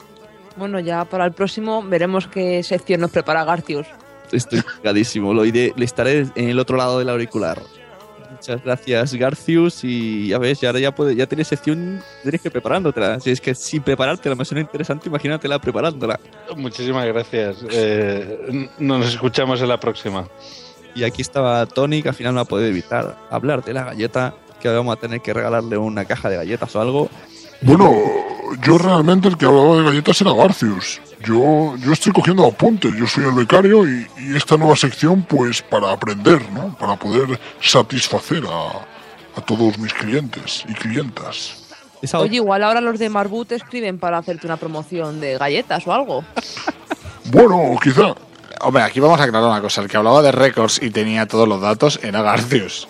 Bueno, 0.57 0.79
ya 0.79 1.05
para 1.05 1.25
el 1.25 1.33
próximo 1.33 1.83
veremos 1.83 2.29
qué 2.29 2.63
sección 2.63 3.01
nos 3.01 3.11
prepara 3.11 3.45
Garcius. 3.45 3.89
Estoy 4.31 4.63
cagadísimo. 4.63 5.35
Lo 5.35 5.45
iré, 5.45 5.73
le 5.75 5.85
estaré 5.85 6.29
en 6.37 6.49
el 6.51 6.61
otro 6.61 6.77
lado 6.77 7.01
del 7.01 7.09
auricular. 7.09 7.61
Muchas 8.39 8.63
gracias, 8.63 9.15
Garcius. 9.15 9.83
Y 9.83 10.29
ya 10.29 10.39
ves, 10.39 10.61
ya 10.61 10.69
ahora 10.69 10.79
ya, 10.79 10.95
puede, 10.95 11.17
ya 11.17 11.27
tienes 11.27 11.49
sección, 11.49 12.01
tienes 12.23 12.41
que 12.41 12.51
preparándotela. 12.51 13.19
Si 13.19 13.31
es 13.31 13.41
que 13.41 13.53
sin 13.55 13.83
preparártela 13.83 14.37
me 14.37 14.45
suena 14.45 14.61
interesante, 14.61 15.09
imagínatela 15.09 15.59
preparándola. 15.59 16.21
Muchísimas 16.57 17.05
gracias. 17.07 17.57
Eh, 17.71 18.69
nos 18.79 19.09
escuchamos 19.09 19.61
en 19.61 19.69
la 19.69 19.81
próxima. 19.81 20.29
Y 20.95 21.03
aquí 21.03 21.21
estaba 21.21 21.67
Tony, 21.67 22.01
que 22.01 22.11
al 22.11 22.15
final 22.15 22.35
no 22.35 22.41
ha 22.41 22.45
podido 22.45 22.69
evitar 22.69 23.17
hablar 23.29 23.65
de 23.65 23.73
la 23.73 23.85
galleta, 23.85 24.35
que 24.61 24.69
ahora 24.69 24.81
vamos 24.81 24.97
a 24.97 25.01
tener 25.01 25.21
que 25.21 25.35
regalarle 25.35 25.77
una 25.77 26.05
caja 26.05 26.31
de 26.31 26.37
galletas 26.37 26.75
o 26.77 26.81
algo. 26.81 27.11
Bueno, 27.63 27.93
yo 28.63 28.79
realmente 28.79 29.27
el 29.27 29.37
que 29.37 29.47
hablaba 29.47 29.79
de 29.79 29.83
galletas 29.83 30.21
era 30.21 30.33
Garcius. 30.33 31.01
Yo, 31.25 31.75
yo 31.79 31.93
estoy 31.93 32.13
cogiendo 32.13 32.47
apuntes, 32.47 32.95
yo 32.97 33.07
soy 33.07 33.25
el 33.25 33.33
becario 33.33 33.89
y, 33.89 34.07
y 34.19 34.37
esta 34.37 34.57
nueva 34.57 34.77
sección 34.77 35.23
pues 35.23 35.63
para 35.63 35.91
aprender, 35.93 36.41
¿no? 36.53 36.77
Para 36.79 36.97
poder 36.97 37.39
satisfacer 37.61 38.45
a, 38.49 39.39
a 39.39 39.41
todos 39.45 39.79
mis 39.79 39.93
clientes 39.93 40.65
y 40.69 40.75
clientas. 40.75 41.65
Oye, 42.15 42.37
igual 42.37 42.63
ahora 42.63 42.81
los 42.81 42.99
de 43.01 43.09
Marbut 43.09 43.51
escriben 43.51 43.99
para 43.99 44.19
hacerte 44.19 44.47
una 44.47 44.57
promoción 44.57 45.21
de 45.21 45.37
galletas 45.39 45.87
o 45.87 45.93
algo. 45.93 46.25
Bueno, 47.31 47.79
quizá. 47.83 48.15
Hombre, 48.63 48.83
aquí 48.85 49.01
vamos 49.01 49.21
a 49.21 49.25
aclarar 49.25 49.51
una 49.51 49.61
cosa. 49.61 49.83
El 49.83 49.89
que 49.89 49.99
hablaba 49.99 50.23
de 50.23 50.33
récords 50.33 50.81
y 50.83 50.89
tenía 50.89 51.27
todos 51.27 51.47
los 51.47 51.61
datos 51.61 52.01
era 52.03 52.23
Garcius. 52.23 52.89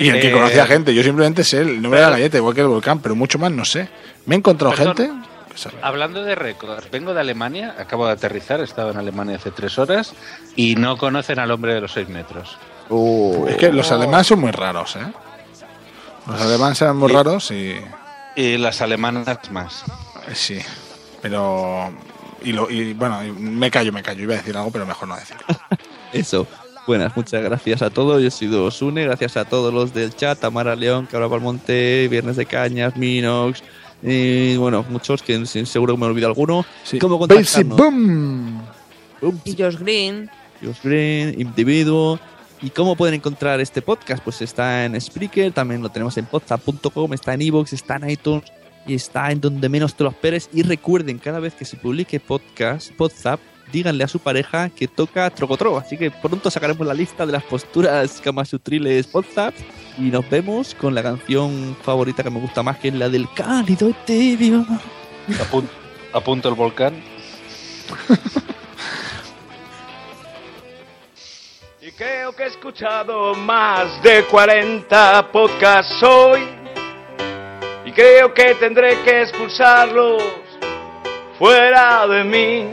Y 0.00 0.08
el 0.08 0.20
que 0.20 0.30
Eh, 0.30 0.32
conocía 0.32 0.66
gente. 0.66 0.92
Yo 0.92 1.04
simplemente 1.04 1.44
sé 1.44 1.60
el 1.60 1.80
nombre 1.80 2.00
de 2.00 2.06
la 2.06 2.10
galleta, 2.10 2.38
igual 2.38 2.56
que 2.56 2.62
el 2.62 2.66
volcán, 2.66 2.98
pero 2.98 3.14
mucho 3.14 3.38
más 3.38 3.52
no 3.52 3.64
sé. 3.64 3.88
Me 4.24 4.34
he 4.34 4.38
encontrado 4.38 4.74
Perdón. 4.74 4.96
gente. 4.96 5.12
Hablando 5.82 6.22
de 6.22 6.34
récords, 6.34 6.90
vengo 6.90 7.14
de 7.14 7.20
Alemania, 7.20 7.74
acabo 7.78 8.06
de 8.06 8.12
aterrizar, 8.12 8.60
he 8.60 8.64
estado 8.64 8.90
en 8.90 8.96
Alemania 8.96 9.36
hace 9.36 9.50
tres 9.50 9.78
horas 9.78 10.12
y 10.54 10.76
no 10.76 10.96
conocen 10.96 11.38
al 11.38 11.50
hombre 11.50 11.74
de 11.74 11.80
los 11.80 11.92
seis 11.92 12.08
metros. 12.08 12.58
Es 13.48 13.56
que 13.56 13.72
los 13.72 13.90
alemanes 13.90 14.26
son 14.28 14.40
muy 14.40 14.52
raros, 14.52 14.96
¿eh? 14.96 15.06
Los 16.26 16.40
alemanes 16.40 16.80
eran 16.82 16.96
muy 16.96 17.12
raros 17.12 17.50
y. 17.50 17.76
Y 18.36 18.58
las 18.58 18.80
alemanas 18.80 19.50
más. 19.50 19.84
Sí. 20.34 20.58
Pero. 21.22 21.92
Y, 22.42 22.52
lo, 22.52 22.70
y 22.70 22.92
bueno, 22.92 23.24
y 23.24 23.32
me 23.32 23.70
callo, 23.70 23.92
me 23.92 24.02
callo. 24.02 24.22
Iba 24.22 24.34
a 24.34 24.36
decir 24.38 24.56
algo, 24.56 24.70
pero 24.70 24.86
mejor 24.86 25.08
no 25.08 25.16
decir. 25.16 25.36
Eso. 26.12 26.46
Buenas, 26.86 27.16
muchas 27.16 27.42
gracias 27.42 27.82
a 27.82 27.90
todos. 27.90 28.22
Yo 28.22 28.28
he 28.28 28.30
sido 28.30 28.70
Sune, 28.70 29.04
gracias 29.04 29.36
a 29.36 29.44
todos 29.44 29.74
los 29.74 29.92
del 29.92 30.14
chat, 30.14 30.38
Tamara 30.38 30.76
León, 30.76 31.08
Cabra 31.10 31.28
Palmonte, 31.28 32.06
Viernes 32.08 32.36
de 32.36 32.46
Cañas, 32.46 32.96
Minox, 32.96 33.64
eh, 34.02 34.56
bueno, 34.58 34.84
muchos 34.90 35.22
que 35.22 35.44
se- 35.46 35.66
seguro 35.66 35.94
que 35.94 36.00
me 36.00 36.06
olvido 36.06 36.26
alguno. 36.28 36.64
Sí. 36.84 36.98
¿Cómo 36.98 37.18
Basic 37.18 37.66
contactarnos? 37.68 37.76
Boom. 37.76 38.62
Y 39.44 39.56
Josh 39.60 39.76
Green. 39.78 40.30
Josh 40.62 40.78
Green, 40.82 41.40
Individuo. 41.40 42.18
¿Y 42.62 42.70
cómo 42.70 42.96
pueden 42.96 43.14
encontrar 43.16 43.60
este 43.60 43.82
podcast? 43.82 44.22
Pues 44.24 44.40
está 44.40 44.84
en 44.86 44.98
Spreaker, 45.00 45.52
también 45.52 45.82
lo 45.82 45.90
tenemos 45.90 46.16
en 46.16 46.24
podzap.com, 46.26 47.12
está 47.12 47.34
en 47.34 47.42
iVoox, 47.42 47.72
está 47.74 47.96
en 47.96 48.08
iTunes 48.10 48.44
y 48.86 48.94
está 48.94 49.30
en 49.30 49.40
donde 49.42 49.68
menos 49.68 49.94
te 49.94 50.04
lo 50.04 50.10
esperes. 50.10 50.48
Y 50.54 50.62
recuerden, 50.62 51.18
cada 51.18 51.38
vez 51.38 51.52
que 51.54 51.64
se 51.66 51.76
publique 51.76 52.18
podcast, 52.18 52.92
Podzap, 52.92 53.40
díganle 53.72 54.04
a 54.04 54.08
su 54.08 54.18
pareja 54.18 54.68
que 54.70 54.88
toca 54.88 55.28
Trocotro. 55.30 55.76
Así 55.78 55.96
que 55.96 56.10
pronto 56.10 56.50
sacaremos 56.50 56.86
la 56.86 56.94
lista 56.94 57.26
de 57.26 57.32
las 57.32 57.42
posturas 57.44 58.20
camasutriles 58.22 59.06
Podzap 59.06 59.54
y 59.98 60.02
nos 60.10 60.28
vemos 60.28 60.74
con 60.74 60.94
la 60.94 61.02
canción 61.02 61.76
favorita 61.82 62.22
que 62.22 62.30
me 62.30 62.40
gusta 62.40 62.62
más, 62.62 62.78
que 62.78 62.88
es 62.88 62.94
la 62.94 63.08
del 63.08 63.26
cálido 63.34 63.92
tibio. 64.04 64.64
Apun- 65.28 65.68
apunto 66.12 66.48
el 66.48 66.54
volcán. 66.54 66.94
Y 71.80 71.92
creo 71.92 72.34
que 72.34 72.42
he 72.42 72.46
escuchado 72.48 73.34
más 73.34 74.02
de 74.02 74.24
40 74.24 75.30
podcasts 75.30 76.02
hoy. 76.02 76.40
Y 77.84 77.92
creo 77.92 78.34
que 78.34 78.54
tendré 78.56 79.00
que 79.04 79.22
expulsarlos 79.22 80.20
fuera 81.38 82.06
de 82.08 82.24
mí. 82.24 82.64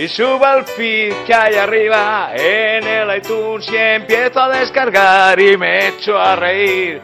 Y 0.00 0.08
subo 0.08 0.46
al 0.46 0.64
feed 0.64 1.12
que 1.26 1.34
hay 1.34 1.56
arriba 1.56 2.30
en 2.34 2.86
el 2.86 3.18
iTunes 3.18 3.70
y 3.70 3.76
empiezo 3.76 4.40
a 4.40 4.48
descargar 4.48 5.38
y 5.38 5.58
me 5.58 5.88
echo 5.88 6.18
a 6.18 6.36
reír. 6.36 7.02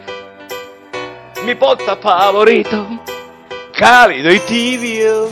Mi 1.45 1.53
podcast 1.53 2.01
favorito, 2.01 2.87
cálido 3.77 4.33
y 4.33 4.39
tibio. 4.39 5.29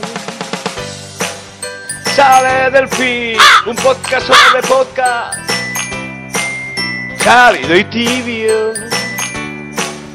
Sale 2.14 2.70
del 2.70 2.86
feed, 2.86 3.40
un 3.66 3.74
podcast 3.74 4.28
sobre 4.28 4.62
podcast. 4.62 5.50
Cálido 7.24 7.76
y 7.78 7.84
tibio. 7.86 8.74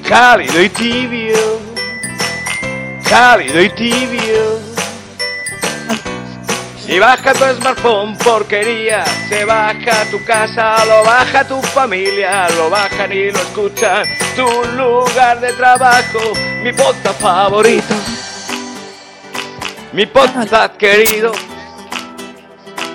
Cálido 0.08 0.62
y 0.62 0.70
tibio. 0.70 1.60
Cálido 3.10 3.62
y 3.62 3.70
tibio. 3.72 4.72
Y 6.92 7.00
baja 7.00 7.34
tu 7.34 7.46
smartphone, 7.56 8.16
porquería. 8.18 9.06
Se 9.30 9.46
baja 9.46 10.04
tu 10.12 10.22
casa, 10.26 10.84
lo 10.86 11.06
baja 11.06 11.48
tu 11.48 11.62
familia, 11.62 12.50
lo 12.58 12.70
bajan 12.70 13.14
y 13.14 13.32
lo 13.32 13.40
escuchan. 13.40 14.06
Tu 14.36 14.46
lugar 14.76 15.40
de 15.40 15.54
trabajo, 15.54 16.20
mi 16.62 16.74
podcast 16.74 17.22
favorito. 17.22 17.96
Mi 19.94 20.06
podcast 20.06 20.76
querido. 20.76 21.32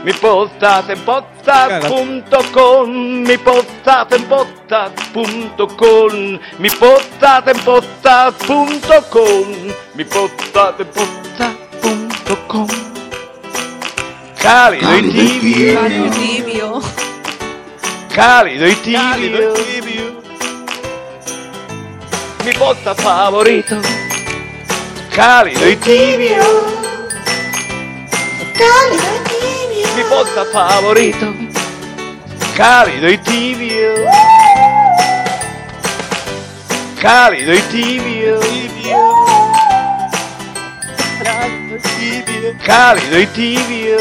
Mi 0.04 0.12
podcast 0.12 0.90
en 0.90 1.00
podcast.com, 1.00 3.22
mi 3.22 3.38
podcast 3.38 4.12
en 4.12 4.24
podcast.com, 4.24 6.38
mi 6.58 6.68
podcast 6.68 7.48
en 7.48 7.58
podcast.com, 7.60 9.46
mi 9.94 10.04
podcast 10.04 10.80
en 10.80 10.86
podcast.com. 10.86 12.85
Cálido 14.46 14.96
y 14.96 15.02
tibio, 15.10 15.80
Cálido 15.80 16.06
y 16.06 16.10
tibio. 16.10 16.80
cálido 18.14 18.68
y 18.68 18.74
tibio. 18.76 20.22
Mi 22.44 22.52
podcast 22.52 23.00
favorito, 23.00 23.76
cálido 25.12 25.68
y 25.68 25.74
tibio. 25.74 26.44
Cálido 28.54 29.08
y 29.16 29.28
tibio. 29.28 29.88
Mi 29.96 30.04
podcast 30.04 30.52
favorito, 30.52 31.34
cálido 32.56 33.10
y 33.10 33.18
tibio. 33.18 33.94
Cálido 37.02 37.52
y 37.52 37.60
tibio. 37.62 38.40
Cálido 42.54 43.20
y 43.20 43.26
tibio. 43.28 43.96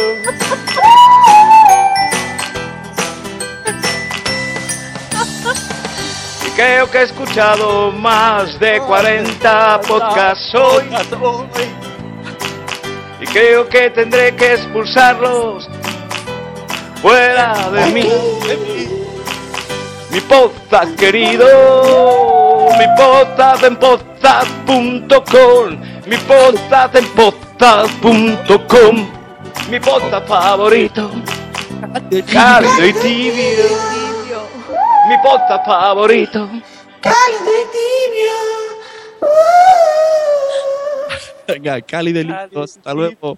Y 6.45 6.49
creo 6.55 6.89
que 6.89 6.97
he 6.99 7.03
escuchado 7.03 7.91
más 7.91 8.59
de 8.59 8.79
40 8.81 9.81
podcasts 9.81 10.53
hoy. 10.55 10.83
Y 13.21 13.25
creo 13.25 13.67
que 13.67 13.89
tendré 13.89 14.35
que 14.35 14.53
expulsarlos 14.53 15.69
fuera 17.01 17.69
de 17.71 17.85
mí. 17.91 18.09
Mi 20.11 20.21
podcast 20.21 20.95
querido, 20.97 21.45
mi 22.77 22.85
podcast 22.95 23.63
en 23.63 23.75
podcast.com, 23.75 25.07
mi 26.05 26.17
podcast 26.17 26.95
en 26.95 27.05
podcast.com, 27.57 29.07
mi 29.69 29.79
podcast 29.79 30.27
favorito, 30.27 31.09
cálido 32.31 32.85
y 32.85 32.93
tibio, 32.93 33.65
mi 35.07 35.17
podcast 35.23 35.65
favorito. 35.65 36.49
Cálido 37.01 37.51
y 37.61 37.65
tibio. 37.71 39.29
Venga, 41.47 41.81
cálido 41.81 42.19
y 42.19 42.23
lindo, 42.25 42.63
hasta 42.63 42.93
luego. 42.93 43.37